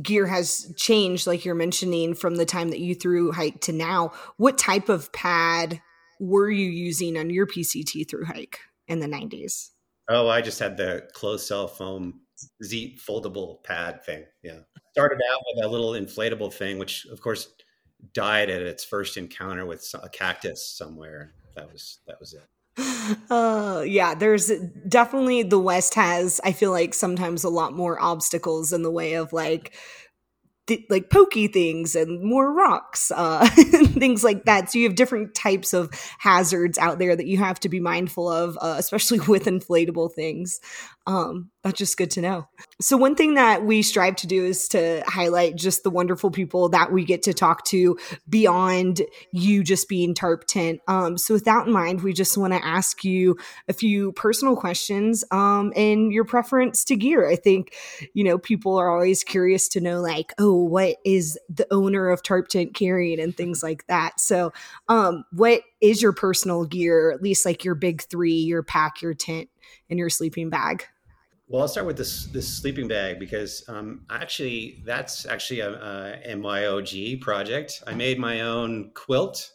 gear 0.00 0.26
has 0.26 0.72
changed, 0.76 1.26
like 1.26 1.44
you're 1.44 1.54
mentioning, 1.54 2.14
from 2.14 2.36
the 2.36 2.46
time 2.46 2.70
that 2.70 2.80
you 2.80 2.94
through 2.94 3.32
hike 3.32 3.60
to 3.62 3.72
now. 3.72 4.12
What 4.36 4.58
type 4.58 4.88
of 4.88 5.12
pad 5.12 5.80
were 6.20 6.50
you 6.50 6.66
using 6.66 7.16
on 7.16 7.30
your 7.30 7.46
PCT 7.46 8.08
through 8.08 8.26
hike 8.26 8.58
in 8.86 9.00
the 9.00 9.06
90s? 9.06 9.70
Oh, 10.08 10.28
I 10.28 10.40
just 10.40 10.58
had 10.58 10.76
the 10.76 11.08
closed 11.12 11.46
cell 11.46 11.68
foam 11.68 12.20
Z 12.64 12.98
foldable 13.06 13.62
pad 13.64 14.04
thing. 14.04 14.24
Yeah. 14.42 14.60
Started 14.92 15.20
out 15.32 15.40
with 15.54 15.64
a 15.64 15.68
little 15.68 15.92
inflatable 15.92 16.52
thing, 16.52 16.78
which 16.78 17.06
of 17.06 17.20
course 17.20 17.48
died 18.12 18.50
at 18.50 18.62
its 18.62 18.84
first 18.84 19.16
encounter 19.16 19.66
with 19.66 19.86
a 20.02 20.08
cactus 20.08 20.76
somewhere. 20.76 21.34
That 21.54 21.70
was 21.70 22.00
that 22.06 22.18
was 22.18 22.32
it. 22.34 22.46
Uh, 23.30 23.84
yeah, 23.86 24.14
there's 24.14 24.50
definitely 24.88 25.42
the 25.42 25.58
West 25.58 25.94
has, 25.94 26.40
I 26.44 26.52
feel 26.52 26.70
like 26.70 26.94
sometimes 26.94 27.44
a 27.44 27.48
lot 27.48 27.72
more 27.74 28.00
obstacles 28.00 28.72
in 28.72 28.82
the 28.82 28.90
way 28.90 29.14
of 29.14 29.32
like 29.32 29.72
th- 30.66 30.84
like 30.90 31.10
pokey 31.10 31.48
things 31.48 31.96
and 31.96 32.22
more 32.22 32.52
rocks, 32.52 33.10
uh, 33.14 33.48
things 33.54 34.24
like 34.24 34.44
that. 34.44 34.70
So 34.70 34.78
you 34.78 34.86
have 34.88 34.96
different 34.96 35.34
types 35.34 35.72
of 35.72 35.90
hazards 36.18 36.78
out 36.78 36.98
there 36.98 37.16
that 37.16 37.26
you 37.26 37.38
have 37.38 37.60
to 37.60 37.68
be 37.68 37.80
mindful 37.80 38.30
of, 38.30 38.56
uh, 38.60 38.76
especially 38.78 39.20
with 39.28 39.44
inflatable 39.44 40.12
things. 40.12 40.60
Um, 41.10 41.50
that's 41.64 41.76
just 41.76 41.96
good 41.96 42.12
to 42.12 42.20
know. 42.20 42.46
So, 42.80 42.96
one 42.96 43.16
thing 43.16 43.34
that 43.34 43.64
we 43.64 43.82
strive 43.82 44.14
to 44.16 44.28
do 44.28 44.44
is 44.44 44.68
to 44.68 45.02
highlight 45.08 45.56
just 45.56 45.82
the 45.82 45.90
wonderful 45.90 46.30
people 46.30 46.68
that 46.68 46.92
we 46.92 47.04
get 47.04 47.24
to 47.24 47.34
talk 47.34 47.64
to 47.64 47.98
beyond 48.28 49.02
you 49.32 49.64
just 49.64 49.88
being 49.88 50.14
Tarptent. 50.14 50.78
Um, 50.86 51.18
so, 51.18 51.34
with 51.34 51.46
that 51.46 51.66
in 51.66 51.72
mind, 51.72 52.02
we 52.02 52.12
just 52.12 52.38
want 52.38 52.52
to 52.52 52.64
ask 52.64 53.02
you 53.02 53.36
a 53.68 53.72
few 53.72 54.12
personal 54.12 54.54
questions 54.54 55.24
um, 55.32 55.72
and 55.74 56.12
your 56.12 56.24
preference 56.24 56.84
to 56.84 56.94
gear. 56.94 57.28
I 57.28 57.34
think, 57.34 57.74
you 58.14 58.22
know, 58.22 58.38
people 58.38 58.76
are 58.76 58.88
always 58.88 59.24
curious 59.24 59.66
to 59.70 59.80
know, 59.80 60.00
like, 60.00 60.32
oh, 60.38 60.62
what 60.62 60.98
is 61.04 61.36
the 61.48 61.66
owner 61.72 62.08
of 62.10 62.22
Tarptent 62.22 62.72
carrying 62.72 63.18
and 63.18 63.36
things 63.36 63.62
like 63.64 63.84
that. 63.88 64.20
So, 64.20 64.52
um, 64.88 65.24
what 65.32 65.62
is 65.80 66.02
your 66.02 66.12
personal 66.12 66.66
gear, 66.66 67.10
at 67.10 67.20
least 67.20 67.44
like 67.44 67.64
your 67.64 67.74
big 67.74 68.00
three, 68.02 68.34
your 68.34 68.62
pack, 68.62 69.02
your 69.02 69.14
tent, 69.14 69.48
and 69.88 69.98
your 69.98 70.08
sleeping 70.08 70.50
bag? 70.50 70.86
Well, 71.50 71.62
I'll 71.62 71.68
start 71.68 71.88
with 71.88 71.96
this 71.96 72.26
this 72.26 72.46
sleeping 72.46 72.86
bag 72.86 73.18
because 73.18 73.64
um, 73.68 74.02
actually 74.08 74.84
that's 74.86 75.26
actually 75.26 75.58
a, 75.58 75.72
a 76.24 76.36
MYOG 76.36 77.20
project. 77.20 77.82
I 77.88 77.92
made 77.92 78.20
my 78.20 78.42
own 78.42 78.92
quilt, 78.94 79.50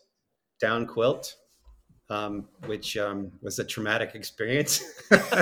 down 0.59 0.87
quilt, 0.87 1.37
um, 2.09 2.49
which 2.65 2.97
um, 2.97 3.31
was 3.41 3.59
a 3.59 3.63
traumatic 3.63 4.13
experience. 4.13 4.83
but, 5.09 5.39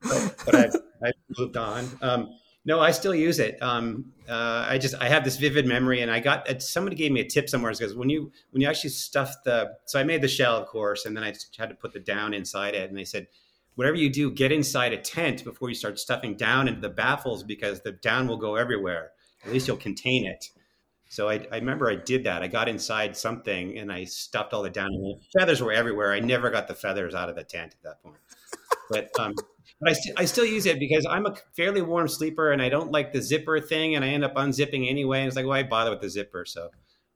but 0.00 0.54
I, 0.54 1.12
moved 1.38 1.58
on. 1.58 1.86
Um, 2.00 2.30
no, 2.64 2.80
I 2.80 2.92
still 2.92 3.14
use 3.14 3.38
it. 3.38 3.62
Um, 3.62 4.06
uh, 4.26 4.64
I 4.70 4.78
just 4.78 4.94
I 5.02 5.10
have 5.10 5.22
this 5.22 5.36
vivid 5.36 5.66
memory, 5.66 6.00
and 6.00 6.10
I 6.10 6.20
got 6.20 6.62
somebody 6.62 6.96
gave 6.96 7.12
me 7.12 7.20
a 7.20 7.28
tip 7.28 7.50
somewhere 7.50 7.72
because 7.72 7.94
when 7.94 8.08
you 8.08 8.32
when 8.52 8.62
you 8.62 8.68
actually 8.68 8.88
stuff 8.88 9.34
the 9.44 9.74
so 9.84 10.00
I 10.00 10.04
made 10.04 10.22
the 10.22 10.28
shell, 10.28 10.56
of 10.56 10.66
course, 10.66 11.04
and 11.04 11.14
then 11.14 11.24
I 11.24 11.34
had 11.58 11.68
to 11.68 11.74
put 11.74 11.92
the 11.92 12.00
down 12.00 12.32
inside 12.32 12.74
it, 12.74 12.88
and 12.88 12.98
they 12.98 13.04
said 13.04 13.26
whatever 13.78 13.96
you 13.96 14.10
do, 14.10 14.28
get 14.28 14.50
inside 14.50 14.92
a 14.92 14.96
tent 14.96 15.44
before 15.44 15.68
you 15.68 15.74
start 15.76 16.00
stuffing 16.00 16.34
down 16.34 16.66
into 16.66 16.80
the 16.80 16.88
baffles 16.88 17.44
because 17.44 17.80
the 17.80 17.92
down 17.92 18.26
will 18.26 18.36
go 18.36 18.56
everywhere. 18.56 19.12
At 19.46 19.52
least 19.52 19.68
you'll 19.68 19.76
contain 19.76 20.26
it. 20.26 20.50
So 21.08 21.28
I, 21.28 21.46
I 21.52 21.58
remember 21.58 21.88
I 21.88 21.94
did 21.94 22.24
that. 22.24 22.42
I 22.42 22.48
got 22.48 22.68
inside 22.68 23.16
something 23.16 23.78
and 23.78 23.92
I 23.92 24.02
stuffed 24.02 24.52
all 24.52 24.64
the 24.64 24.68
down. 24.68 24.90
Feathers 25.38 25.62
were 25.62 25.70
everywhere. 25.70 26.12
I 26.12 26.18
never 26.18 26.50
got 26.50 26.66
the 26.66 26.74
feathers 26.74 27.14
out 27.14 27.28
of 27.28 27.36
the 27.36 27.44
tent 27.44 27.76
at 27.78 27.82
that 27.84 28.02
point. 28.02 28.16
But 28.90 29.10
um, 29.20 29.36
but 29.80 29.90
I, 29.90 29.92
st- 29.92 30.18
I 30.18 30.24
still 30.24 30.44
use 30.44 30.66
it 30.66 30.80
because 30.80 31.06
I'm 31.08 31.26
a 31.26 31.36
fairly 31.54 31.80
warm 31.80 32.08
sleeper 32.08 32.50
and 32.50 32.60
I 32.60 32.68
don't 32.68 32.90
like 32.90 33.12
the 33.12 33.22
zipper 33.22 33.60
thing, 33.60 33.94
and 33.94 34.04
I 34.04 34.08
end 34.08 34.24
up 34.24 34.34
unzipping 34.34 34.90
anyway. 34.90 35.20
And 35.20 35.28
it's 35.28 35.36
like, 35.36 35.46
why 35.46 35.62
bother 35.62 35.90
with 35.90 36.00
the 36.00 36.10
zipper? 36.10 36.44
So, 36.46 36.70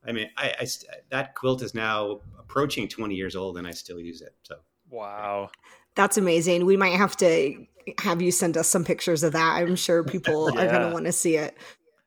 I 0.06 0.12
mean, 0.12 0.28
I, 0.36 0.54
I 0.60 0.66
that 1.10 1.34
quilt 1.34 1.60
is 1.62 1.74
now 1.74 2.20
approaching 2.38 2.86
20 2.86 3.16
years 3.16 3.34
old, 3.34 3.58
and 3.58 3.66
I 3.66 3.72
still 3.72 3.98
use 3.98 4.22
it. 4.22 4.36
So, 4.44 4.58
wow, 4.90 5.50
that's 5.94 6.16
amazing. 6.16 6.66
We 6.66 6.76
might 6.76 6.96
have 6.96 7.16
to 7.18 7.66
have 7.98 8.22
you 8.22 8.30
send 8.30 8.56
us 8.56 8.68
some 8.68 8.84
pictures 8.84 9.22
of 9.22 9.32
that. 9.32 9.56
I'm 9.56 9.76
sure 9.76 10.04
people 10.04 10.50
yeah. 10.54 10.62
are 10.62 10.70
going 10.70 10.88
to 10.88 10.92
want 10.92 11.06
to 11.06 11.12
see 11.12 11.36
it. 11.36 11.56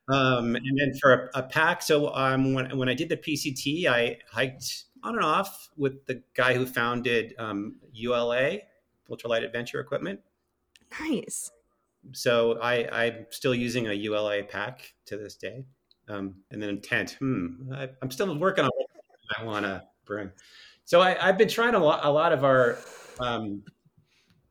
Um, 0.08 0.54
and 0.54 0.78
then 0.78 0.92
for 1.00 1.30
a, 1.34 1.40
a 1.40 1.42
pack, 1.42 1.82
so 1.82 2.14
um, 2.14 2.54
when 2.54 2.76
when 2.78 2.88
I 2.88 2.94
did 2.94 3.08
the 3.08 3.16
PCT, 3.16 3.86
I 3.86 4.18
hiked 4.30 4.84
on 5.02 5.16
and 5.16 5.24
off 5.24 5.68
with 5.76 6.06
the 6.06 6.22
guy 6.34 6.54
who 6.54 6.64
founded 6.64 7.34
um, 7.38 7.76
ULA, 7.92 8.58
Ultralight 9.10 9.44
Adventure 9.44 9.80
Equipment. 9.80 10.20
Nice. 11.00 11.50
So 12.12 12.60
I 12.60 13.06
I'm 13.06 13.26
still 13.30 13.54
using 13.54 13.88
a 13.88 13.92
ULA 13.92 14.44
pack 14.44 14.94
to 15.06 15.16
this 15.16 15.34
day. 15.34 15.64
Um, 16.08 16.36
and 16.52 16.62
then 16.62 16.80
tent. 16.80 17.16
Hmm, 17.18 17.72
I, 17.72 17.88
am 18.00 18.10
still 18.12 18.32
working 18.38 18.64
on 18.64 18.70
what 18.76 18.88
I 19.36 19.44
want 19.44 19.66
to 19.66 19.82
bring. 20.04 20.30
So 20.84 21.00
I, 21.00 21.14
have 21.14 21.36
been 21.36 21.48
trying 21.48 21.74
a 21.74 21.80
lot, 21.80 22.04
a 22.04 22.10
lot 22.10 22.32
of 22.32 22.44
our 22.44 22.78
um, 23.18 23.64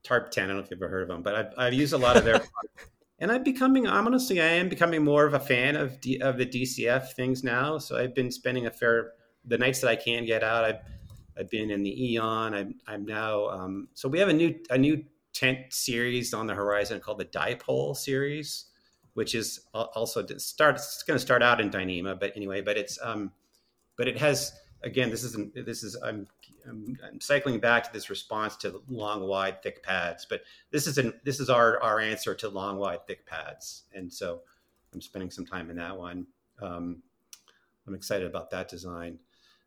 Tarptent. 0.05 0.43
I 0.43 0.47
don't 0.47 0.57
know 0.57 0.63
if 0.63 0.71
you've 0.71 0.81
ever 0.81 0.89
heard 0.89 1.03
of 1.03 1.07
them, 1.09 1.21
but 1.21 1.35
I've, 1.35 1.53
I've 1.57 1.73
used 1.73 1.93
a 1.93 1.97
lot 1.97 2.17
of 2.17 2.23
their. 2.23 2.41
and 3.19 3.31
I'm 3.31 3.43
becoming, 3.43 3.87
I'm 3.87 4.05
honestly, 4.05 4.41
I 4.41 4.47
am 4.47 4.69
becoming 4.69 5.03
more 5.03 5.25
of 5.25 5.33
a 5.33 5.39
fan 5.39 5.75
of 5.75 5.99
D, 6.01 6.19
of 6.19 6.37
the 6.37 6.45
DCF 6.45 7.13
things 7.13 7.43
now. 7.43 7.77
So 7.77 7.97
I've 7.97 8.13
been 8.13 8.31
spending 8.31 8.67
a 8.67 8.71
fair 8.71 9.13
the 9.47 9.57
nights 9.57 9.81
that 9.81 9.89
I 9.89 9.95
can 9.95 10.25
get 10.25 10.43
out. 10.43 10.63
I've 10.63 10.79
I've 11.37 11.49
been 11.49 11.69
in 11.69 11.83
the 11.83 12.11
Aeon. 12.11 12.53
I'm 12.53 12.75
I'm 12.87 13.05
now. 13.05 13.47
Um, 13.47 13.87
so 13.93 14.07
we 14.07 14.19
have 14.19 14.29
a 14.29 14.33
new 14.33 14.55
a 14.69 14.77
new 14.77 15.03
tent 15.33 15.57
series 15.69 16.33
on 16.33 16.47
the 16.47 16.53
horizon 16.53 16.99
called 16.99 17.19
the 17.19 17.25
Dipole 17.25 17.95
series, 17.95 18.65
which 19.13 19.35
is 19.35 19.61
also 19.73 20.25
start. 20.37 20.75
It's 20.75 21.03
going 21.03 21.17
to 21.17 21.23
start 21.23 21.43
out 21.43 21.59
in 21.59 21.69
Dyneema, 21.69 22.19
but 22.19 22.31
anyway, 22.35 22.61
but 22.61 22.77
it's 22.77 22.97
um, 23.01 23.31
but 23.97 24.07
it 24.07 24.17
has 24.17 24.53
again. 24.85 25.09
This 25.09 25.23
is 25.23 25.35
this 25.53 25.83
is 25.83 25.95
I'm 25.97 26.27
I'm, 26.67 26.97
I'm, 27.05 27.19
cycling 27.19 27.59
back 27.59 27.83
to 27.83 27.93
this 27.93 28.09
response 28.09 28.55
to 28.57 28.81
long, 28.87 29.27
wide, 29.27 29.61
thick 29.61 29.83
pads. 29.83 30.25
But 30.29 30.41
this 30.71 30.87
is 30.87 30.97
an 30.97 31.13
this 31.23 31.39
is 31.39 31.49
our 31.49 31.81
our 31.81 31.99
answer 31.99 32.33
to 32.35 32.49
long, 32.49 32.77
wide, 32.77 33.05
thick 33.07 33.25
pads, 33.25 33.83
and 33.93 34.11
so 34.11 34.41
I'm 34.93 35.01
spending 35.01 35.31
some 35.31 35.45
time 35.45 35.69
in 35.69 35.75
that 35.77 35.97
one. 35.97 36.27
Um, 36.61 37.01
I'm 37.87 37.95
excited 37.95 38.27
about 38.27 38.49
that 38.51 38.69
design. 38.69 39.19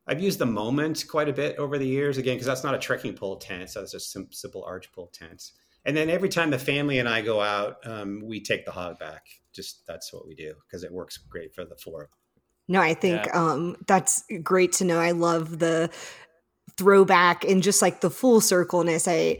I've 0.06 0.22
used 0.22 0.38
the 0.38 0.46
Moment 0.46 1.04
quite 1.06 1.28
a 1.28 1.34
bit 1.34 1.56
over 1.58 1.76
the 1.76 1.86
years, 1.86 2.16
again 2.16 2.36
because 2.36 2.46
that's 2.46 2.64
not 2.64 2.74
a 2.74 2.78
trekking 2.78 3.14
pole 3.14 3.36
tent, 3.36 3.68
so 3.68 3.82
it's 3.82 3.94
a 3.94 4.00
sim- 4.00 4.32
simple 4.32 4.64
arch 4.64 4.90
pole 4.92 5.10
tent. 5.12 5.50
And 5.84 5.96
then 5.96 6.10
every 6.10 6.28
time 6.28 6.50
the 6.50 6.58
family 6.58 6.98
and 6.98 7.08
I 7.08 7.20
go 7.20 7.40
out, 7.40 7.78
um, 7.84 8.22
we 8.24 8.40
take 8.40 8.64
the 8.64 8.72
Hogback. 8.72 9.20
Just 9.52 9.86
that's 9.86 10.12
what 10.12 10.26
we 10.26 10.34
do 10.34 10.54
because 10.66 10.82
it 10.82 10.92
works 10.92 11.16
great 11.18 11.54
for 11.54 11.64
the 11.64 11.76
four. 11.76 12.10
No, 12.68 12.80
I 12.80 12.94
think 12.94 13.26
yeah. 13.26 13.32
um, 13.32 13.76
that's 13.86 14.22
great 14.42 14.72
to 14.74 14.84
know. 14.84 15.00
I 15.00 15.12
love 15.12 15.58
the 15.58 15.90
throwback 16.76 17.44
and 17.44 17.62
just 17.62 17.82
like 17.82 18.00
the 18.00 18.10
full 18.10 18.40
circleness 18.40 19.08
I, 19.08 19.38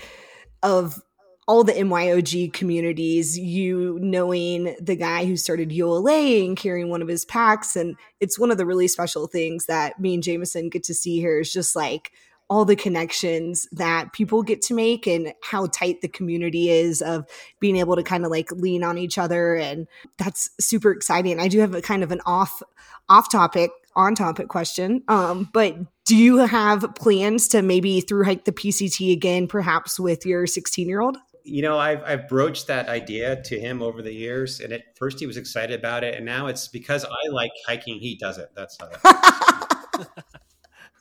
of 0.62 1.00
all 1.46 1.64
the 1.64 1.72
MYOG 1.72 2.52
communities, 2.52 3.38
you 3.38 3.98
knowing 4.02 4.76
the 4.80 4.96
guy 4.96 5.24
who 5.24 5.36
started 5.36 5.72
ULA 5.72 6.44
and 6.44 6.56
carrying 6.56 6.90
one 6.90 7.00
of 7.00 7.08
his 7.08 7.24
packs. 7.24 7.74
And 7.74 7.96
it's 8.20 8.38
one 8.38 8.50
of 8.50 8.58
the 8.58 8.66
really 8.66 8.86
special 8.86 9.26
things 9.26 9.64
that 9.66 9.98
me 9.98 10.14
and 10.14 10.22
Jameson 10.22 10.68
get 10.68 10.84
to 10.84 10.94
see 10.94 11.20
here 11.20 11.40
is 11.40 11.50
just 11.50 11.74
like 11.74 12.12
all 12.50 12.64
the 12.64 12.76
connections 12.76 13.68
that 13.72 14.12
people 14.12 14.42
get 14.42 14.62
to 14.62 14.74
make 14.74 15.06
and 15.06 15.34
how 15.42 15.66
tight 15.66 16.00
the 16.00 16.08
community 16.08 16.70
is 16.70 17.02
of 17.02 17.26
being 17.60 17.76
able 17.76 17.94
to 17.94 18.02
kind 18.02 18.24
of 18.24 18.30
like 18.30 18.50
lean 18.52 18.82
on 18.82 18.96
each 18.96 19.18
other. 19.18 19.54
And 19.54 19.86
that's 20.16 20.50
super 20.58 20.90
exciting. 20.90 21.40
I 21.40 21.48
do 21.48 21.60
have 21.60 21.74
a 21.74 21.82
kind 21.82 22.02
of 22.02 22.10
an 22.10 22.20
off 22.24 22.62
off 23.08 23.30
topic 23.30 23.70
on 23.94 24.14
topic 24.14 24.48
question. 24.48 25.02
Um, 25.08 25.48
but 25.52 25.76
do 26.04 26.16
you 26.16 26.38
have 26.38 26.86
plans 26.94 27.48
to 27.48 27.62
maybe 27.62 28.00
through 28.00 28.24
hike 28.24 28.44
the 28.44 28.52
PCT 28.52 29.12
again, 29.12 29.46
perhaps 29.46 29.98
with 30.00 30.24
your 30.24 30.46
16 30.46 30.88
year 30.88 31.00
old? 31.00 31.18
You 31.44 31.62
know, 31.62 31.78
I've, 31.78 32.02
I've 32.04 32.28
broached 32.28 32.66
that 32.66 32.88
idea 32.88 33.42
to 33.42 33.58
him 33.58 33.80
over 33.80 34.02
the 34.02 34.12
years, 34.12 34.60
and 34.60 34.70
at 34.70 34.82
first 34.98 35.18
he 35.18 35.26
was 35.26 35.38
excited 35.38 35.78
about 35.78 36.04
it, 36.04 36.14
and 36.14 36.26
now 36.26 36.46
it's 36.46 36.68
because 36.68 37.06
I 37.06 37.28
like 37.30 37.50
hiking, 37.66 38.00
he 38.00 38.16
does 38.16 38.36
it. 38.36 38.50
That's 38.54 38.76
how. 38.78 40.04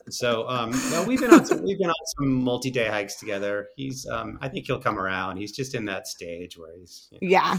so 0.09 0.47
um, 0.47 0.71
no, 0.91 1.03
we've 1.03 1.19
been 1.19 1.33
on 1.33 1.45
some, 1.45 1.63
we've 1.63 1.77
been 1.77 1.89
on 1.89 2.05
some 2.17 2.33
multi 2.43 2.71
day 2.71 2.87
hikes 2.87 3.15
together. 3.15 3.67
He's 3.75 4.05
um, 4.07 4.37
I 4.41 4.49
think 4.49 4.65
he'll 4.65 4.79
come 4.79 4.97
around. 4.97 5.37
He's 5.37 5.51
just 5.51 5.75
in 5.75 5.85
that 5.85 6.07
stage 6.07 6.57
where 6.57 6.71
he's 6.77 7.07
you 7.11 7.19
know, 7.21 7.31
yeah. 7.31 7.57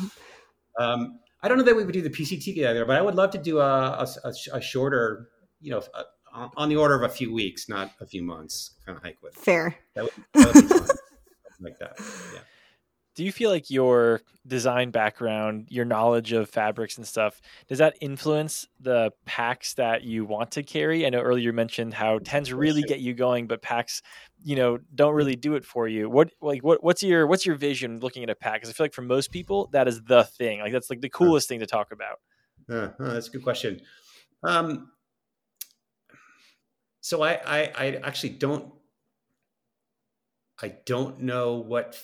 Um, 0.78 1.20
I 1.42 1.48
don't 1.48 1.58
know 1.58 1.64
that 1.64 1.76
we 1.76 1.84
would 1.84 1.92
do 1.92 2.02
the 2.02 2.10
PCT 2.10 2.44
together, 2.44 2.84
but 2.84 2.96
I 2.96 3.02
would 3.02 3.14
love 3.14 3.30
to 3.30 3.38
do 3.38 3.58
a, 3.58 4.06
a, 4.24 4.32
a 4.52 4.60
shorter, 4.60 5.28
you 5.60 5.70
know, 5.70 5.82
a, 5.94 6.48
on 6.56 6.68
the 6.68 6.76
order 6.76 6.94
of 6.94 7.02
a 7.02 7.08
few 7.08 7.32
weeks, 7.32 7.68
not 7.68 7.92
a 8.00 8.06
few 8.06 8.22
months, 8.22 8.76
kind 8.84 8.96
of 8.96 9.02
hike 9.02 9.18
with. 9.22 9.34
Fair. 9.34 9.76
That 9.94 10.04
would, 10.04 10.12
that 10.34 10.54
would 10.54 10.90
like 11.60 11.78
that. 11.78 11.96
Yeah 12.34 12.40
do 13.18 13.24
you 13.24 13.32
feel 13.32 13.50
like 13.50 13.68
your 13.68 14.22
design 14.46 14.92
background, 14.92 15.66
your 15.70 15.84
knowledge 15.84 16.30
of 16.30 16.48
fabrics 16.48 16.98
and 16.98 17.04
stuff, 17.04 17.40
does 17.66 17.78
that 17.78 17.96
influence 18.00 18.68
the 18.78 19.10
packs 19.26 19.74
that 19.74 20.04
you 20.04 20.24
want 20.24 20.52
to 20.52 20.62
carry? 20.62 21.04
I 21.04 21.10
know 21.10 21.18
earlier 21.18 21.46
you 21.46 21.52
mentioned 21.52 21.94
how 21.94 22.20
tens 22.20 22.52
really 22.52 22.82
get 22.82 23.00
you 23.00 23.14
going, 23.14 23.48
but 23.48 23.60
packs, 23.60 24.02
you 24.44 24.54
know, 24.54 24.78
don't 24.94 25.16
really 25.16 25.34
do 25.34 25.56
it 25.56 25.64
for 25.64 25.88
you. 25.88 26.08
What 26.08 26.30
like 26.40 26.62
what 26.62 26.84
what's 26.84 27.02
your 27.02 27.26
what's 27.26 27.44
your 27.44 27.56
vision 27.56 27.98
looking 27.98 28.22
at 28.22 28.30
a 28.30 28.36
pack? 28.36 28.60
Because 28.60 28.70
I 28.70 28.72
feel 28.72 28.84
like 28.84 28.94
for 28.94 29.02
most 29.02 29.32
people 29.32 29.68
that 29.72 29.88
is 29.88 30.00
the 30.04 30.22
thing. 30.22 30.60
Like 30.60 30.70
that's 30.70 30.88
like 30.88 31.00
the 31.00 31.08
coolest 31.08 31.48
thing 31.48 31.58
to 31.58 31.66
talk 31.66 31.90
about. 31.90 32.20
That's 33.00 33.26
a 33.26 33.30
good 33.32 33.42
question. 33.42 33.80
Um, 34.44 34.92
so 37.00 37.22
I, 37.22 37.32
I 37.32 37.72
I 37.76 38.00
actually 38.04 38.34
don't 38.34 38.72
I 40.62 40.68
don't 40.86 41.22
know 41.22 41.56
what 41.56 42.00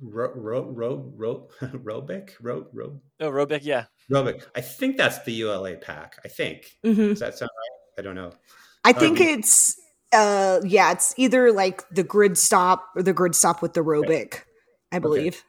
Ro, 0.00 0.32
ro, 0.34 0.62
ro, 0.70 1.12
ro, 1.16 1.48
Robic, 1.62 2.32
ro, 2.40 2.66
ro, 2.72 3.00
Oh, 3.20 3.30
Robic, 3.30 3.60
yeah. 3.62 3.84
Robic. 4.10 4.44
I 4.54 4.60
think 4.60 4.96
that's 4.96 5.22
the 5.24 5.32
ULA 5.32 5.76
pack. 5.76 6.18
I 6.24 6.28
think. 6.28 6.76
Mhm. 6.84 7.10
Does 7.10 7.20
that 7.20 7.38
sound 7.38 7.50
right? 7.56 7.98
I 7.98 8.02
don't 8.02 8.16
know. 8.16 8.32
I 8.84 8.92
think 8.92 9.20
Um, 9.20 9.26
it's 9.28 9.80
uh 10.12 10.60
yeah, 10.64 10.92
it's 10.92 11.14
either 11.16 11.52
like 11.52 11.88
the 11.90 12.04
Gridstop 12.04 12.80
or 12.96 13.02
the 13.02 13.14
Gridstop 13.14 13.62
with 13.62 13.74
the 13.74 13.80
Robic, 13.80 14.42
I 14.92 14.98
believe. 14.98 15.44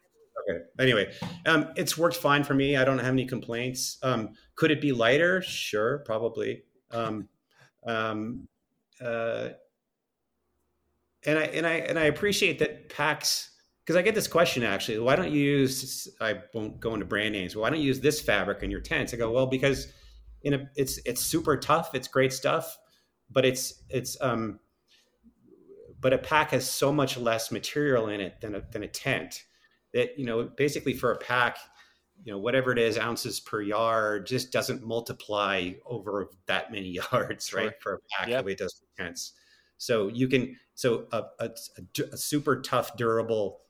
Okay. 0.47 0.59
Anyway, 0.79 1.11
um, 1.47 1.69
it's 1.75 1.97
worked 1.97 2.17
fine 2.17 2.43
for 2.43 2.53
me. 2.53 2.77
I 2.77 2.85
don't 2.85 2.99
have 2.99 3.13
any 3.13 3.25
complaints. 3.25 3.97
Um, 4.03 4.29
could 4.53 4.69
it 4.69 4.79
be 4.79 4.91
lighter? 4.91 5.41
Sure, 5.41 5.99
probably. 6.05 6.63
Um, 6.91 7.27
um, 7.87 8.47
uh, 9.01 9.49
and 11.25 11.39
I 11.39 11.43
and 11.45 11.65
I 11.65 11.73
and 11.73 11.97
I 11.97 12.03
appreciate 12.05 12.59
that 12.59 12.89
packs 12.89 13.51
because 13.85 13.95
I 13.95 14.01
get 14.01 14.15
this 14.15 14.27
question 14.27 14.63
actually. 14.63 14.97
Why 14.99 15.15
don't 15.15 15.31
you 15.31 15.39
use? 15.41 16.07
I 16.19 16.41
won't 16.53 16.79
go 16.79 16.93
into 16.95 17.05
brand 17.05 17.33
names. 17.33 17.55
Why 17.55 17.69
don't 17.69 17.79
you 17.79 17.85
use 17.85 17.99
this 17.99 18.19
fabric 18.19 18.63
in 18.63 18.71
your 18.71 18.81
tents? 18.81 19.13
I 19.13 19.17
go 19.17 19.31
well 19.31 19.45
because 19.45 19.87
in 20.41 20.55
a 20.55 20.69
it's 20.75 20.99
it's 21.05 21.21
super 21.21 21.55
tough. 21.57 21.93
It's 21.93 22.07
great 22.07 22.33
stuff, 22.33 22.77
but 23.29 23.45
it's 23.45 23.83
it's 23.89 24.19
um, 24.21 24.59
but 25.99 26.13
a 26.13 26.17
pack 26.17 26.51
has 26.51 26.69
so 26.69 26.91
much 26.91 27.17
less 27.17 27.51
material 27.51 28.07
in 28.09 28.21
it 28.21 28.41
than 28.41 28.55
a 28.55 28.61
than 28.71 28.83
a 28.83 28.87
tent 28.87 29.43
that 29.93 30.17
you 30.17 30.25
know 30.25 30.43
basically 30.43 30.93
for 30.93 31.11
a 31.11 31.17
pack 31.17 31.57
you 32.23 32.31
know 32.31 32.37
whatever 32.39 32.71
it 32.71 32.79
is 32.79 32.97
ounces 32.97 33.39
per 33.39 33.61
yard 33.61 34.25
just 34.25 34.51
doesn't 34.51 34.83
multiply 34.85 35.71
over 35.85 36.29
that 36.47 36.71
many 36.71 36.89
yards 37.11 37.47
Sure. 37.47 37.59
right 37.61 37.73
for 37.81 37.93
a 37.95 37.99
pack 38.11 38.27
Yep. 38.29 38.39
the 38.41 38.45
way 38.45 38.51
it 38.53 38.57
does 38.57 38.73
for 38.73 39.03
tents 39.03 39.33
so 39.77 40.07
you 40.07 40.27
can 40.27 40.55
so 40.75 41.07
a, 41.11 41.23
a, 41.39 41.49
a 41.77 42.03
a 42.13 42.17
super 42.17 42.61
tough 42.61 42.95
durable 42.97 43.61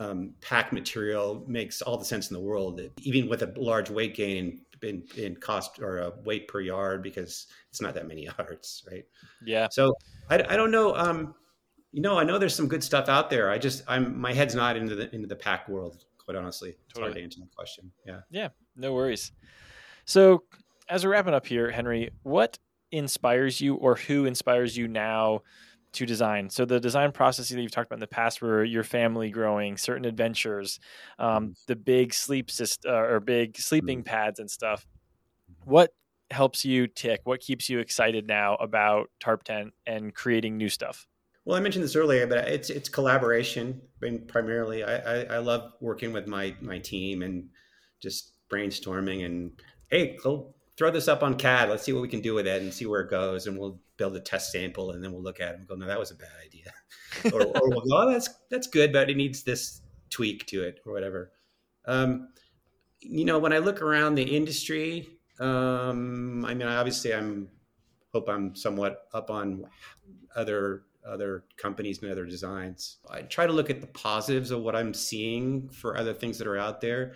um, 0.00 0.34
pack 0.40 0.72
material 0.72 1.44
makes 1.46 1.80
all 1.82 1.96
the 1.96 2.04
sense 2.04 2.30
in 2.30 2.34
the 2.34 2.40
world 2.40 2.80
even 3.02 3.28
with 3.28 3.42
a 3.42 3.52
large 3.56 3.88
weight 3.90 4.14
gain 4.14 4.60
in, 4.82 5.02
in 5.16 5.34
cost 5.36 5.80
or 5.80 5.98
a 5.98 6.12
weight 6.24 6.48
per 6.48 6.60
yard 6.60 7.02
because 7.02 7.46
it's 7.70 7.80
not 7.80 7.94
that 7.94 8.06
many 8.06 8.24
yards 8.38 8.84
right 8.90 9.04
Yeah. 9.44 9.68
so 9.70 9.94
I, 10.28 10.34
I 10.36 10.56
don't 10.56 10.70
know. 10.70 10.94
Um, 10.94 11.34
you 11.92 12.02
know, 12.02 12.18
I 12.18 12.24
know 12.24 12.36
there's 12.38 12.54
some 12.54 12.68
good 12.68 12.84
stuff 12.84 13.08
out 13.08 13.30
there. 13.30 13.48
I 13.50 13.56
just 13.56 13.82
I'm 13.88 14.20
my 14.20 14.34
head's 14.34 14.54
not 14.54 14.76
into 14.76 14.94
the 14.94 15.14
into 15.14 15.26
the 15.26 15.36
pack 15.36 15.66
world. 15.68 16.04
Quite 16.18 16.36
honestly, 16.36 16.70
it's 16.70 16.98
hard 16.98 17.06
Totally. 17.06 17.20
to 17.20 17.24
answer 17.24 17.40
that 17.40 17.54
question. 17.54 17.90
Yeah. 18.04 18.20
Yeah. 18.30 18.48
No 18.76 18.92
worries. 18.92 19.32
So, 20.04 20.42
as 20.90 21.04
we're 21.04 21.12
wrapping 21.12 21.32
up 21.32 21.46
here, 21.46 21.70
Henry, 21.70 22.10
what 22.22 22.58
inspires 22.92 23.60
you 23.62 23.76
or 23.76 23.94
who 23.94 24.26
inspires 24.26 24.76
you 24.76 24.88
now 24.88 25.40
to 25.96 26.06
design? 26.06 26.50
So, 26.50 26.64
the 26.64 26.80
design 26.80 27.12
process 27.12 27.48
that 27.48 27.60
you've 27.60 27.70
talked 27.70 27.88
about 27.88 27.96
in 27.96 28.00
the 28.00 28.06
past 28.06 28.40
were 28.40 28.64
your 28.64 28.84
family 28.84 29.30
growing, 29.30 29.76
certain 29.76 30.04
adventures, 30.04 30.78
um, 31.18 31.28
mm-hmm. 31.28 31.52
the 31.66 31.76
big 31.76 32.14
sleep 32.14 32.50
system 32.50 32.92
uh, 32.92 32.98
or 32.98 33.20
big 33.20 33.58
sleeping 33.58 33.98
mm-hmm. 33.98 34.08
pads 34.08 34.38
and 34.38 34.50
stuff. 34.50 34.86
What 35.64 35.92
helps 36.30 36.64
you 36.64 36.86
tick? 36.86 37.20
What 37.24 37.40
keeps 37.40 37.68
you 37.68 37.78
excited 37.78 38.26
now 38.26 38.54
about 38.56 39.10
Tarptent 39.20 39.70
and 39.86 40.14
creating 40.14 40.56
new 40.56 40.68
stuff? 40.68 41.06
Well, 41.44 41.56
I 41.56 41.60
mentioned 41.60 41.84
this 41.84 41.94
earlier, 41.94 42.26
but 42.26 42.38
it's 42.48 42.70
it's 42.70 42.88
collaboration. 42.88 43.80
I 44.02 44.04
mean, 44.04 44.26
primarily, 44.26 44.82
I, 44.82 44.96
I 44.96 45.24
I 45.34 45.38
love 45.38 45.72
working 45.80 46.12
with 46.12 46.26
my 46.26 46.54
my 46.60 46.78
team 46.78 47.22
and 47.22 47.48
just 48.02 48.32
brainstorming 48.50 49.24
and 49.24 49.52
hey, 49.88 50.16
go 50.22 50.54
throw 50.76 50.90
this 50.90 51.08
up 51.08 51.22
on 51.22 51.36
CAD. 51.36 51.70
Let's 51.70 51.84
see 51.84 51.92
what 51.92 52.02
we 52.02 52.08
can 52.08 52.20
do 52.20 52.34
with 52.34 52.46
it 52.46 52.62
and 52.62 52.74
see 52.74 52.86
where 52.86 53.00
it 53.00 53.10
goes, 53.10 53.46
and 53.46 53.58
we'll 53.58 53.78
build 53.96 54.16
a 54.16 54.20
test 54.20 54.52
sample 54.52 54.90
and 54.90 55.02
then 55.02 55.12
we'll 55.12 55.22
look 55.22 55.40
at 55.40 55.54
it 55.54 55.58
and 55.58 55.68
go, 55.68 55.74
no, 55.74 55.86
that 55.86 55.98
was 55.98 56.10
a 56.10 56.14
bad 56.14 56.28
idea, 56.44 56.72
or, 57.34 57.42
or 57.42 57.70
we'll 57.70 57.80
go, 57.80 57.96
oh, 57.96 58.10
that's 58.10 58.28
that's 58.50 58.66
good, 58.66 58.92
but 58.92 59.10
it 59.10 59.16
needs 59.16 59.42
this 59.42 59.82
tweak 60.10 60.46
to 60.46 60.62
it 60.62 60.80
or 60.86 60.92
whatever. 60.92 61.32
Um, 61.86 62.28
you 63.00 63.24
know, 63.24 63.38
when 63.38 63.52
I 63.52 63.58
look 63.58 63.82
around 63.82 64.14
the 64.14 64.22
industry, 64.22 65.08
um, 65.40 66.44
I 66.44 66.54
mean, 66.54 66.66
obviously, 66.66 67.14
I'm 67.14 67.48
hope 68.12 68.28
I'm 68.28 68.54
somewhat 68.54 69.08
up 69.12 69.30
on 69.30 69.66
other 70.34 70.82
other 71.06 71.44
companies 71.56 72.02
and 72.02 72.10
other 72.10 72.26
designs. 72.26 72.98
I 73.08 73.22
try 73.22 73.46
to 73.46 73.52
look 73.52 73.70
at 73.70 73.80
the 73.80 73.86
positives 73.86 74.50
of 74.50 74.62
what 74.62 74.74
I'm 74.74 74.92
seeing 74.92 75.68
for 75.68 75.96
other 75.96 76.12
things 76.12 76.38
that 76.38 76.48
are 76.48 76.58
out 76.58 76.80
there. 76.80 77.14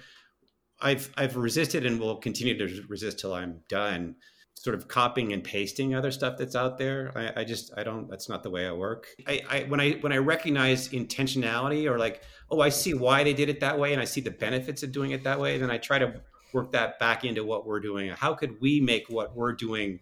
I've 0.81 1.11
I've 1.17 1.37
resisted 1.37 1.85
and 1.87 1.99
will 1.99 2.17
continue 2.17 2.57
to 2.59 2.83
resist 2.89 3.19
till 3.19 3.35
I'm 3.35 3.61
done. 3.69 4.17
Sort 4.61 4.77
of 4.77 4.89
copying 4.89 5.33
and 5.33 5.43
pasting 5.43 5.95
other 5.95 6.11
stuff 6.11 6.37
that's 6.37 6.55
out 6.55 6.77
there. 6.77 7.13
I, 7.17 7.41
I 7.41 7.45
just 7.45 7.73
I 7.79 7.83
don't. 7.83 8.11
That's 8.11 8.29
not 8.29 8.43
the 8.43 8.51
way 8.51 8.67
I 8.67 8.73
work. 8.73 9.07
I, 9.27 9.41
I 9.49 9.61
when 9.63 9.81
I 9.81 9.93
when 10.03 10.13
I 10.13 10.19
recognize 10.19 10.91
intentionality 10.91 11.91
or 11.91 11.99
like 11.99 12.25
oh 12.51 12.61
I 12.61 12.69
see 12.69 12.93
why 12.93 13.25
they 13.25 13.33
did 13.33 13.49
it 13.49 13.61
that 13.61 13.79
way 13.79 13.95
and 13.95 14.03
I 14.03 14.05
see 14.05 14.21
the 14.21 14.31
benefits 14.31 14.83
of 14.83 14.93
doing 14.93 15.13
it 15.13 15.25
that 15.25 15.41
way, 15.41 15.57
then 15.57 15.71
I 15.71 15.79
try 15.79 15.99
to 15.99 16.21
work 16.53 16.73
that 16.73 16.99
back 16.99 17.25
into 17.25 17.43
what 17.43 17.67
we're 17.67 17.81
doing. 17.81 18.11
How 18.11 18.35
could 18.35 18.61
we 18.61 18.83
make 18.83 19.09
what 19.09 19.35
we're 19.35 19.55
doing 19.55 19.99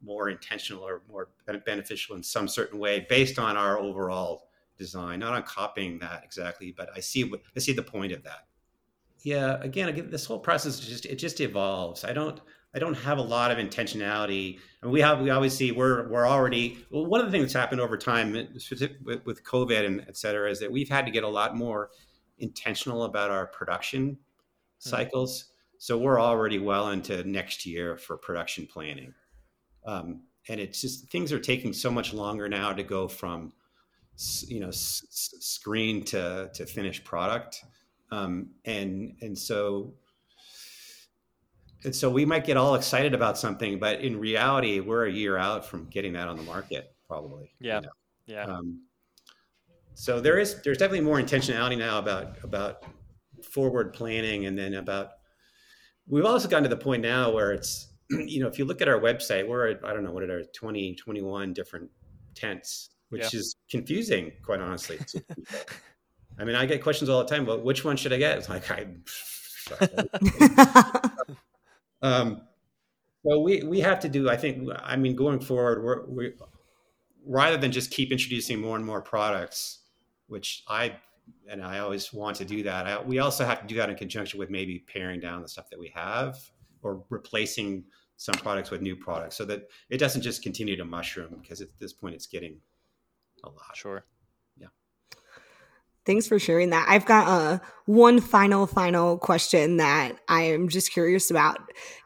more 0.00 0.28
intentional 0.28 0.84
or 0.84 1.02
more 1.10 1.30
beneficial 1.66 2.14
in 2.14 2.22
some 2.22 2.46
certain 2.46 2.78
way 2.78 3.04
based 3.08 3.40
on 3.40 3.56
our 3.56 3.76
overall 3.76 4.50
design, 4.78 5.18
not 5.18 5.32
on 5.32 5.42
copying 5.42 5.98
that 5.98 6.22
exactly, 6.24 6.72
but 6.76 6.90
I 6.94 7.00
see 7.00 7.24
what 7.24 7.42
I 7.56 7.58
see 7.58 7.72
the 7.72 7.82
point 7.82 8.12
of 8.12 8.22
that. 8.22 8.46
Yeah, 9.24 9.58
again, 9.60 9.88
again, 9.88 10.10
this 10.10 10.26
whole 10.26 10.38
process 10.38 10.78
just 10.78 11.06
it 11.06 11.16
just 11.16 11.40
evolves. 11.40 12.04
I 12.04 12.12
don't 12.12 12.40
I 12.74 12.78
don't 12.78 12.94
have 12.94 13.18
a 13.18 13.22
lot 13.22 13.50
of 13.50 13.58
intentionality. 13.58 14.58
I 14.82 14.86
mean, 14.86 14.92
we 14.92 15.00
have 15.00 15.20
we 15.20 15.30
always 15.30 15.54
see 15.56 15.72
we're 15.72 16.08
we're 16.08 16.26
already 16.26 16.78
well, 16.90 17.06
one 17.06 17.20
of 17.20 17.26
the 17.26 17.32
things 17.32 17.44
that's 17.44 17.54
happened 17.54 17.80
over 17.80 17.96
time 17.96 18.32
with, 18.32 19.24
with 19.24 19.44
COVID 19.44 19.84
and 19.84 20.04
et 20.08 20.16
cetera 20.16 20.50
is 20.50 20.60
that 20.60 20.70
we've 20.70 20.88
had 20.88 21.04
to 21.06 21.10
get 21.10 21.24
a 21.24 21.28
lot 21.28 21.56
more 21.56 21.90
intentional 22.38 23.04
about 23.04 23.30
our 23.30 23.46
production 23.46 24.18
cycles. 24.78 25.52
So 25.78 25.98
we're 25.98 26.20
already 26.20 26.58
well 26.58 26.90
into 26.90 27.24
next 27.24 27.66
year 27.66 27.96
for 27.96 28.16
production 28.16 28.66
planning. 28.66 29.14
Um, 29.84 30.22
and 30.48 30.60
it's 30.60 30.80
just 30.80 31.08
things 31.10 31.32
are 31.32 31.38
taking 31.38 31.72
so 31.72 31.90
much 31.90 32.12
longer 32.14 32.48
now 32.48 32.72
to 32.72 32.82
go 32.82 33.08
from 33.08 33.52
you 34.46 34.60
know 34.60 34.68
s- 34.68 35.02
s- 35.08 35.34
screen 35.40 36.04
to 36.04 36.50
to 36.52 36.66
finished 36.66 37.04
product 37.04 37.64
um, 38.10 38.50
and 38.64 39.16
and 39.22 39.38
so 39.38 39.94
and 41.84 41.94
so 41.94 42.10
we 42.10 42.24
might 42.24 42.44
get 42.44 42.56
all 42.56 42.74
excited 42.74 43.14
about 43.14 43.38
something 43.38 43.78
but 43.78 44.00
in 44.00 44.18
reality 44.18 44.80
we're 44.80 45.06
a 45.06 45.10
year 45.12 45.36
out 45.36 45.64
from 45.64 45.86
getting 45.86 46.12
that 46.12 46.28
on 46.28 46.36
the 46.36 46.42
market 46.42 46.94
probably 47.06 47.52
you 47.60 47.68
Yeah. 47.68 47.80
know? 47.80 47.88
Yeah. 48.26 48.44
um, 48.44 48.82
so 49.94 50.20
there 50.20 50.38
is 50.38 50.60
there's 50.62 50.78
definitely 50.78 51.04
more 51.04 51.18
intentionality 51.18 51.76
now 51.78 51.98
about 51.98 52.36
about 52.44 52.84
forward 53.42 53.92
planning 53.92 54.46
and 54.46 54.56
then 54.58 54.74
about 54.74 55.12
we've 56.06 56.24
also 56.24 56.48
gotten 56.48 56.62
to 56.64 56.68
the 56.68 56.76
point 56.76 57.02
now 57.02 57.30
where 57.32 57.52
it's 57.52 57.88
you 58.10 58.40
know 58.40 58.46
if 58.48 58.58
you 58.58 58.64
look 58.64 58.80
at 58.82 58.88
our 58.88 59.00
website 59.00 59.46
we're 59.48 59.68
at 59.68 59.84
i 59.84 59.92
don't 59.92 60.04
know 60.04 60.12
what 60.12 60.22
are 60.22 60.44
20 60.44 60.94
21 60.94 61.52
different 61.52 61.90
tents 62.34 62.90
which 63.08 63.34
is 63.34 63.56
confusing 63.68 64.30
quite 64.42 64.60
honestly 64.60 64.98
i 66.38 66.44
mean 66.44 66.54
i 66.54 66.64
get 66.64 66.82
questions 66.82 67.08
all 67.10 67.22
the 67.24 67.28
time 67.28 67.44
but 67.44 67.64
which 67.64 67.84
one 67.84 67.96
should 67.96 68.12
i 68.12 68.16
get 68.18 68.38
it's 68.38 68.48
like 68.48 68.70
i 68.70 68.86
um 72.02 72.42
so 73.26 73.38
we 73.40 73.62
we 73.62 73.80
have 73.80 74.00
to 74.00 74.08
do 74.08 74.30
i 74.30 74.36
think 74.36 74.68
i 74.82 74.96
mean 74.96 75.14
going 75.14 75.40
forward 75.40 75.82
we're 75.82 76.06
we 76.06 76.32
rather 77.26 77.56
than 77.56 77.70
just 77.70 77.90
keep 77.90 78.10
introducing 78.12 78.60
more 78.60 78.76
and 78.76 78.84
more 78.84 79.02
products 79.02 79.80
which 80.28 80.62
i 80.68 80.94
and 81.48 81.62
i 81.62 81.78
always 81.78 82.12
want 82.12 82.36
to 82.36 82.44
do 82.44 82.62
that 82.62 82.86
I, 82.86 83.00
we 83.00 83.18
also 83.18 83.44
have 83.44 83.60
to 83.60 83.66
do 83.66 83.76
that 83.76 83.90
in 83.90 83.96
conjunction 83.96 84.38
with 84.38 84.50
maybe 84.50 84.78
paring 84.78 85.20
down 85.20 85.42
the 85.42 85.48
stuff 85.48 85.68
that 85.70 85.78
we 85.78 85.92
have 85.94 86.38
or 86.82 87.04
replacing 87.10 87.84
some 88.16 88.34
products 88.34 88.70
with 88.70 88.82
new 88.82 88.96
products 88.96 89.36
so 89.36 89.44
that 89.46 89.68
it 89.88 89.98
doesn't 89.98 90.22
just 90.22 90.42
continue 90.42 90.76
to 90.76 90.84
mushroom 90.84 91.38
because 91.40 91.60
at 91.60 91.68
this 91.78 91.92
point 91.92 92.14
it's 92.14 92.26
getting 92.26 92.58
a 93.44 93.48
lot 93.48 93.74
Sure. 93.74 94.04
Thanks 96.10 96.26
for 96.26 96.40
sharing 96.40 96.70
that. 96.70 96.86
I've 96.88 97.04
got 97.04 97.28
uh, 97.28 97.58
one 97.84 98.20
final, 98.20 98.66
final 98.66 99.16
question 99.16 99.76
that 99.76 100.18
I 100.26 100.42
am 100.42 100.68
just 100.68 100.90
curious 100.90 101.30
about. 101.30 101.58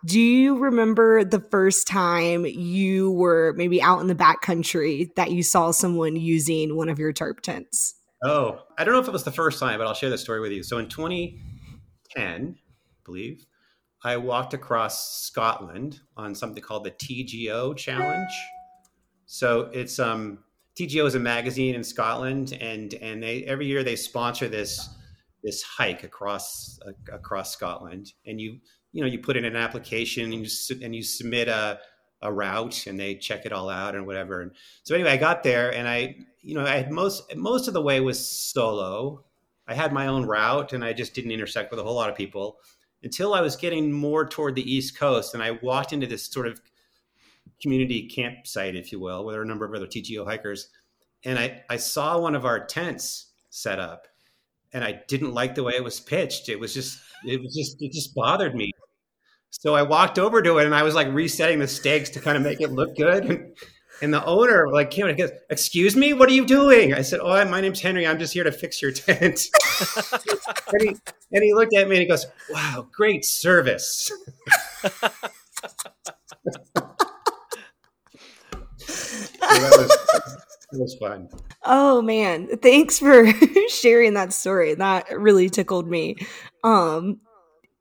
Do 0.04 0.20
you 0.20 0.58
remember 0.58 1.24
the 1.24 1.40
first 1.40 1.86
time 1.86 2.44
you 2.44 3.12
were 3.12 3.54
maybe 3.56 3.80
out 3.80 4.02
in 4.02 4.06
the 4.06 4.14
backcountry 4.14 5.14
that 5.14 5.30
you 5.30 5.42
saw 5.42 5.70
someone 5.70 6.16
using 6.16 6.76
one 6.76 6.90
of 6.90 6.98
your 6.98 7.14
tarp 7.14 7.40
tents? 7.40 7.94
Oh, 8.22 8.60
I 8.76 8.84
don't 8.84 8.92
know 8.92 9.00
if 9.00 9.08
it 9.08 9.12
was 9.12 9.24
the 9.24 9.32
first 9.32 9.58
time, 9.58 9.78
but 9.78 9.86
I'll 9.86 9.94
share 9.94 10.10
the 10.10 10.18
story 10.18 10.40
with 10.40 10.52
you. 10.52 10.62
So 10.62 10.76
in 10.76 10.90
2010, 10.90 12.56
I 12.58 13.00
believe, 13.06 13.46
I 14.02 14.18
walked 14.18 14.52
across 14.52 15.22
Scotland 15.22 16.00
on 16.14 16.34
something 16.34 16.62
called 16.62 16.84
the 16.84 16.90
TGO 16.90 17.74
Challenge. 17.74 18.32
So 19.24 19.70
it's 19.72 19.98
um 19.98 20.43
TGO 20.76 21.06
is 21.06 21.14
a 21.14 21.20
magazine 21.20 21.74
in 21.74 21.84
Scotland, 21.84 22.56
and 22.60 22.94
and 22.94 23.22
they 23.22 23.44
every 23.44 23.66
year 23.66 23.82
they 23.82 23.96
sponsor 23.96 24.48
this 24.48 24.88
this 25.42 25.62
hike 25.62 26.04
across 26.04 26.78
uh, 26.86 26.92
across 27.12 27.52
Scotland, 27.52 28.12
and 28.26 28.40
you 28.40 28.58
you 28.92 29.00
know 29.00 29.06
you 29.06 29.18
put 29.18 29.36
in 29.36 29.44
an 29.44 29.56
application 29.56 30.24
and 30.24 30.34
you 30.34 30.46
su- 30.46 30.80
and 30.82 30.94
you 30.94 31.02
submit 31.02 31.48
a 31.48 31.78
a 32.22 32.32
route, 32.32 32.86
and 32.86 32.98
they 32.98 33.14
check 33.14 33.44
it 33.44 33.52
all 33.52 33.68
out 33.68 33.94
and 33.94 34.06
whatever. 34.06 34.40
And 34.40 34.52
so 34.82 34.94
anyway, 34.94 35.10
I 35.10 35.16
got 35.16 35.42
there, 35.42 35.72
and 35.72 35.88
I 35.88 36.16
you 36.42 36.54
know 36.54 36.64
I 36.64 36.76
had 36.76 36.90
most 36.90 37.34
most 37.36 37.68
of 37.68 37.74
the 37.74 37.82
way 37.82 38.00
was 38.00 38.18
solo, 38.18 39.24
I 39.66 39.74
had 39.74 39.92
my 39.92 40.06
own 40.06 40.26
route 40.26 40.72
and 40.72 40.84
I 40.84 40.92
just 40.92 41.14
didn't 41.14 41.30
intersect 41.30 41.70
with 41.70 41.80
a 41.80 41.82
whole 41.82 41.94
lot 41.94 42.10
of 42.10 42.16
people 42.16 42.58
until 43.02 43.34
I 43.34 43.40
was 43.40 43.56
getting 43.56 43.92
more 43.92 44.26
toward 44.26 44.54
the 44.54 44.70
East 44.70 44.98
Coast. 44.98 45.34
And 45.34 45.42
I 45.42 45.52
walked 45.62 45.92
into 45.92 46.06
this 46.06 46.26
sort 46.26 46.46
of 46.46 46.60
community 47.60 48.08
campsite, 48.08 48.76
if 48.76 48.92
you 48.92 49.00
will, 49.00 49.24
with 49.24 49.36
a 49.36 49.44
number 49.44 49.64
of 49.64 49.74
other 49.74 49.86
TGO 49.86 50.26
hikers. 50.26 50.68
And 51.24 51.38
I, 51.38 51.62
I 51.70 51.76
saw 51.76 52.18
one 52.18 52.34
of 52.34 52.44
our 52.44 52.66
tents 52.66 53.32
set 53.50 53.78
up 53.78 54.06
and 54.72 54.84
I 54.84 55.02
didn't 55.08 55.32
like 55.32 55.54
the 55.54 55.62
way 55.62 55.74
it 55.74 55.84
was 55.84 56.00
pitched. 56.00 56.48
It 56.48 56.58
was 56.58 56.74
just, 56.74 56.98
it 57.24 57.40
was 57.40 57.54
just, 57.54 57.76
it 57.80 57.92
just 57.92 58.14
bothered 58.14 58.54
me. 58.54 58.70
So 59.50 59.74
I 59.74 59.82
walked 59.82 60.18
over 60.18 60.42
to 60.42 60.58
it 60.58 60.66
and 60.66 60.74
I 60.74 60.82
was 60.82 60.94
like 60.94 61.08
resetting 61.08 61.60
the 61.60 61.68
stakes 61.68 62.10
to 62.10 62.20
kind 62.20 62.36
of 62.36 62.42
make 62.42 62.60
it 62.60 62.72
look 62.72 62.96
good. 62.96 63.24
And, 63.24 63.56
and 64.02 64.12
the 64.12 64.24
owner 64.24 64.68
like 64.70 64.90
came 64.90 65.06
and 65.06 65.16
goes, 65.16 65.30
"Excuse 65.50 65.96
me, 65.96 66.12
what 66.12 66.28
are 66.28 66.32
you 66.32 66.44
doing?" 66.44 66.92
I 66.92 67.02
said, 67.02 67.20
"Oh, 67.22 67.44
my 67.44 67.60
name's 67.60 67.80
Henry. 67.80 68.06
I'm 68.06 68.18
just 68.18 68.32
here 68.32 68.44
to 68.44 68.50
fix 68.50 68.82
your 68.82 68.90
tent." 68.90 69.46
and, 70.72 70.82
he, 70.82 70.88
and 71.32 71.44
he 71.44 71.54
looked 71.54 71.74
at 71.74 71.88
me 71.88 71.96
and 71.96 72.02
he 72.02 72.08
goes, 72.08 72.26
"Wow, 72.50 72.88
great 72.92 73.24
service." 73.24 74.10
that, 79.60 80.26
was, 80.72 80.80
was 80.80 80.94
fun. 80.96 81.28
Oh 81.64 82.02
man, 82.02 82.56
thanks 82.58 82.98
for 82.98 83.26
sharing 83.68 84.14
that 84.14 84.32
story. 84.32 84.74
That 84.74 85.18
really 85.18 85.48
tickled 85.50 85.88
me. 85.88 86.16
Um 86.62 87.20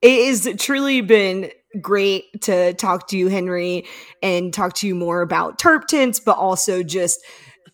it 0.01 0.27
has 0.27 0.49
truly 0.59 0.99
been 0.99 1.49
great 1.81 2.41
to 2.41 2.73
talk 2.73 3.07
to 3.07 3.17
you, 3.17 3.29
Henry, 3.29 3.85
and 4.21 4.53
talk 4.53 4.73
to 4.75 4.87
you 4.87 4.95
more 4.95 5.21
about 5.21 5.57
Tarptents, 5.57 6.19
but 6.19 6.37
also 6.37 6.83
just 6.83 7.21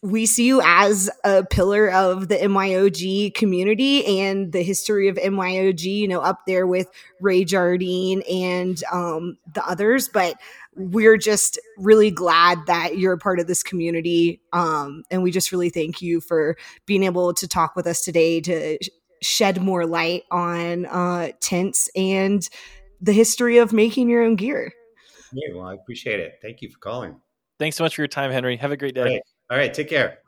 we 0.01 0.25
see 0.25 0.45
you 0.45 0.61
as 0.63 1.09
a 1.25 1.43
pillar 1.43 1.91
of 1.91 2.29
the 2.29 2.37
MYOG 2.37 3.33
community 3.33 4.21
and 4.21 4.51
the 4.53 4.63
history 4.63 5.09
of 5.09 5.17
MYOG, 5.17 5.83
you 5.83 6.07
know, 6.07 6.21
up 6.21 6.45
there 6.47 6.65
with 6.65 6.89
Ray 7.19 7.43
Jardine 7.43 8.21
and 8.21 8.81
um, 8.93 9.37
the 9.53 9.65
others. 9.65 10.07
But 10.07 10.35
we're 10.75 11.17
just 11.17 11.59
really 11.77 12.11
glad 12.11 12.59
that 12.67 12.97
you're 12.97 13.13
a 13.13 13.17
part 13.17 13.39
of 13.39 13.47
this 13.47 13.63
community. 13.63 14.41
Um, 14.53 15.03
and 15.11 15.23
we 15.23 15.31
just 15.31 15.51
really 15.51 15.69
thank 15.69 16.01
you 16.01 16.21
for 16.21 16.57
being 16.85 17.03
able 17.03 17.33
to 17.33 17.47
talk 17.47 17.75
with 17.75 17.87
us 17.87 18.03
today 18.03 18.39
to 18.41 18.77
shed 19.21 19.61
more 19.61 19.85
light 19.85 20.23
on 20.31 20.85
uh, 20.85 21.31
tents 21.41 21.89
and 21.95 22.47
the 23.01 23.13
history 23.13 23.57
of 23.57 23.73
making 23.73 24.09
your 24.09 24.23
own 24.23 24.35
gear. 24.35 24.71
Yeah, 25.33 25.55
well, 25.55 25.67
I 25.67 25.73
appreciate 25.73 26.19
it. 26.19 26.39
Thank 26.41 26.61
you 26.61 26.69
for 26.69 26.79
calling. 26.79 27.19
Thanks 27.59 27.77
so 27.77 27.83
much 27.83 27.95
for 27.95 28.01
your 28.01 28.07
time, 28.07 28.31
Henry. 28.31 28.55
Have 28.57 28.71
a 28.71 28.77
great 28.77 28.95
day. 28.95 29.01
All 29.01 29.07
right, 29.07 29.21
All 29.51 29.57
right 29.57 29.73
take 29.73 29.89
care. 29.89 30.19